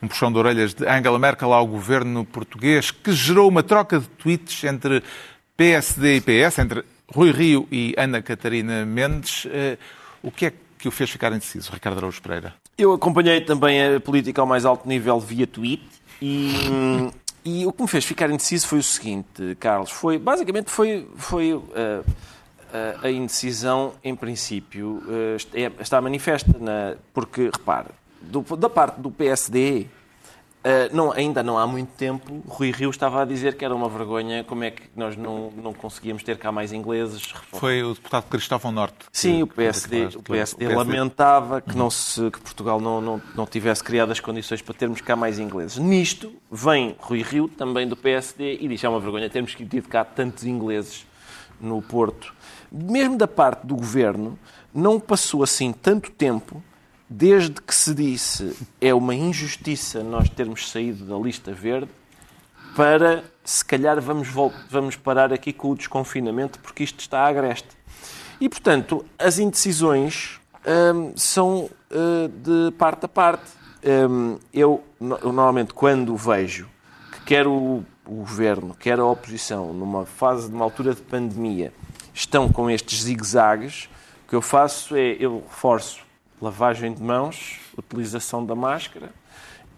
Um 0.00 0.06
puxão 0.06 0.30
de 0.32 0.38
orelhas 0.38 0.74
de 0.74 0.86
Angela 0.86 1.18
Merkel 1.18 1.52
ao 1.52 1.66
governo 1.66 2.24
português 2.24 2.92
que 2.92 3.12
gerou 3.12 3.48
uma 3.48 3.64
troca 3.64 3.98
de 3.98 4.08
tweets 4.10 4.62
entre 4.64 5.02
PSD 5.56 6.16
e 6.16 6.20
PS, 6.20 6.58
entre 6.60 6.84
Rui 7.12 7.32
Rio 7.32 7.66
e 7.70 7.94
Ana 7.96 8.22
Catarina 8.22 8.86
Mendes. 8.86 9.46
Eh, 9.50 9.76
o 10.22 10.30
que 10.30 10.46
é 10.46 10.52
que 10.78 10.88
o 10.88 10.90
fez 10.90 11.10
ficar 11.10 11.32
indeciso, 11.32 11.72
Ricardo 11.72 11.98
Araújo 11.98 12.22
Pereira? 12.22 12.61
Eu 12.76 12.92
acompanhei 12.92 13.40
também 13.40 13.96
a 13.96 14.00
política 14.00 14.40
ao 14.40 14.46
mais 14.46 14.64
alto 14.64 14.88
nível 14.88 15.20
via 15.20 15.46
tweet 15.46 15.84
e, 16.20 16.50
e 17.44 17.66
o 17.66 17.72
que 17.72 17.82
me 17.82 17.88
fez 17.88 18.04
ficar 18.04 18.30
indeciso 18.30 18.66
foi 18.66 18.78
o 18.78 18.82
seguinte, 18.82 19.56
Carlos, 19.60 19.90
foi 19.90 20.18
basicamente 20.18 20.70
foi, 20.70 21.06
foi 21.16 21.52
uh, 21.52 22.04
a 23.02 23.10
indecisão, 23.10 23.92
em 24.02 24.16
princípio, 24.16 25.02
é, 25.52 25.70
está 25.78 26.00
manifesta, 26.00 26.56
na, 26.58 26.94
porque, 27.12 27.50
repare, 27.52 27.88
do, 28.22 28.40
da 28.56 28.70
parte 28.70 29.00
do 29.00 29.10
PSD, 29.10 29.86
Uh, 30.62 30.94
não, 30.94 31.10
ainda 31.10 31.42
não 31.42 31.58
há 31.58 31.66
muito 31.66 31.90
tempo, 31.94 32.40
Rui 32.46 32.70
Rio 32.70 32.88
estava 32.88 33.22
a 33.22 33.24
dizer 33.24 33.56
que 33.56 33.64
era 33.64 33.74
uma 33.74 33.88
vergonha 33.88 34.44
como 34.44 34.62
é 34.62 34.70
que 34.70 34.82
nós 34.94 35.16
não, 35.16 35.50
não 35.56 35.72
conseguíamos 35.74 36.22
ter 36.22 36.38
cá 36.38 36.52
mais 36.52 36.72
ingleses. 36.72 37.34
Foi 37.50 37.82
o 37.82 37.94
deputado 37.94 38.28
Cristóvão 38.28 38.70
Norte. 38.70 39.06
Sim, 39.10 39.42
o 39.42 39.46
PSD, 39.48 40.10
o 40.14 40.22
PSD, 40.22 40.68
lamentava 40.68 41.60
que, 41.60 41.76
não 41.76 41.90
se, 41.90 42.30
que 42.30 42.40
Portugal 42.40 42.80
não, 42.80 43.00
não, 43.00 43.20
não 43.34 43.44
tivesse 43.44 43.82
criado 43.82 44.12
as 44.12 44.20
condições 44.20 44.62
para 44.62 44.72
termos 44.72 45.00
cá 45.00 45.16
mais 45.16 45.40
ingleses. 45.40 45.78
Nisto 45.78 46.32
vem 46.48 46.94
Rui 47.00 47.22
Rio, 47.22 47.48
também 47.48 47.88
do 47.88 47.96
PSD, 47.96 48.58
e 48.60 48.68
diz 48.68 48.78
que 48.78 48.86
é 48.86 48.88
uma 48.88 49.00
vergonha 49.00 49.28
termos 49.28 49.56
tido 49.56 49.88
cá 49.88 50.04
tantos 50.04 50.44
ingleses 50.44 51.04
no 51.60 51.82
Porto. 51.82 52.32
Mesmo 52.70 53.18
da 53.18 53.26
parte 53.26 53.66
do 53.66 53.74
governo, 53.74 54.38
não 54.72 55.00
passou 55.00 55.42
assim 55.42 55.72
tanto 55.72 56.08
tempo 56.10 56.62
desde 57.12 57.60
que 57.60 57.74
se 57.74 57.94
disse 57.94 58.56
é 58.80 58.94
uma 58.94 59.14
injustiça 59.14 60.02
nós 60.02 60.28
termos 60.30 60.70
saído 60.70 61.04
da 61.04 61.16
lista 61.16 61.52
verde, 61.52 61.90
para 62.74 63.22
se 63.44 63.62
calhar 63.62 64.00
vamos, 64.00 64.28
vamos 64.70 64.96
parar 64.96 65.32
aqui 65.32 65.52
com 65.52 65.70
o 65.70 65.76
desconfinamento 65.76 66.58
porque 66.60 66.82
isto 66.82 67.00
está 67.00 67.26
agreste. 67.26 67.68
E, 68.40 68.48
portanto, 68.48 69.04
as 69.18 69.38
indecisões 69.38 70.40
hum, 70.66 71.12
são 71.14 71.70
uh, 71.90 72.28
de 72.28 72.72
parte 72.76 73.04
a 73.04 73.08
parte. 73.08 73.44
Um, 73.84 74.38
eu, 74.52 74.82
eu, 75.00 75.32
normalmente, 75.32 75.74
quando 75.74 76.16
vejo 76.16 76.68
que 77.12 77.20
quer 77.24 77.46
o, 77.46 77.84
o 78.06 78.14
governo, 78.14 78.74
quer 78.74 78.98
a 78.98 79.04
oposição, 79.04 79.72
numa 79.72 80.06
fase, 80.06 80.50
numa 80.50 80.64
altura 80.64 80.94
de 80.94 81.02
pandemia, 81.02 81.72
estão 82.14 82.48
com 82.48 82.70
estes 82.70 83.02
zigue-zagues, 83.02 83.88
o 84.24 84.30
que 84.30 84.34
eu 84.34 84.42
faço 84.42 84.96
é, 84.96 85.16
eu 85.20 85.44
reforço 85.46 86.11
lavagem 86.42 86.92
de 86.92 87.02
mãos, 87.02 87.60
utilização 87.78 88.44
da 88.44 88.54
máscara 88.54 89.10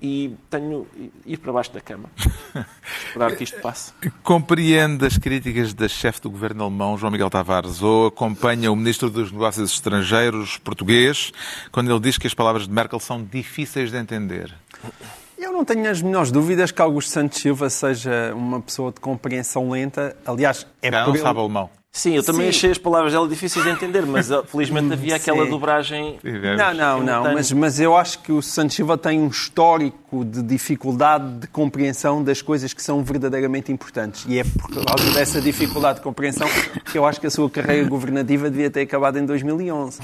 e 0.00 0.34
tenho 0.50 0.86
ir 1.24 1.38
para 1.38 1.52
baixo 1.52 1.72
da 1.72 1.80
cama. 1.80 2.10
Esperar 3.06 3.36
que 3.36 3.44
isto 3.44 3.60
passe. 3.60 3.92
Compreende 4.22 5.06
as 5.06 5.16
críticas 5.16 5.72
da 5.72 5.88
chefe 5.88 6.20
do 6.20 6.30
governo 6.30 6.64
alemão, 6.64 6.98
João 6.98 7.12
Miguel 7.12 7.30
Tavares, 7.30 7.82
ou 7.82 8.08
acompanha 8.08 8.72
o 8.72 8.76
ministro 8.76 9.08
dos 9.08 9.30
Negócios 9.30 9.72
Estrangeiros 9.72 10.58
português 10.58 11.32
quando 11.70 11.90
ele 11.90 12.00
diz 12.00 12.18
que 12.18 12.26
as 12.26 12.34
palavras 12.34 12.66
de 12.66 12.72
Merkel 12.72 13.00
são 13.00 13.22
difíceis 13.22 13.90
de 13.90 13.98
entender? 13.98 14.54
Eu 15.38 15.52
não 15.52 15.64
tenho 15.64 15.88
as 15.90 16.02
menores 16.02 16.30
dúvidas 16.30 16.70
que 16.70 16.80
Augusto 16.82 17.10
Santos 17.10 17.40
Silva 17.40 17.70
seja 17.70 18.32
uma 18.34 18.60
pessoa 18.60 18.90
de 18.90 19.00
compreensão 19.00 19.70
lenta. 19.70 20.16
Aliás, 20.26 20.66
é 20.82 20.90
não, 20.90 21.04
por 21.04 21.18
sabe 21.18 21.38
alemão. 21.38 21.70
Sim, 21.96 22.16
eu 22.16 22.24
também 22.24 22.42
Sim. 22.42 22.48
achei 22.48 22.70
as 22.72 22.78
palavras 22.78 23.12
dela 23.12 23.28
difíceis 23.28 23.64
de 23.64 23.70
entender, 23.70 24.04
mas 24.04 24.28
felizmente 24.50 24.92
havia 24.92 25.14
aquela 25.14 25.44
Sim. 25.44 25.50
dobragem. 25.50 26.18
Não, 26.58 26.74
não, 26.74 27.00
não, 27.00 27.32
mas, 27.32 27.52
mas 27.52 27.78
eu 27.78 27.96
acho 27.96 28.18
que 28.18 28.32
o 28.32 28.42
Santos 28.42 28.74
Silva 28.74 28.98
tem 28.98 29.20
um 29.20 29.28
histórico 29.28 30.24
de 30.24 30.42
dificuldade 30.42 31.38
de 31.38 31.46
compreensão 31.46 32.22
das 32.22 32.42
coisas 32.42 32.74
que 32.74 32.82
são 32.82 33.04
verdadeiramente 33.04 33.70
importantes. 33.70 34.26
E 34.28 34.40
é 34.40 34.44
por 34.44 34.84
causa 34.84 35.08
dessa 35.12 35.40
dificuldade 35.40 35.98
de 35.98 36.04
compreensão 36.04 36.48
que 36.90 36.98
eu 36.98 37.06
acho 37.06 37.20
que 37.20 37.28
a 37.28 37.30
sua 37.30 37.48
carreira 37.48 37.88
governativa 37.88 38.50
devia 38.50 38.70
ter 38.70 38.80
acabado 38.80 39.16
em 39.16 39.24
2011. 39.24 40.00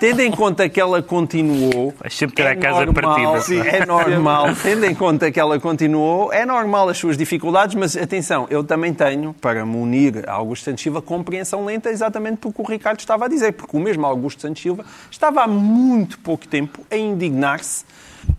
Tendo 0.00 0.20
em 0.20 0.30
conta 0.30 0.66
que 0.70 0.80
ela 0.80 1.02
continuou. 1.02 1.92
Vai 2.00 2.10
sempre 2.10 2.34
ter 2.34 2.42
é 2.44 2.50
a 2.52 2.56
casa 2.56 2.86
normal, 2.86 3.32
partida. 3.34 3.68
É 3.68 3.84
normal. 3.84 4.46
Tendo 4.62 4.86
em 4.86 4.94
conta 4.94 5.30
que 5.30 5.38
ela 5.38 5.60
continuou, 5.60 6.32
é 6.32 6.46
normal 6.46 6.88
as 6.88 6.96
suas 6.96 7.18
dificuldades, 7.18 7.74
mas 7.74 7.94
atenção, 7.94 8.46
eu 8.48 8.64
também 8.64 8.94
tenho, 8.94 9.34
para 9.34 9.66
me 9.66 9.76
unir 9.76 10.24
a 10.26 10.32
Augusto 10.32 10.64
Santos 10.64 10.82
Silva, 10.82 11.02
compreensão 11.26 11.64
lenta 11.64 11.90
exatamente 11.90 12.38
porque 12.38 12.62
o 12.62 12.64
Ricardo 12.64 13.00
estava 13.00 13.24
a 13.24 13.28
dizer, 13.28 13.52
porque 13.52 13.76
o 13.76 13.80
mesmo 13.80 14.06
Augusto 14.06 14.42
Santos 14.42 14.62
Silva 14.62 14.84
estava 15.10 15.42
há 15.42 15.48
muito 15.48 16.18
pouco 16.20 16.46
tempo 16.46 16.86
a 16.88 16.96
indignar-se 16.96 17.84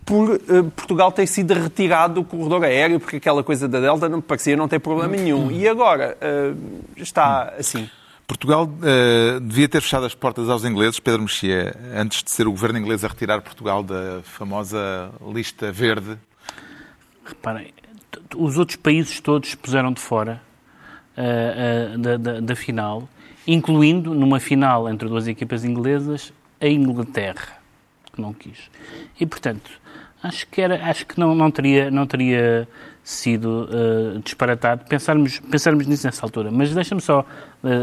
por 0.04 0.30
uh, 0.30 0.64
Portugal 0.74 1.12
ter 1.12 1.26
sido 1.26 1.52
retirado 1.52 2.14
do 2.14 2.24
corredor 2.24 2.64
aéreo, 2.64 2.98
porque 2.98 3.16
aquela 3.16 3.44
coisa 3.44 3.68
da 3.68 3.78
Delta 3.78 4.08
não 4.08 4.22
parecia 4.22 4.56
não 4.56 4.66
ter 4.66 4.78
problema 4.78 5.14
nenhum. 5.14 5.50
E 5.50 5.68
agora 5.68 6.16
uh, 6.16 6.82
está 6.96 7.54
assim. 7.58 7.88
Portugal 8.26 8.64
uh, 8.64 9.40
devia 9.40 9.68
ter 9.68 9.80
fechado 9.80 10.04
as 10.04 10.14
portas 10.14 10.48
aos 10.48 10.64
ingleses, 10.64 10.98
Pedro 10.98 11.22
Mexia, 11.22 11.74
antes 11.94 12.22
de 12.22 12.30
ser 12.30 12.46
o 12.46 12.50
governo 12.50 12.78
inglês 12.78 13.04
a 13.04 13.08
retirar 13.08 13.40
Portugal 13.42 13.82
da 13.82 14.20
famosa 14.22 15.10
lista 15.32 15.70
verde. 15.72 16.18
Reparem, 17.24 17.72
os 18.36 18.58
outros 18.58 18.76
países 18.76 19.20
todos 19.20 19.54
puseram 19.54 19.92
de 19.92 20.00
fora 20.00 20.47
uh, 21.18 21.98
da, 21.98 22.16
da, 22.16 22.40
da, 22.40 22.56
final, 22.56 23.08
incluindo 23.46 24.14
numa 24.14 24.38
final 24.38 24.88
entre 24.88 25.08
duas 25.08 25.26
equipas 25.26 25.64
inglesas, 25.64 26.32
a 26.60 26.66
Inglaterra, 26.66 27.58
que 28.12 28.20
não 28.20 28.32
quis. 28.32 28.70
E, 29.18 29.26
portanto, 29.26 29.70
acho 30.22 30.46
que, 30.46 30.60
era, 30.60 30.84
acho 30.88 31.06
que 31.06 31.18
não, 31.18 31.34
não, 31.34 31.50
teria, 31.50 31.90
não 31.90 32.06
teria 32.06 32.68
sido 33.02 33.68
uh, 33.70 34.20
disparatado 34.20 34.84
pensarmos, 34.84 35.40
pensarmos 35.40 35.86
nisso 35.86 36.06
nessa 36.06 36.24
altura. 36.24 36.50
Mas 36.50 36.74
deixa-me 36.74 37.00
só 37.00 37.24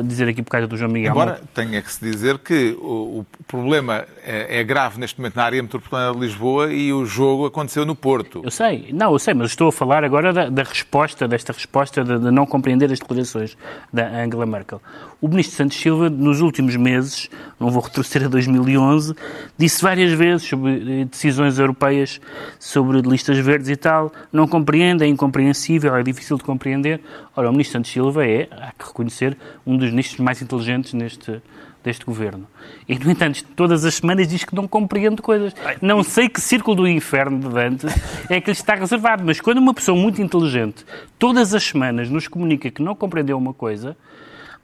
dizer 0.06 0.30
aqui 0.30 0.42
por 0.42 0.52
causa 0.52 0.68
do 0.68 0.78
João 0.78 0.90
Miguel. 0.90 1.12
Agora, 1.12 1.42
tenha 1.54 1.82
que 1.82 1.92
se 1.92 2.04
dizer 2.04 2.38
que 2.40 2.78
o, 2.80 3.20
o 3.20 3.26
problema 3.48 4.06
é, 4.24 4.60
é, 4.60 4.64
grave 4.64 5.00
neste 5.00 5.20
momento 5.20 5.36
na 5.36 5.44
área 5.44 5.62
metropolitana 5.62 6.14
de 6.14 6.20
Lisboa 6.20 6.74
e 6.74 6.94
o 6.94 7.06
jogo 7.06 7.46
aconteceu 7.46 7.86
no 7.86 7.96
Porto. 7.96 8.42
Eu 8.44 8.52
sei, 8.52 8.90
não, 8.94 9.12
eu 9.12 9.20
sei, 9.20 9.34
mas 9.34 9.52
estou 9.52 9.68
a 9.68 9.72
falar 9.72 10.04
agora 10.04 10.32
da, 10.32 10.50
da 10.50 10.64
resposta, 10.64 11.28
desta 11.28 11.52
resposta 11.52 12.04
de, 12.04 12.20
de, 12.20 12.32
não 12.32 12.46
compreender 12.46 12.92
as 12.92 13.00
declarações 13.00 13.58
da 13.92 14.08
Angela 14.08 14.46
Merkel. 14.46 14.82
O 15.22 15.28
ministro 15.28 15.56
Santos 15.58 15.78
Silva, 15.78 16.10
nos 16.10 16.42
últimos 16.42 16.76
meses, 16.76 17.30
não 17.60 17.70
vou 17.70 17.82
retroceder 17.82 18.28
a 18.28 18.30
2011, 18.30 19.14
disse 19.58 19.82
várias 19.82 20.12
vezes 20.12 20.48
sobre 20.48 21.02
eh, 21.02 21.06
decisões 21.06 21.58
europeias, 21.60 22.20
sobre 22.60 23.02
listas 23.02 23.38
verdes 23.40 23.70
e 23.70 23.76
tal, 23.76 24.12
não 24.32 24.48
compreendem 24.48 25.12
incompreensível, 25.12 25.96
é 25.96 26.04
difícil 26.04 26.38
de 26.38 26.44
compreender. 26.44 27.02
Ora, 27.36 27.50
o 27.50 27.52
Ministro 27.52 27.74
Santos 27.74 27.92
Silva 27.92 28.26
é, 28.26 28.48
há 28.52 28.72
que 28.72 28.88
reconhecer, 28.88 29.38
um 29.66 29.78
dos 29.78 29.90
ministros 29.90 30.20
mais 30.20 30.42
inteligentes 30.42 30.94
neste, 30.94 31.42
deste 31.84 32.04
governo. 32.04 32.48
E, 32.88 32.98
no 32.98 33.12
entanto, 33.12 33.44
todas 33.56 33.86
as 33.86 33.96
semanas 33.96 34.28
diz 34.28 34.44
que 34.44 34.56
não 34.56 34.68
compreende 34.68 35.22
coisas. 35.22 35.54
Não 35.82 36.04
sei 36.04 36.28
que 36.28 36.42
círculo 36.42 36.76
do 36.78 36.88
inferno 36.88 37.40
de 37.40 37.50
Dante 37.50 37.88
é 38.30 38.42
que 38.42 38.48
lhe 38.48 38.52
está 38.58 38.76
reservado, 38.76 39.24
mas 39.24 39.40
quando 39.40 39.60
uma 39.60 39.74
pessoa 39.74 39.98
muito 39.98 40.22
inteligente 40.22 40.86
todas 41.20 41.54
as 41.54 41.64
semanas 41.64 42.10
nos 42.10 42.28
comunica 42.28 42.72
que 42.72 42.82
não 42.82 42.96
compreendeu 42.96 43.38
uma 43.38 43.54
coisa, 43.54 43.96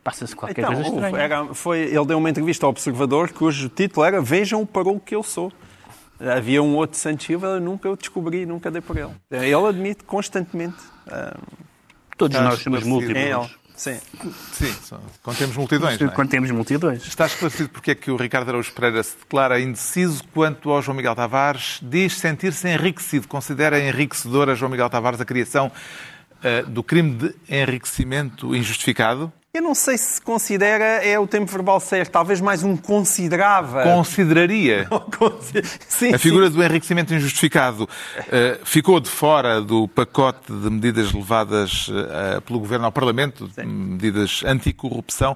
passa-se 0.04 0.36
qualquer 0.36 0.62
então, 0.62 0.74
coisa 0.74 0.90
estranha. 0.90 1.18
Era, 1.18 1.54
foi, 1.54 1.80
ele 1.80 2.06
deu 2.06 2.18
uma 2.18 2.30
entrevista 2.30 2.66
ao 2.66 2.72
Observador 2.72 3.32
cujo 3.32 3.70
título 3.70 4.06
era 4.06 4.22
Vejam 4.22 4.66
para 4.66 4.90
o 4.90 5.00
que 5.00 5.16
eu 5.16 5.24
sou. 5.24 5.52
Havia 6.20 6.62
um 6.62 6.76
outro 6.76 7.00
Santos 7.00 7.26
Silva, 7.26 7.60
nunca 7.60 7.90
o 7.90 7.96
descobri, 7.96 8.46
nunca 8.46 8.70
dei 8.70 8.82
por 8.82 8.96
ele. 8.96 9.10
Ele 9.32 9.54
admite 9.56 10.04
constantemente. 10.04 10.78
Todos 12.16 12.40
nós 12.40 12.60
somos 12.60 12.84
múltiplos. 12.84 13.61
Sim. 13.82 14.00
Sim, 14.52 14.76
contemos 15.24 15.58
multidões. 15.58 16.00
Não 16.00 16.08
é? 16.08 16.12
Contemos 16.12 16.52
multidões. 16.52 17.04
Está 17.04 17.26
esclarecido 17.26 17.70
porque 17.70 17.90
é 17.90 17.96
que 17.96 18.12
o 18.12 18.16
Ricardo 18.16 18.50
Araújo 18.50 18.72
Pereira 18.74 19.02
se 19.02 19.18
declara 19.18 19.60
indeciso 19.60 20.24
quanto 20.32 20.70
ao 20.70 20.84
João 20.84 20.96
Miguel 20.96 21.16
Tavares. 21.16 21.80
Diz 21.82 22.16
sentir-se 22.16 22.70
enriquecido. 22.70 23.28
Considera 23.28 23.80
enriquecedora 23.80 24.54
João 24.54 24.70
Miguel 24.70 24.88
Tavares 24.88 25.20
a 25.20 25.26
criação 25.26 25.72
uh, 25.72 26.70
do 26.70 26.84
crime 26.84 27.16
de 27.16 27.36
enriquecimento 27.50 28.56
injustificado? 28.56 29.34
Eu 29.54 29.62
não 29.62 29.76
sei 29.76 29.98
se 29.98 30.22
considera, 30.22 31.06
é 31.06 31.20
o 31.20 31.28
tempo 31.28 31.52
verbal 31.52 31.78
certo, 31.82 32.10
talvez 32.10 32.40
mais 32.40 32.64
um 32.64 32.78
considerava. 32.78 33.84
Consideraria. 33.84 34.88
sim, 35.90 36.14
a 36.14 36.18
figura 36.18 36.48
sim. 36.48 36.54
do 36.56 36.64
enriquecimento 36.64 37.14
injustificado 37.14 37.84
uh, 37.84 38.66
ficou 38.66 38.98
de 39.02 39.10
fora 39.10 39.60
do 39.60 39.90
pacote 39.90 40.54
de 40.54 40.70
medidas 40.70 41.12
levadas 41.12 41.90
uh, 41.90 42.42
pelo 42.44 42.60
Governo 42.60 42.86
ao 42.86 42.94
Parlamento, 42.94 43.52
sim. 43.54 43.66
medidas 43.66 44.42
anticorrupção. 44.46 45.36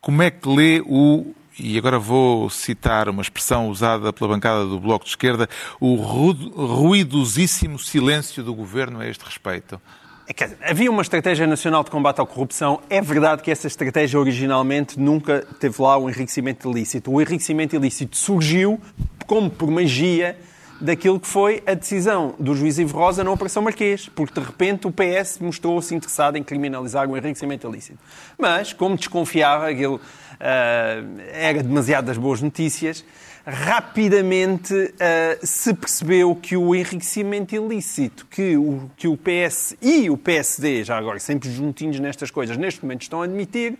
Como 0.00 0.22
é 0.22 0.30
que 0.30 0.48
lê 0.48 0.80
o 0.86 1.34
e 1.58 1.76
agora 1.76 1.98
vou 1.98 2.48
citar 2.48 3.08
uma 3.08 3.22
expressão 3.22 3.68
usada 3.68 4.12
pela 4.12 4.30
bancada 4.30 4.64
do 4.64 4.78
Bloco 4.78 5.06
de 5.06 5.10
Esquerda, 5.10 5.48
o 5.80 5.96
ruidosíssimo 5.96 7.80
silêncio 7.80 8.44
do 8.44 8.54
governo 8.54 9.00
a 9.00 9.08
este 9.08 9.24
respeito. 9.24 9.80
É 10.28 10.70
havia 10.70 10.90
uma 10.90 11.02
estratégia 11.02 11.46
nacional 11.46 11.84
de 11.84 11.90
combate 11.90 12.20
à 12.20 12.26
corrupção. 12.26 12.80
É 12.90 13.00
verdade 13.00 13.42
que 13.42 13.50
essa 13.50 13.68
estratégia 13.68 14.18
originalmente 14.18 14.98
nunca 14.98 15.46
teve 15.60 15.80
lá 15.80 15.96
o 15.96 16.10
enriquecimento 16.10 16.68
ilícito. 16.68 17.12
O 17.12 17.20
enriquecimento 17.20 17.76
ilícito 17.76 18.16
surgiu 18.16 18.80
como 19.24 19.48
por 19.48 19.70
magia 19.70 20.36
daquilo 20.80 21.20
que 21.20 21.28
foi 21.28 21.62
a 21.64 21.74
decisão 21.74 22.34
do 22.40 22.54
juiz 22.56 22.76
Ivo 22.76 22.98
Rosa 22.98 23.22
na 23.22 23.30
Operação 23.30 23.62
Marquês, 23.62 24.08
porque 24.08 24.38
de 24.38 24.44
repente 24.44 24.88
o 24.88 24.92
PS 24.92 25.38
mostrou-se 25.40 25.94
interessado 25.94 26.36
em 26.36 26.42
criminalizar 26.42 27.08
o 27.08 27.16
enriquecimento 27.16 27.68
ilícito. 27.68 27.98
Mas, 28.36 28.72
como 28.72 28.96
desconfiava, 28.96 29.70
aquilo 29.70 29.96
uh, 29.96 31.20
era 31.32 31.62
demasiado 31.62 32.06
das 32.06 32.18
boas 32.18 32.42
notícias, 32.42 33.04
rapidamente 33.46 34.74
uh, 34.74 35.46
se 35.46 35.72
percebeu 35.72 36.34
que 36.34 36.56
o 36.56 36.74
enriquecimento 36.74 37.54
ilícito 37.54 38.26
que 38.26 38.56
o, 38.56 38.90
que 38.96 39.06
o 39.06 39.16
PS 39.16 39.76
e 39.80 40.10
o 40.10 40.16
PSD, 40.16 40.82
já 40.82 40.98
agora 40.98 41.20
sempre 41.20 41.48
juntinhos 41.48 42.00
nestas 42.00 42.30
coisas, 42.30 42.56
neste 42.56 42.82
momento 42.82 43.02
estão 43.02 43.22
a 43.22 43.24
admitir, 43.24 43.78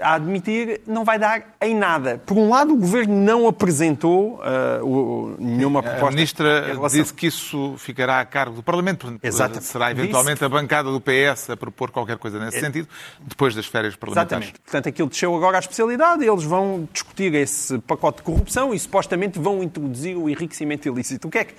a 0.00 0.14
admitir, 0.14 0.80
não 0.86 1.04
vai 1.04 1.18
dar 1.18 1.56
em 1.60 1.74
nada. 1.74 2.20
Por 2.24 2.36
um 2.36 2.48
lado, 2.48 2.72
o 2.72 2.76
Governo 2.76 3.14
não 3.14 3.48
apresentou 3.48 4.40
uh, 4.40 4.84
o, 4.84 5.36
nenhuma 5.38 5.82
proposta. 5.82 6.06
A 6.06 6.10
Ministra 6.10 6.66
relação... 6.66 7.00
disse 7.00 7.12
que 7.12 7.26
isso 7.26 7.74
ficará 7.78 8.20
a 8.20 8.24
cargo 8.24 8.54
do 8.56 8.62
Parlamento. 8.62 9.18
Exato. 9.22 9.60
Será 9.60 9.90
eventualmente 9.90 10.44
a 10.44 10.48
bancada 10.48 10.90
do 10.90 11.00
PS 11.00 11.50
a 11.50 11.56
propor 11.56 11.90
qualquer 11.90 12.16
coisa 12.16 12.38
nesse 12.38 12.58
é... 12.58 12.60
sentido, 12.60 12.88
depois 13.20 13.54
das 13.54 13.66
férias 13.66 13.96
parlamentares. 13.96 14.46
Exatamente. 14.46 14.60
Portanto, 14.60 14.88
aquilo 14.88 15.08
desceu 15.08 15.34
agora 15.34 15.58
à 15.58 15.60
especialidade, 15.60 16.24
eles 16.24 16.44
vão 16.44 16.88
discutir 16.92 17.34
esse 17.34 17.78
pacote 17.80 18.18
de 18.18 18.22
corrupção 18.22 18.72
e 18.72 18.78
supostamente 18.78 19.38
vão 19.38 19.62
introduzir 19.62 20.16
o 20.16 20.28
enriquecimento 20.28 20.88
ilícito. 20.88 21.28
O 21.28 21.30
que 21.30 21.38
é 21.38 21.44
que 21.44 21.54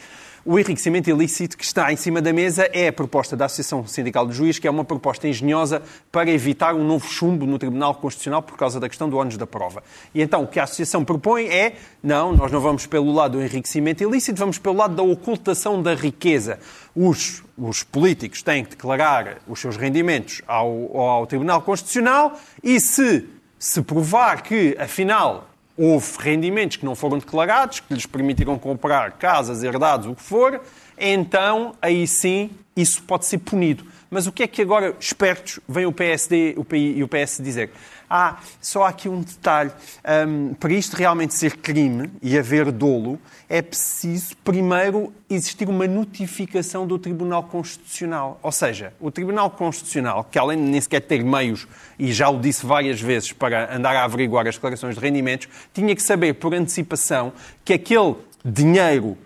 o 0.46 0.58
enriquecimento 0.58 1.10
ilícito 1.10 1.58
que 1.58 1.64
está 1.64 1.92
em 1.92 1.96
cima 1.96 2.22
da 2.22 2.32
mesa 2.34 2.70
é 2.74 2.88
a 2.88 2.94
proposta 2.94 3.36
da 3.36 3.46
Associação 3.46 3.86
Sindical 3.88 4.28
de 4.28 4.34
Juiz, 4.34 4.60
que 4.60 4.68
é 4.68 4.72
uma 4.72 4.86
proposta 4.86 5.28
engenhosa 5.28 5.82
para 6.12 6.30
evitar 6.30 6.74
um 6.74 6.84
novo 6.84 7.08
chumbo 7.08 7.46
no 7.46 7.60
Tribunal 7.60 7.96
Constitucional 7.96 8.42
por 8.42 8.58
causa 8.58 8.80
da 8.80 8.88
questão 8.88 9.10
do 9.10 9.18
ônus 9.18 9.38
da 9.38 9.48
prova. 9.48 9.84
E 10.14 10.22
então 10.22 10.44
o 10.44 10.48
que 10.48 10.60
a 10.60 10.64
Associação 10.64 11.04
propõe 11.04 11.48
é, 11.48 11.76
não, 12.02 12.34
nós 12.34 12.52
não 12.52 12.60
vamos 12.60 12.86
pelo 12.86 13.12
lado 13.12 13.38
do 13.38 13.44
enriquecimento 13.44 14.04
ilícito, 14.04 14.40
vamos 14.40 14.58
pelo 14.58 14.76
lado 14.76 14.96
da 14.96 15.04
ocultação 15.04 15.82
da 15.82 15.94
riqueza. 15.94 16.60
Os, 16.96 17.44
os 17.58 17.84
políticos 17.84 18.42
têm 18.42 18.64
que 18.64 18.72
declarar 18.72 19.38
os 19.48 19.60
seus 19.60 19.78
rendimentos 19.78 20.42
ao, 20.48 20.98
ao 20.98 21.28
Tribunal 21.28 21.62
Constitucional 21.62 22.40
e 22.64 22.80
se 22.80 23.28
se 23.60 23.82
provar 23.82 24.42
que, 24.42 24.76
afinal, 24.80 25.50
houve 25.80 26.18
rendimentos 26.20 26.76
que 26.76 26.84
não 26.84 26.94
foram 26.94 27.18
declarados, 27.18 27.80
que 27.80 27.94
lhes 27.94 28.06
permitiram 28.06 28.60
comprar 28.60 29.14
casas, 29.14 29.64
herdados, 29.64 30.08
o 30.08 30.14
que 30.14 30.22
for, 30.22 30.62
então 30.98 31.74
aí 31.82 32.06
sim 32.06 32.50
isso 32.76 33.02
pode 33.04 33.26
ser 33.26 33.38
punido. 33.38 33.86
Mas 34.10 34.28
o 34.28 34.32
que 34.32 34.44
é 34.44 34.48
que 34.48 34.62
agora, 34.62 34.94
espertos, 35.00 35.60
vem 35.70 35.86
o 35.86 35.92
PSD 35.94 36.56
o 36.58 36.66
PI, 36.66 36.98
e 36.98 37.04
o 37.04 37.08
PS 37.08 37.40
dizer? 37.42 37.72
Ah, 38.10 38.40
só 38.60 38.84
há 38.84 38.90
aqui 38.90 39.08
um 39.08 39.22
detalhe. 39.22 39.72
Um, 40.28 40.54
para 40.56 40.74
isto 40.74 40.96
realmente 40.96 41.36
ser 41.36 41.58
crime 41.58 42.10
e 42.22 42.38
haver 42.38 42.72
dolo, 42.72 43.20
é 43.48 43.62
preciso 43.62 44.36
primeiro 44.38 45.14
existir 45.30 45.70
uma 45.70 45.88
notificação 45.88 46.88
do 46.88 46.98
Tribunal 46.98 47.44
Constitucional. 47.44 48.40
Ou 48.42 48.52
seja, 48.52 48.94
o 49.00 49.12
Tribunal 49.12 49.52
Constitucional, 49.52 50.24
que 50.24 50.40
além 50.40 50.58
de 50.58 50.72
nem 50.72 50.82
sequer 50.82 51.02
ter 51.02 51.24
meios, 51.24 51.68
e 52.00 52.12
já 52.12 52.30
o 52.30 52.40
disse 52.40 52.66
várias 52.66 53.00
vezes, 53.00 53.32
para 53.32 53.76
andar 53.76 53.96
a 53.96 54.04
averiguar 54.04 54.48
as 54.48 54.56
declarações 54.56 54.96
de 54.96 55.02
rendimentos, 55.02 55.48
tinha 55.74 55.96
que 55.96 56.02
saber 56.02 56.34
por 56.34 56.54
antecipação 56.54 57.32
que 57.64 57.74
aquele 57.74 58.16
dinheiro 58.44 59.18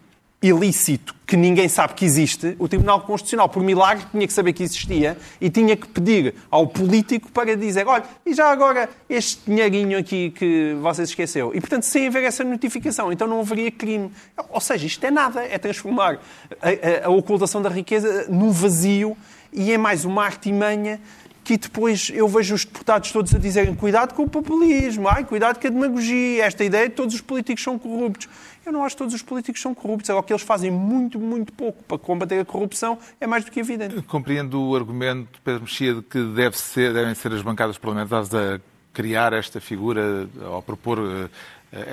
ilícito 0.44 1.16
que 1.26 1.38
ninguém 1.38 1.70
sabe 1.70 1.94
que 1.94 2.04
existe, 2.04 2.56
o 2.60 2.68
Tribunal 2.68 3.02
Constitucional, 3.02 3.48
por 3.48 3.64
milagre, 3.64 4.06
tinha 4.12 4.28
que 4.28 4.34
saber 4.34 4.52
que 4.52 4.62
existia 4.62 5.18
e 5.40 5.50
tinha 5.50 5.76
que 5.76 5.88
pedir 5.88 6.36
ao 6.52 6.68
político 6.68 7.32
para 7.32 7.56
dizer: 7.56 7.88
olha, 7.88 8.04
e 8.26 8.34
já 8.34 8.52
agora 8.52 8.90
este 9.10 9.42
dinheirinho 9.48 9.98
aqui 9.98 10.32
que 10.32 10.76
vocês 10.82 11.10
esqueceu. 11.10 11.52
E, 11.56 11.62
portanto, 11.62 11.84
sem 11.84 12.08
haver 12.08 12.24
essa 12.26 12.44
notificação, 12.44 13.12
então 13.12 13.26
não 13.26 13.40
haveria 13.40 13.72
crime. 13.72 14.12
Ou 14.50 14.60
seja, 14.60 14.86
isto 14.86 15.04
é 15.06 15.10
nada, 15.10 15.44
é 15.44 15.58
transformar 15.58 16.20
a, 16.62 17.06
a, 17.06 17.08
a 17.08 17.10
ocultação 17.10 17.62
da 17.62 17.70
riqueza 17.70 18.28
num 18.30 18.52
vazio 18.52 19.18
e 19.54 19.72
é 19.72 19.78
mais 19.78 20.04
uma 20.04 20.26
artimanha 20.26 21.00
que 21.44 21.58
depois 21.58 22.10
eu 22.14 22.28
vejo 22.28 22.56
os 22.56 22.64
deputados 22.64 23.12
todos 23.12 23.36
a 23.36 23.38
dizerem 23.38 23.76
cuidado 23.76 24.14
com 24.14 24.24
o 24.24 24.30
populismo, 24.30 25.08
ai, 25.08 25.26
cuidado 25.26 25.60
com 25.60 25.68
a 25.68 25.70
demagogia, 25.70 26.46
esta 26.46 26.64
ideia 26.64 26.86
de 26.86 26.92
que 26.92 26.96
todos 26.96 27.16
os 27.16 27.22
políticos 27.22 27.64
são 27.64 27.78
corruptos. 27.78 28.30
Eu 28.66 28.72
não 28.72 28.84
acho 28.84 28.96
que 28.96 29.00
todos 29.00 29.14
os 29.14 29.22
políticos 29.22 29.62
são 29.62 29.76
corruptos. 29.76 30.10
É 30.10 30.14
o 30.14 30.24
que 30.24 30.32
eles 30.32 30.42
fazem 30.42 30.72
muito, 30.72 31.20
muito 31.20 31.52
pouco 31.52 31.84
para 31.84 31.98
combater 31.98 32.40
a 32.40 32.46
corrupção 32.46 32.98
é 33.20 33.28
mais 33.28 33.44
do 33.44 33.52
que 33.52 33.60
evidente. 33.60 34.02
Compreendo 34.04 34.62
o 34.62 34.76
argumento, 34.76 35.42
Pedro 35.44 35.64
Mexia, 35.64 35.96
de 35.96 36.02
que 36.02 36.24
deve 36.34 36.58
ser, 36.58 36.94
devem 36.94 37.14
ser 37.14 37.34
as 37.34 37.42
bancadas 37.42 37.78
parlamentares 37.78 38.34
a 38.34 38.62
criar 38.94 39.34
esta 39.34 39.60
figura, 39.60 40.30
ou 40.50 40.62
propor 40.62 41.00
eh, 41.00 41.30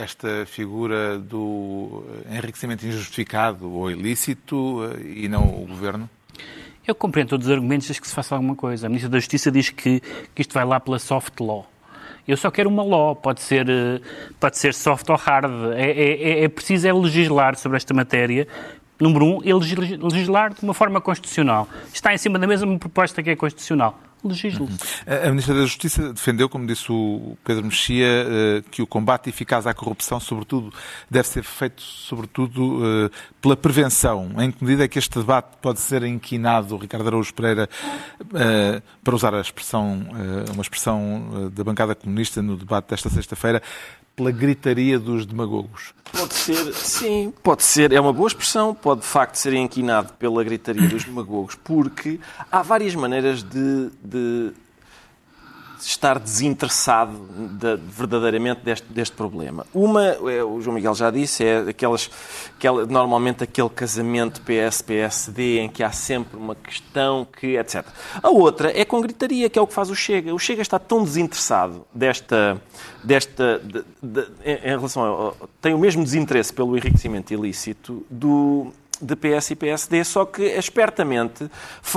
esta 0.03 0.47
figura 0.47 1.19
do 1.19 2.05
enriquecimento 2.31 2.87
injustificado 2.87 3.69
ou 3.73 3.91
ilícito 3.91 4.85
eh, 4.85 5.25
e 5.25 5.29
não 5.29 5.43
o 5.43 5.67
Governo? 5.67 6.09
Eu 6.91 6.95
compreendo 6.97 7.29
todos 7.29 7.47
os 7.47 7.53
argumentos 7.53 7.87
desde 7.87 8.01
que 8.01 8.09
se 8.09 8.15
faça 8.15 8.35
alguma 8.35 8.57
coisa. 8.57 8.87
A 8.87 8.89
Ministra 8.89 9.09
da 9.09 9.21
Justiça 9.21 9.49
diz 9.49 9.71
que, 9.71 10.01
que 10.35 10.43
isto 10.43 10.53
vai 10.53 10.65
lá 10.65 10.81
pela 10.81 10.99
soft 10.99 11.39
law. 11.39 11.65
Eu 12.27 12.37
só 12.37 12.51
quero 12.51 12.69
uma 12.69 12.83
law, 12.83 13.15
pode 13.15 13.43
ser, 13.43 13.71
eh, 13.71 14.01
pode 14.41 14.59
ser 14.59 14.75
soft 14.75 15.09
ou 15.09 15.15
hard. 15.15 15.73
É, 15.77 15.89
é, 15.89 16.45
é 16.45 16.49
preciso 16.49 16.89
é 16.89 16.93
legislar 16.93 17.55
sobre 17.55 17.77
esta 17.77 17.95
matéria. 17.95 18.49
Número 18.99 19.25
um, 19.25 19.39
é 19.45 19.55
legislar 19.55 20.53
de 20.53 20.65
uma 20.65 20.75
forma 20.75 21.01
constitucional. 21.01 21.69
Está 21.95 22.13
em 22.13 22.19
cima 22.19 22.41
da 22.41 22.47
mesma 22.49 22.77
proposta 22.77 23.23
que 23.23 23.31
é 23.31 23.37
constitucional 23.37 23.97
legisle. 24.25 24.63
Uhum. 24.63 24.77
A 25.07 25.29
Ministra 25.31 25.55
da 25.55 25.63
Justiça 25.63 26.13
defendeu, 26.13 26.49
como 26.49 26.67
disse 26.67 26.91
o 26.91 27.37
Pedro 27.45 27.65
Mexia, 27.65 28.07
eh, 28.07 28.63
que 28.71 28.83
o 28.83 28.87
combate 28.87 29.29
eficaz 29.29 29.67
à 29.67 29.75
corrupção, 29.75 30.21
sobretudo, 30.21 30.73
deve 31.11 31.29
ser 31.29 31.43
feito, 31.43 31.83
sobretudo, 31.83 32.81
eh, 32.85 33.11
pela 33.41 33.57
prevenção. 33.57 34.31
Em 34.39 34.51
que 34.51 34.63
medida 34.63 34.85
é 34.85 34.89
que 34.89 34.99
este 34.99 35.19
debate 35.19 35.57
pode 35.61 35.81
ser 35.81 36.03
inquinado, 36.05 36.77
Ricardo 36.77 37.07
Araújo 37.07 37.33
Pereira, 37.35 37.69
eh, 38.35 38.83
para 39.03 39.15
usar 39.15 39.35
a 39.35 39.41
expressão, 39.41 40.07
uma 40.53 40.63
expressão 40.63 41.51
da 41.53 41.65
bancada 41.65 41.95
comunista 41.95 42.43
no 42.43 42.57
debate 42.57 42.91
desta 42.91 43.09
sexta-feira, 43.09 43.63
pela 44.21 44.31
gritaria 44.31 44.99
dos 44.99 45.25
demagogos? 45.25 45.95
Pode 46.13 46.35
ser, 46.35 46.75
sim, 46.75 47.33
pode 47.43 47.63
ser. 47.63 47.91
É 47.93 48.01
uma 48.01 48.13
boa 48.13 48.29
expressão, 48.29 48.75
pode 48.75 49.01
de 49.01 49.07
facto 49.07 49.37
ser 49.37 49.55
inquinado 49.55 50.13
pela 50.15 50.45
gritaria 50.45 50.87
dos 50.87 51.05
demagogos, 51.05 51.55
porque 51.55 52.21
há 52.53 52.63
várias 52.63 52.95
maneiras 52.95 53.43
de, 53.43 53.91
de 54.05 54.53
estar 55.87 56.19
desinteressado 56.19 57.17
de, 57.59 57.77
verdadeiramente 57.77 58.61
deste, 58.63 58.87
deste, 58.93 59.17
problema. 59.17 59.67
Uma, 59.75 60.05
é, 60.05 60.43
o 60.43 60.61
João 60.61 60.75
Miguel 60.75 60.95
já 60.95 61.11
disse, 61.11 61.45
é 61.45 61.59
aquelas, 61.69 62.11
aquela, 62.57 62.87
normalmente 62.87 63.45
aquele 63.45 63.69
casamento 63.69 64.41
PS-PSD 64.43 65.61
em 65.61 65.69
que 65.69 65.83
há 65.83 65.93
sempre 65.93 66.37
uma 66.37 66.55
questão 66.55 67.27
que, 67.27 67.57
etc. 67.57 67.85
A 68.23 68.31
outra 68.31 68.79
é 68.79 68.85
com 68.85 69.01
gritaria, 69.01 69.49
que 69.49 69.59
é 69.59 69.63
o 69.63 69.67
que 69.67 69.75
faz 69.75 69.91
o 69.91 69.95
Chega. 69.95 70.35
O 70.35 70.39
Chega 70.39 70.63
está 70.63 70.79
tão 70.79 71.03
desinteressado 71.03 71.87
desta, 71.95 72.61
desta 73.03 73.59
de, 73.59 73.85
de, 74.03 74.27
em 74.45 74.69
relação 74.69 75.29
a, 75.29 75.47
tem 75.61 75.75
o 75.75 75.79
mesmo 75.79 76.05
desinteresse 76.05 76.53
pelo 76.53 76.77
enriquecimento 76.77 77.33
ilícito 77.33 78.05
do 78.11 78.73
de 79.01 79.17
PS 79.17 79.51
e 79.51 79.57
PSD, 79.57 80.05
só 80.05 80.25
que 80.25 80.43
espertamente 80.43 81.51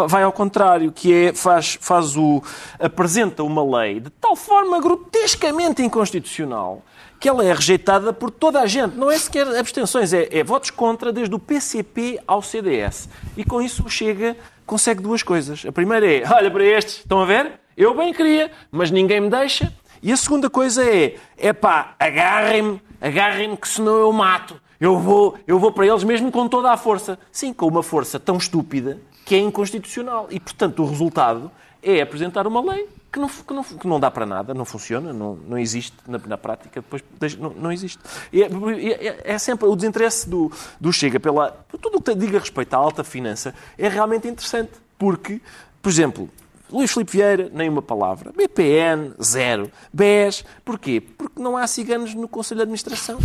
vai 0.07 0.23
ao 0.23 0.31
contrário, 0.31 0.91
que 0.91 1.13
é 1.13 1.33
faz, 1.33 1.77
faz 1.79 2.15
o 2.15 2.41
apresenta 2.79 3.43
uma 3.43 3.79
lei 3.79 3.99
de 3.99 4.09
tal 4.09 4.35
forma 4.35 4.79
grotescamente 4.79 5.81
inconstitucional 5.81 6.83
que 7.23 7.29
ela 7.29 7.45
é 7.45 7.53
rejeitada 7.53 8.11
por 8.11 8.29
toda 8.29 8.59
a 8.59 8.65
gente. 8.65 8.97
Não 8.97 9.09
é 9.09 9.17
sequer 9.17 9.47
abstenções, 9.55 10.11
é, 10.11 10.27
é 10.29 10.43
votos 10.43 10.69
contra 10.69 11.09
desde 11.09 11.33
o 11.33 11.39
PCP 11.39 12.19
ao 12.27 12.41
CDS. 12.41 13.07
E 13.37 13.45
com 13.45 13.61
isso 13.61 13.89
chega, 13.89 14.35
consegue 14.65 15.01
duas 15.01 15.23
coisas. 15.23 15.65
A 15.65 15.71
primeira 15.71 16.05
é, 16.05 16.23
olha 16.29 16.51
para 16.51 16.65
estes, 16.65 16.95
estão 16.97 17.21
a 17.21 17.25
ver? 17.25 17.53
Eu 17.77 17.95
bem 17.95 18.13
queria, 18.13 18.51
mas 18.69 18.91
ninguém 18.91 19.21
me 19.21 19.29
deixa. 19.29 19.71
E 20.01 20.11
a 20.11 20.17
segunda 20.17 20.49
coisa 20.49 20.83
é, 20.83 21.15
é 21.37 21.53
pá, 21.53 21.95
agarrem-me, 21.97 22.81
agarrem-me 22.99 23.55
que 23.55 23.69
senão 23.69 23.95
eu 23.99 24.11
mato. 24.11 24.61
Eu 24.84 24.99
vou, 24.99 25.38
eu 25.47 25.57
vou 25.57 25.71
para 25.71 25.88
eles 25.88 26.03
mesmo 26.03 26.29
com 26.29 26.45
toda 26.49 26.69
a 26.69 26.75
força. 26.75 27.17
Sim, 27.31 27.53
com 27.53 27.65
uma 27.67 27.81
força 27.81 28.19
tão 28.19 28.36
estúpida 28.36 28.99
que 29.23 29.34
é 29.34 29.39
inconstitucional. 29.39 30.27
E, 30.29 30.41
portanto, 30.41 30.84
o 30.84 30.86
resultado 30.86 31.49
é 31.81 32.01
apresentar 32.01 32.45
uma 32.45 32.59
lei 32.61 32.89
que 33.09 33.17
não, 33.17 33.29
que 33.29 33.53
não, 33.53 33.63
que 33.63 33.88
não 33.88 33.97
dá 33.97 34.11
para 34.11 34.25
nada, 34.25 34.53
não 34.53 34.65
funciona, 34.65 35.13
não, 35.13 35.38
não 35.47 35.57
existe 35.57 35.95
na, 36.05 36.17
na 36.27 36.38
prática, 36.38 36.81
depois 36.81 37.01
não, 37.38 37.51
não 37.51 37.71
existe. 37.71 37.97
É, 38.34 38.41
é, 38.41 39.21
é, 39.23 39.38
sempre 39.38 39.69
o 39.69 39.73
desinteresse 39.73 40.27
do, 40.27 40.51
do 40.81 40.91
Chega 40.91 41.17
pela. 41.17 41.51
Tudo 41.81 41.99
o 41.99 42.01
que 42.01 42.13
diga 42.13 42.38
respeito 42.38 42.73
à 42.73 42.77
alta 42.77 43.05
finança 43.05 43.55
é 43.77 43.88
realmente 43.88 44.27
interessante, 44.27 44.73
porque, 44.99 45.39
por 45.81 45.88
exemplo, 45.88 46.29
Luís 46.69 46.91
Filipe 46.91 47.13
Vieira, 47.13 47.49
nem 47.53 47.69
uma 47.69 47.81
palavra. 47.81 48.34
BPN, 48.36 49.13
zero. 49.23 49.71
BES, 49.93 50.43
porquê? 50.65 50.99
Porque 50.99 51.41
não 51.41 51.55
há 51.55 51.67
ciganos 51.67 52.13
no 52.13 52.27
Conselho 52.27 52.57
de 52.57 52.63
Administração 52.63 53.17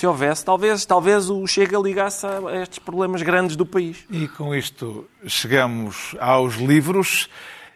se 0.00 0.06
houvesse, 0.06 0.42
talvez, 0.42 0.86
talvez 0.86 1.28
o 1.28 1.46
Chega 1.46 1.78
ligasse 1.78 2.24
a 2.24 2.62
estes 2.62 2.78
problemas 2.78 3.20
grandes 3.20 3.54
do 3.54 3.66
país. 3.66 4.02
E 4.10 4.26
com 4.28 4.54
isto 4.54 5.06
chegamos 5.26 6.16
aos 6.18 6.54
livros. 6.54 7.28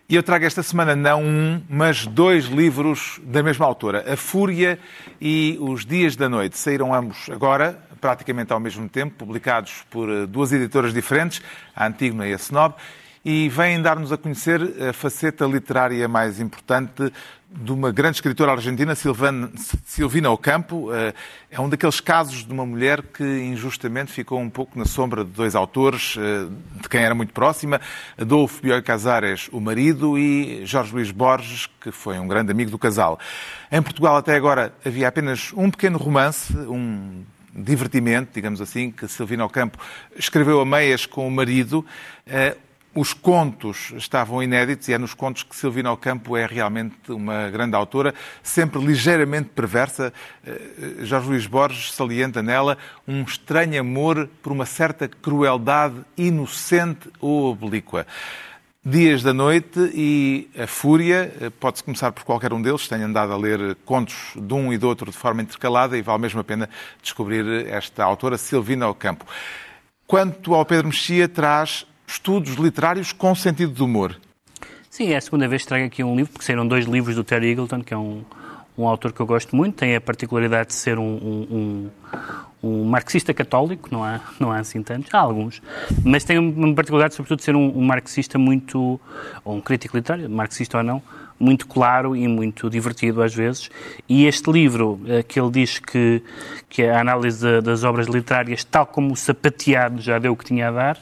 E 0.09 0.15
eu 0.15 0.23
trago 0.23 0.47
esta 0.47 0.63
semana 0.63 0.97
não 0.97 1.23
um, 1.23 1.63
mas 1.69 2.07
dois 2.07 2.47
livros 2.47 3.21
da 3.25 3.43
mesma 3.43 3.67
autora, 3.67 4.11
A 4.11 4.17
Fúria 4.17 4.79
e 5.21 5.59
Os 5.61 5.85
Dias 5.85 6.17
da 6.17 6.27
Noite. 6.27 6.57
Saíram 6.57 6.95
ambos 6.95 7.29
agora, 7.29 7.79
praticamente 8.01 8.55
ao 8.55 8.61
mesmo 8.61 8.89
tempo, 8.89 9.17
publicados 9.17 9.85
por 9.91 10.27
duas 10.27 10.51
editoras 10.51 10.95
diferentes, 10.95 11.43
a 11.77 11.87
Antígona 11.87 12.27
e 12.27 12.33
a 12.33 12.37
Snob. 12.37 12.75
e 13.25 13.49
vem 13.49 13.81
dar-nos 13.81 14.13
a 14.13 14.19
conhecer 14.19 14.61
a 14.89 14.93
faceta 14.93 15.47
literária 15.47 16.07
mais 16.07 16.39
importante 16.39 17.11
de 17.57 17.73
uma 17.73 17.93
grande 17.93 18.17
escritora 18.17 18.53
argentina, 18.53 18.95
Silvana, 18.95 19.51
Silvina 19.85 20.31
Ocampo. 20.31 20.93
Eh, 20.93 21.15
é 21.51 21.61
um 21.61 21.69
daqueles 21.69 22.01
casos 22.01 22.45
de 22.45 22.53
uma 22.53 22.67
mulher 22.67 23.03
que 23.03 23.23
injustamente 23.23 24.11
ficou 24.11 24.41
um 24.41 24.51
pouco 24.51 24.77
na 24.79 24.85
sombra 24.85 25.25
de 25.25 25.31
dois 25.31 25.55
autores, 25.55 26.17
eh, 26.19 26.49
de 26.83 26.89
quem 26.89 27.03
era 27.03 27.15
muito 27.15 27.33
próxima, 27.33 27.81
Adolfo 28.19 28.61
Bioy 28.61 28.83
Casares, 28.83 29.49
o 29.53 29.61
marido, 29.61 30.19
e 30.19 30.67
Jorge 30.67 30.93
Luís 30.93 31.11
Borges, 31.13 31.69
que 31.81 31.93
foi 31.93 32.19
um 32.19 32.27
grande 32.27 32.51
amigo 32.51 32.71
do 32.71 32.79
casal. 32.79 33.19
Em 33.71 33.81
Portugal, 33.81 34.17
até 34.17 34.35
agora, 34.35 34.75
havia 34.85 35.07
apenas 35.07 35.53
um 35.55 35.71
pequeno 35.71 35.97
romance, 35.97 36.57
um 36.57 37.25
divertimento, 37.55 38.33
digamos 38.35 38.61
assim, 38.61 38.91
que 38.91 39.07
Silvina 39.07 39.45
Ocampo 39.45 39.79
escreveu 40.17 40.61
a 40.61 40.67
meias 40.67 41.07
com 41.07 41.27
o 41.29 41.31
marido. 41.31 41.87
Os 42.97 43.13
contos 43.13 43.93
estavam 43.97 44.41
inéditos 44.41 44.87
e 44.87 44.93
é 44.93 44.99
nos 44.99 45.15
contos 45.15 45.43
que 45.43 45.57
Silvina 45.57 45.91
Ocampo 45.91 46.37
é 46.37 46.47
realmente 46.47 47.11
uma 47.11 47.51
grande 47.51 47.75
autora, 47.75 48.15
sempre 48.41 48.81
ligeiramente 48.81 49.49
perversa. 49.49 50.13
Eh, 50.47 50.61
Jorge 51.01 51.29
Luís 51.29 51.47
Borges 51.49 51.93
salienta 51.93 52.41
nela 52.41 52.79
um 53.09 53.23
estranho 53.23 53.81
amor 53.81 54.29
por 54.41 54.53
uma 54.53 54.65
certa 54.65 55.09
crueldade 55.09 55.97
inocente 56.17 57.11
ou 57.21 57.51
oblíqua. 57.51 58.07
Dias 58.85 59.25
da 59.25 59.35
Noite 59.35 59.91
e 59.93 60.49
A 60.57 60.69
Fúria, 60.69 61.35
eh, 61.41 61.51
pode-se 61.51 61.83
começar 61.83 62.13
por 62.13 62.23
qualquer 62.23 62.53
um 62.53 62.63
deles, 62.63 62.87
tenho 62.87 63.07
andado 63.07 63.33
a 63.33 63.37
ler 63.37 63.77
contos 63.85 64.15
de 64.37 64.55
um 64.55 64.73
e 64.73 64.79
do 64.79 64.87
outro 64.87 65.11
de 65.11 65.17
forma 65.17 65.43
intercalada 65.43 65.99
e 65.99 66.03
vale 66.03 66.23
mesmo 66.23 66.39
a 66.39 66.45
pena 66.45 66.71
descobrir 67.03 67.67
esta 67.67 68.05
autora, 68.05 68.39
Silvina 68.39 68.87
Ocampo. 68.87 69.27
Quanto 70.07 70.55
ao 70.55 70.65
Pedro 70.65 70.87
Mexia, 70.87 71.27
traz 71.29 71.85
estudos 72.07 72.55
literários 72.55 73.13
com 73.13 73.35
sentido 73.35 73.73
de 73.73 73.83
humor. 73.83 74.17
Sim, 74.91 75.09
é 75.09 75.17
a 75.17 75.21
segunda 75.21 75.49
vez 75.49 75.63
que 75.63 75.69
trago 75.69 75.85
aqui 75.87 76.05
um 76.05 76.15
livro, 76.15 76.33
porque 76.33 76.47
saíram 76.47 76.67
dois 76.67 76.85
livros 76.87 77.17
do 77.17 77.25
Terry 77.25 77.51
Eagleton, 77.51 77.83
que 77.83 77.93
é 77.93 77.97
um, 77.97 78.23
um 78.79 78.87
autor 78.87 79.13
que 79.13 79.21
eu 79.21 79.27
gosto 79.27 79.55
muito, 79.55 79.75
tem 79.75 79.97
a 79.97 80.01
particularidade 80.01 80.69
de 80.69 80.75
ser 80.75 80.99
um, 80.99 81.03
um, 81.03 81.91
um, 82.63 82.85
marxista 82.85 83.35
católico, 83.35 83.89
não 83.91 84.05
há, 84.05 84.21
não 84.39 84.53
há 84.53 84.59
assim 84.59 84.83
tantos, 84.83 85.13
há 85.13 85.19
alguns, 85.19 85.61
mas 86.05 86.23
tem 86.25 86.39
uma 86.39 86.75
particularidade, 86.75 87.15
sobretudo, 87.15 87.39
de 87.39 87.45
ser 87.45 87.57
um, 87.57 87.77
um 87.77 87.83
marxista 87.83 88.39
muito, 88.39 89.01
ou 89.45 89.57
um 89.57 89.61
crítico 89.61 89.97
literário, 89.97 90.29
marxista 90.31 90.79
ou 90.79 90.85
não, 90.85 91.03
muito 91.39 91.67
claro 91.67 92.17
e 92.17 92.27
muito 92.29 92.71
divertido 92.71 93.23
às 93.23 93.35
vezes. 93.35 93.71
E 94.09 94.27
este 94.27 94.51
livro, 94.51 95.01
eh, 95.07 95.23
que 95.23 95.39
ele 95.39 95.51
diz 95.51 95.79
que, 95.79 96.23
que 96.69 96.85
a 96.85 97.01
análise 97.01 97.61
das 97.61 97.83
obras 97.85 98.07
literárias, 98.07 98.65
tal 98.65 98.87
como 98.87 99.13
o 99.13 99.17
sapateado, 99.17 100.01
já 100.01 100.19
deu 100.19 100.33
o 100.33 100.37
que 100.37 100.45
tinha 100.45 100.69
a 100.69 100.71
dar, 100.71 100.99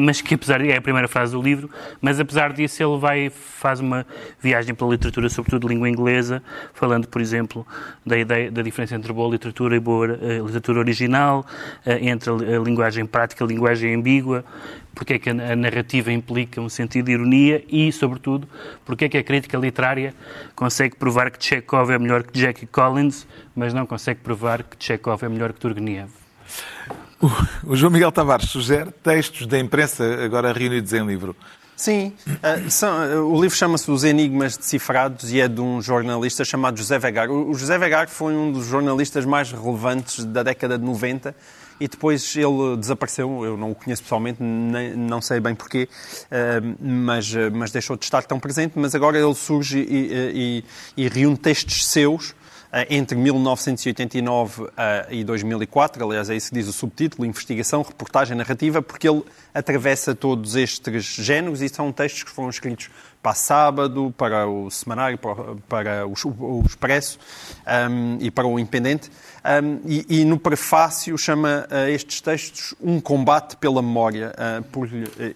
mas 0.00 0.20
que 0.20 0.34
apesar 0.34 0.62
de, 0.62 0.70
é 0.70 0.76
a 0.76 0.82
primeira 0.82 1.08
frase 1.08 1.32
do 1.32 1.42
livro, 1.42 1.70
mas 2.00 2.18
apesar 2.20 2.52
disso 2.52 2.82
ele 2.82 2.98
vai, 2.98 3.30
faz 3.30 3.80
uma 3.80 4.06
viagem 4.40 4.74
pela 4.74 4.90
literatura, 4.90 5.28
sobretudo 5.28 5.66
de 5.66 5.74
língua 5.74 5.88
inglesa, 5.88 6.42
falando, 6.74 7.08
por 7.08 7.20
exemplo, 7.20 7.66
da 8.04 8.18
ideia 8.18 8.50
da 8.50 8.62
diferença 8.62 8.94
entre 8.94 9.12
boa 9.12 9.30
literatura 9.30 9.76
e 9.76 9.80
boa 9.80 10.18
eh, 10.20 10.38
literatura 10.38 10.80
original, 10.80 11.44
entre 12.00 12.30
a 12.30 12.58
linguagem 12.58 13.06
prática 13.06 13.42
e 13.42 13.44
a 13.44 13.48
linguagem 13.48 13.94
ambígua, 13.94 14.44
porque 14.98 15.14
é 15.14 15.18
que 15.18 15.30
a 15.30 15.56
narrativa 15.56 16.10
implica 16.12 16.60
um 16.60 16.68
sentido 16.68 17.06
de 17.06 17.12
ironia 17.12 17.64
e, 17.68 17.92
sobretudo, 17.92 18.48
porque 18.84 19.04
é 19.04 19.08
que 19.08 19.16
a 19.16 19.22
crítica 19.22 19.56
literária 19.56 20.12
consegue 20.56 20.96
provar 20.96 21.30
que 21.30 21.42
Chekhov 21.42 21.92
é 21.92 21.98
melhor 21.98 22.24
que 22.24 22.38
Jackie 22.38 22.66
Collins, 22.66 23.26
mas 23.54 23.72
não 23.72 23.86
consegue 23.86 24.20
provar 24.20 24.64
que 24.64 24.76
Chekhov 24.84 25.24
é 25.24 25.28
melhor 25.28 25.52
que 25.52 25.60
Turgenev. 25.60 26.10
O 27.64 27.74
João 27.74 27.90
Miguel 27.92 28.12
Tavares 28.12 28.48
sugere 28.48 28.90
textos 29.02 29.46
da 29.46 29.58
imprensa 29.58 30.04
agora 30.24 30.52
reunidos 30.52 30.92
em 30.92 31.04
livro. 31.04 31.34
Sim, 31.76 32.12
uh, 32.26 32.70
são, 32.70 33.32
o 33.32 33.40
livro 33.40 33.56
chama-se 33.56 33.88
Os 33.88 34.02
Enigmas 34.02 34.56
Decifrados 34.56 35.30
e 35.30 35.40
é 35.40 35.46
de 35.46 35.60
um 35.60 35.80
jornalista 35.80 36.44
chamado 36.44 36.76
José 36.76 36.98
Vegar. 36.98 37.30
O, 37.30 37.50
o 37.50 37.54
José 37.54 37.78
Vegar 37.78 38.08
foi 38.08 38.34
um 38.34 38.50
dos 38.50 38.66
jornalistas 38.66 39.24
mais 39.24 39.52
relevantes 39.52 40.24
da 40.24 40.42
década 40.42 40.76
de 40.76 40.84
90 40.84 41.34
e 41.78 41.86
depois 41.86 42.34
ele 42.36 42.76
desapareceu. 42.76 43.44
Eu 43.44 43.56
não 43.56 43.70
o 43.70 43.74
conheço 43.76 44.02
pessoalmente, 44.02 44.42
nem, 44.42 44.96
não 44.96 45.20
sei 45.20 45.38
bem 45.38 45.54
porquê, 45.54 45.88
uh, 46.24 46.76
mas, 46.80 47.32
mas 47.52 47.70
deixou 47.70 47.96
de 47.96 48.04
estar 48.04 48.24
tão 48.24 48.40
presente. 48.40 48.72
Mas 48.76 48.94
agora 48.96 49.16
ele 49.16 49.34
surge 49.34 49.78
e, 49.78 50.64
e, 50.96 51.04
e 51.04 51.08
reúne 51.08 51.36
textos 51.36 51.86
seus 51.86 52.34
entre 52.90 53.16
1989 53.16 54.68
e 55.10 55.24
2004, 55.24 56.04
aliás, 56.04 56.28
é 56.28 56.36
isso 56.36 56.50
que 56.50 56.54
diz 56.54 56.68
o 56.68 56.72
subtítulo, 56.72 57.24
Investigação, 57.24 57.82
Reportagem 57.82 58.36
Narrativa, 58.36 58.82
porque 58.82 59.08
ele 59.08 59.22
atravessa 59.54 60.14
todos 60.14 60.54
estes 60.54 61.04
géneros 61.04 61.62
e 61.62 61.68
são 61.68 61.90
textos 61.90 62.24
que 62.24 62.30
foram 62.30 62.50
escritos 62.50 62.90
para 63.22 63.34
Sábado, 63.34 64.14
para 64.16 64.48
o 64.48 64.70
Semanário, 64.70 65.18
para, 65.68 66.06
o, 66.06 66.62
Expresso 66.64 67.18
um, 67.90 68.18
e 68.20 68.30
para 68.30 68.46
o 68.46 68.58
Independente. 68.58 69.10
Um, 69.44 69.80
e, 69.86 70.20
e, 70.20 70.24
no 70.24 70.38
prefácio 70.38 71.16
chama 71.18 71.66
uh, 71.70 71.88
estes 71.88 72.20
textos 72.20 72.74
Um 72.80 73.00
Combate 73.00 73.56
pela 73.56 73.82
Memória. 73.82 74.32
Uh, 74.38 74.86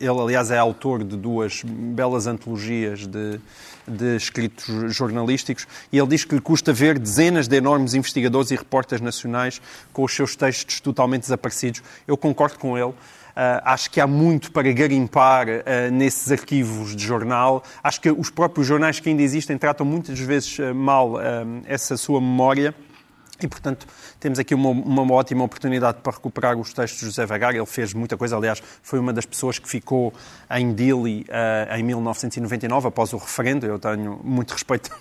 ele, 0.00 0.20
aliás, 0.20 0.50
é 0.50 0.58
autor 0.58 1.02
de 1.02 1.16
duas 1.16 1.62
belas 1.64 2.26
antologias 2.26 3.06
de, 3.06 3.40
de 3.86 4.16
escritos 4.16 4.94
jornalísticos 4.94 5.66
e 5.90 5.98
ele 5.98 6.08
diz 6.08 6.24
que 6.24 6.34
lhe 6.34 6.40
custa 6.40 6.72
ver 6.72 6.98
dezenas 6.98 7.48
de 7.48 7.56
enormes 7.56 7.94
investigadores 7.94 8.50
e 8.50 8.56
repórteres 8.56 9.02
nacionais 9.02 9.60
com 9.92 10.04
os 10.04 10.14
seus 10.14 10.36
textos 10.36 10.80
totalmente 10.80 11.22
desaparecidos. 11.22 11.82
Eu 12.06 12.16
concordo 12.16 12.58
com 12.58 12.76
ele. 12.76 12.94
Uh, 13.32 13.64
acho 13.64 13.90
que 13.90 13.98
há 13.98 14.06
muito 14.06 14.52
para 14.52 14.70
garimpar 14.72 15.46
uh, 15.48 15.90
nesses 15.90 16.30
arquivos 16.30 16.94
de 16.94 17.02
jornal. 17.02 17.64
Acho 17.82 17.98
que 17.98 18.10
os 18.10 18.28
próprios 18.28 18.66
jornais 18.66 19.00
que 19.00 19.08
ainda 19.08 19.22
existem 19.22 19.56
tratam 19.56 19.86
muitas 19.86 20.18
vezes 20.18 20.58
uh, 20.58 20.74
mal 20.74 21.14
essa 21.66 21.96
sua 21.96 22.20
memória. 22.20 22.74
E, 23.40 23.48
portanto, 23.48 23.86
temos 24.22 24.38
aqui 24.38 24.54
uma, 24.54 24.70
uma, 24.70 25.14
ótima 25.14 25.42
oportunidade 25.42 25.98
para 26.00 26.12
recuperar 26.12 26.56
os 26.56 26.72
textos 26.72 27.00
de 27.00 27.06
José 27.06 27.26
Vagar. 27.26 27.56
Ele 27.56 27.66
fez 27.66 27.92
muita 27.92 28.16
coisa, 28.16 28.36
aliás, 28.36 28.62
foi 28.80 29.00
uma 29.00 29.12
das 29.12 29.26
pessoas 29.26 29.58
que 29.58 29.68
ficou 29.68 30.14
em 30.48 30.72
Dili 30.72 31.26
uh, 31.28 31.74
em 31.76 31.82
1999, 31.82 32.86
após 32.86 33.12
o 33.12 33.16
referendo. 33.16 33.66
Eu 33.66 33.80
tenho 33.80 34.20
muito 34.22 34.52
respeito 34.54 34.92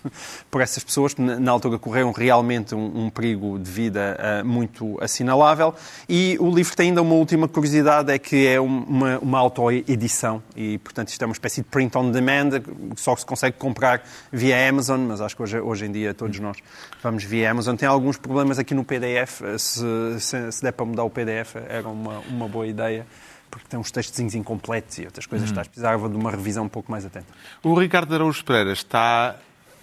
por 0.50 0.60
essas 0.60 0.84
pessoas, 0.84 1.14
que 1.14 1.22
na 1.22 1.52
altura 1.52 1.78
correram 1.78 2.12
realmente 2.12 2.74
um, 2.74 3.06
um 3.06 3.10
perigo 3.12 3.60
de 3.60 3.70
vida 3.70 4.18
uh, 4.20 4.46
muito 4.46 4.98
assinalável. 5.00 5.76
E 6.10 6.36
o 6.40 6.50
livro 6.50 6.76
tem 6.76 6.90
ainda 6.90 7.04
uma 7.04 7.14
última 7.14 7.48
curiosidade, 7.48 8.12
é 8.12 8.18
que 8.18 8.48
é 8.48 8.60
uma, 8.60 9.20
uma 9.20 9.38
auto-edição. 9.38 10.42
E, 10.56 10.80
portanto, 10.80 11.10
isto 11.10 11.22
é 11.22 11.28
uma 11.28 11.34
espécie 11.34 11.62
de 11.62 11.68
print 11.68 11.96
on 11.96 12.10
demand, 12.10 12.60
que 12.96 13.00
só 13.00 13.16
se 13.16 13.26
consegue 13.26 13.56
comprar 13.58 14.04
via 14.32 14.68
Amazon, 14.68 15.00
mas 15.02 15.22
acho 15.22 15.36
que 15.36 15.44
hoje, 15.44 15.60
hoje 15.60 15.86
em 15.86 15.92
dia 15.92 16.12
todos 16.12 16.40
nós 16.40 16.58
vamos 17.04 17.24
via 17.24 17.52
Amazon. 17.52 17.76
Tem 17.76 17.88
alguns 17.88 18.18
problemas 18.18 18.58
aqui 18.58 18.74
no 18.74 18.84
PDF. 18.84 19.11
Se, 19.58 20.20
se, 20.20 20.52
se 20.52 20.62
der 20.62 20.72
para 20.72 20.86
mudar 20.86 21.04
o 21.04 21.10
PDF, 21.10 21.56
era 21.68 21.88
uma, 21.88 22.20
uma 22.20 22.48
boa 22.48 22.68
ideia 22.68 23.06
porque 23.52 23.68
tem 23.68 23.78
uns 23.78 23.92
textos 23.92 24.34
incompletos 24.34 24.98
e 24.98 25.06
outras 25.06 25.26
coisas. 25.26 25.50
Uhum. 25.50 25.56
Precisava 25.58 26.10
de 26.10 26.16
uma 26.16 26.32
revisão 26.32 26.64
um 26.64 26.70
pouco 26.70 26.90
mais 26.90 27.06
atenta. 27.06 27.28
O 27.62 27.78
Ricardo 27.78 28.16
Araújo 28.16 28.44
Pereira 28.46 28.72
está 28.72 29.36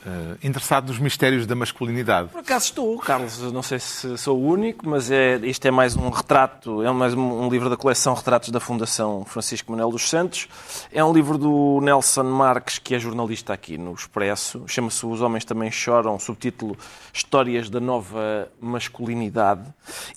Uh, 0.06 0.38
interessado 0.46 0.88
nos 0.88 0.98
mistérios 1.00 1.44
da 1.44 1.56
masculinidade. 1.56 2.28
Por 2.28 2.40
acaso 2.40 2.66
estou, 2.66 2.98
Carlos. 2.98 3.52
Não 3.52 3.62
sei 3.62 3.80
se 3.80 4.16
sou 4.16 4.38
o 4.38 4.46
único, 4.46 4.88
mas 4.88 5.10
é, 5.10 5.36
isto 5.38 5.66
é 5.66 5.72
mais 5.72 5.96
um 5.96 6.08
retrato, 6.08 6.82
é 6.82 6.90
mais 6.92 7.14
um 7.14 7.48
livro 7.48 7.68
da 7.68 7.76
coleção 7.76 8.14
Retratos 8.14 8.50
da 8.50 8.60
Fundação 8.60 9.24
Francisco 9.24 9.72
Manuel 9.72 9.90
dos 9.90 10.08
Santos. 10.08 10.46
É 10.92 11.02
um 11.02 11.12
livro 11.12 11.36
do 11.36 11.80
Nelson 11.82 12.22
Marques, 12.22 12.78
que 12.78 12.94
é 12.94 12.98
jornalista 12.98 13.52
aqui 13.52 13.76
no 13.76 13.92
Expresso. 13.92 14.62
Chama-se 14.68 15.04
Os 15.04 15.20
Homens 15.20 15.44
Também 15.44 15.70
Choram, 15.70 16.16
subtítulo 16.18 16.76
Histórias 17.12 17.68
da 17.68 17.80
Nova 17.80 18.48
Masculinidade. 18.60 19.62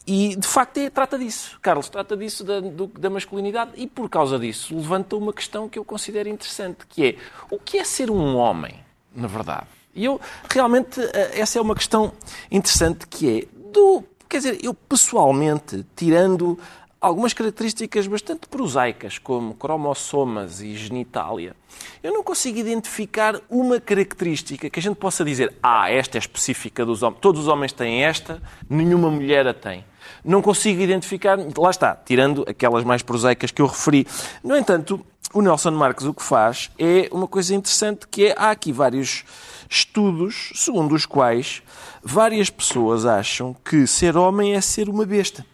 E, 0.06 0.36
de 0.36 0.48
facto, 0.48 0.78
é, 0.78 0.92
trata 0.92 1.18
disso. 1.18 1.58
Carlos, 1.60 1.90
trata 1.90 2.16
disso 2.16 2.44
da, 2.44 2.60
do, 2.60 2.86
da 2.86 3.10
masculinidade 3.10 3.72
e, 3.76 3.88
por 3.88 4.08
causa 4.10 4.38
disso, 4.38 4.76
levanta 4.76 5.16
uma 5.16 5.34
questão 5.34 5.68
que 5.68 5.80
eu 5.80 5.84
considero 5.84 6.30
interessante, 6.30 6.86
que 6.88 7.04
é 7.04 7.16
o 7.50 7.58
que 7.58 7.80
é 7.80 7.84
ser 7.84 8.12
um 8.12 8.36
homem? 8.36 8.91
Na 9.16 9.28
verdade. 9.28 9.68
E 9.94 10.06
eu, 10.06 10.20
realmente, 10.50 11.02
eh, 11.02 11.40
essa 11.40 11.60
é 11.60 11.62
uma 11.62 11.76
questão 11.76 12.14
interessante 12.50 13.08
que 13.08 13.40
é 13.40 13.72
do. 13.72 14.04
Quer 14.30 14.38
dizer, 14.38 14.60
eu 14.64 14.74
pessoalmente, 14.74 15.86
tirando 15.96 16.58
algumas 17.02 17.34
características 17.34 18.06
bastante 18.06 18.48
prosaicas, 18.48 19.18
como 19.18 19.56
cromossomas 19.56 20.62
e 20.62 20.76
genitália, 20.76 21.56
eu 22.04 22.14
não 22.14 22.24
consigo 22.24 22.60
identificar 22.60 23.42
uma 23.50 23.80
característica 23.80 24.70
que 24.70 24.80
a 24.80 24.82
gente 24.82 24.96
possa 24.96 25.26
dizer, 25.26 25.52
ah, 25.64 25.90
esta 25.90 26.18
é 26.18 26.20
específica 26.20 26.86
dos 26.86 27.02
homens, 27.02 27.20
todos 27.20 27.42
os 27.42 27.48
homens 27.48 27.74
têm 27.74 28.04
esta, 28.04 28.42
nenhuma 28.70 29.10
mulher 29.10 29.48
a 29.48 29.54
tem. 29.54 29.84
Não 30.24 30.42
consigo 30.42 30.80
identificar, 30.80 31.40
lá 31.58 31.72
está, 31.72 31.96
tirando 31.96 32.46
aquelas 32.48 32.84
mais 32.84 33.02
prosaicas 33.02 33.50
que 33.50 33.62
eu 33.62 33.66
referi. 33.66 34.06
No 34.44 34.56
entanto, 34.56 35.04
o 35.34 35.42
Nelson 35.42 35.72
Marques 35.72 36.06
o 36.06 36.14
que 36.14 36.24
faz 36.24 36.72
é 36.78 37.08
uma 37.12 37.28
coisa 37.28 37.56
interessante 37.56 38.08
que 38.08 38.28
é, 38.28 38.36
há 38.38 38.52
aqui 38.52 38.72
vários 38.72 39.24
estudos 39.70 40.52
segundo 40.56 40.94
os 40.94 41.06
quais 41.06 41.64
várias 42.04 42.50
pessoas 42.50 43.06
acham 43.06 43.56
que 43.64 43.88
ser 43.88 44.18
homem 44.18 44.54
é 44.54 44.62
ser 44.62 44.90
uma 44.90 45.06
besta. 45.06 45.46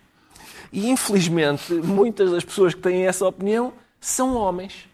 E 0.71 0.89
infelizmente 0.89 1.73
muitas 1.73 2.31
das 2.31 2.43
pessoas 2.43 2.73
que 2.73 2.81
têm 2.81 3.05
essa 3.05 3.27
opinião 3.27 3.73
são 3.99 4.35
homens. 4.35 4.87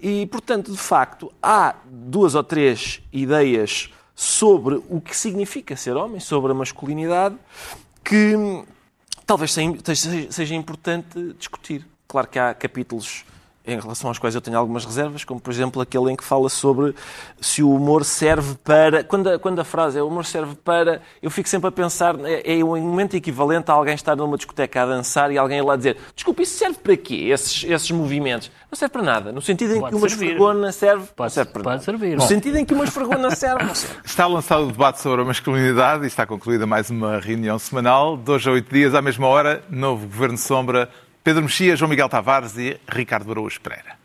E, 0.00 0.26
portanto, 0.26 0.70
de 0.70 0.76
facto, 0.76 1.32
há 1.42 1.76
duas 1.86 2.34
ou 2.34 2.44
três 2.44 3.00
ideias 3.12 3.90
sobre 4.14 4.82
o 4.88 5.00
que 5.00 5.16
significa 5.16 5.76
ser 5.76 5.96
homem, 5.96 6.20
sobre 6.20 6.52
a 6.52 6.54
masculinidade, 6.54 7.36
que 8.04 8.34
talvez 9.26 9.52
seja 9.52 10.54
importante 10.54 11.34
discutir. 11.38 11.86
Claro 12.06 12.28
que 12.28 12.38
há 12.38 12.52
capítulos 12.52 13.24
em 13.66 13.80
relação 13.80 14.08
aos 14.10 14.18
quais 14.18 14.34
eu 14.34 14.40
tenho 14.42 14.58
algumas 14.58 14.84
reservas, 14.84 15.24
como 15.24 15.40
por 15.40 15.50
exemplo 15.50 15.80
aquele 15.80 16.10
em 16.12 16.16
que 16.16 16.22
fala 16.24 16.48
sobre 16.50 16.94
se 17.40 17.62
o 17.62 17.74
humor 17.74 18.04
serve 18.04 18.56
para. 18.62 19.02
Quando 19.02 19.28
a, 19.30 19.38
quando 19.38 19.58
a 19.58 19.64
frase 19.64 19.98
é 19.98 20.02
o 20.02 20.08
humor 20.08 20.26
serve 20.26 20.54
para. 20.56 21.00
Eu 21.22 21.30
fico 21.30 21.48
sempre 21.48 21.68
a 21.68 21.72
pensar, 21.72 22.14
é, 22.24 22.58
é 22.58 22.64
um 22.64 22.78
momento 22.80 23.14
equivalente 23.16 23.70
a 23.70 23.74
alguém 23.74 23.94
estar 23.94 24.14
numa 24.16 24.36
discoteca 24.36 24.82
a 24.82 24.86
dançar 24.86 25.32
e 25.32 25.38
alguém 25.38 25.58
ir 25.58 25.62
lá 25.62 25.76
dizer: 25.76 25.96
Desculpe, 26.14 26.42
isso 26.42 26.58
serve 26.58 26.76
para 26.82 26.96
quê? 26.96 27.28
Esses, 27.32 27.64
esses 27.64 27.90
movimentos? 27.90 28.50
Não 28.70 28.76
serve 28.76 28.92
para 28.92 29.02
nada. 29.02 29.32
No 29.32 29.40
sentido 29.40 29.74
em 29.74 29.80
Pode 29.80 29.90
que 29.92 29.96
uma 29.96 30.08
servir. 30.08 30.24
esfregona 30.26 30.72
serve. 30.72 31.06
Pode- 31.16 31.32
serve 31.32 31.52
para 31.52 31.62
pode 31.62 31.74
nada. 31.76 31.84
servir. 31.84 32.10
No 32.12 32.18
Bom. 32.18 32.26
sentido 32.28 32.58
em 32.58 32.64
que 32.64 32.74
uma 32.74 32.84
esfregona 32.84 33.30
serve. 33.34 33.64
Não 33.64 33.74
serve. 33.74 33.96
Está 34.04 34.26
lançado 34.26 34.64
o 34.64 34.72
debate 34.72 35.00
sobre 35.00 35.22
a 35.22 35.24
masculinidade 35.24 36.04
e 36.04 36.06
está 36.06 36.26
concluída 36.26 36.66
mais 36.66 36.90
uma 36.90 37.18
reunião 37.18 37.58
semanal. 37.58 38.16
De 38.16 38.30
hoje 38.30 38.48
a 38.48 38.52
oito 38.52 38.72
dias, 38.74 38.94
à 38.94 39.00
mesma 39.00 39.26
hora, 39.26 39.62
novo 39.70 40.06
Governo 40.06 40.36
Sombra, 40.36 40.90
Pedro 41.24 41.42
Mexia, 41.42 41.74
João 41.74 41.88
Miguel 41.88 42.06
Tavares 42.06 42.58
e 42.58 42.78
Ricardo 42.86 43.30
Araújo 43.30 43.58
Pereira. 43.58 44.03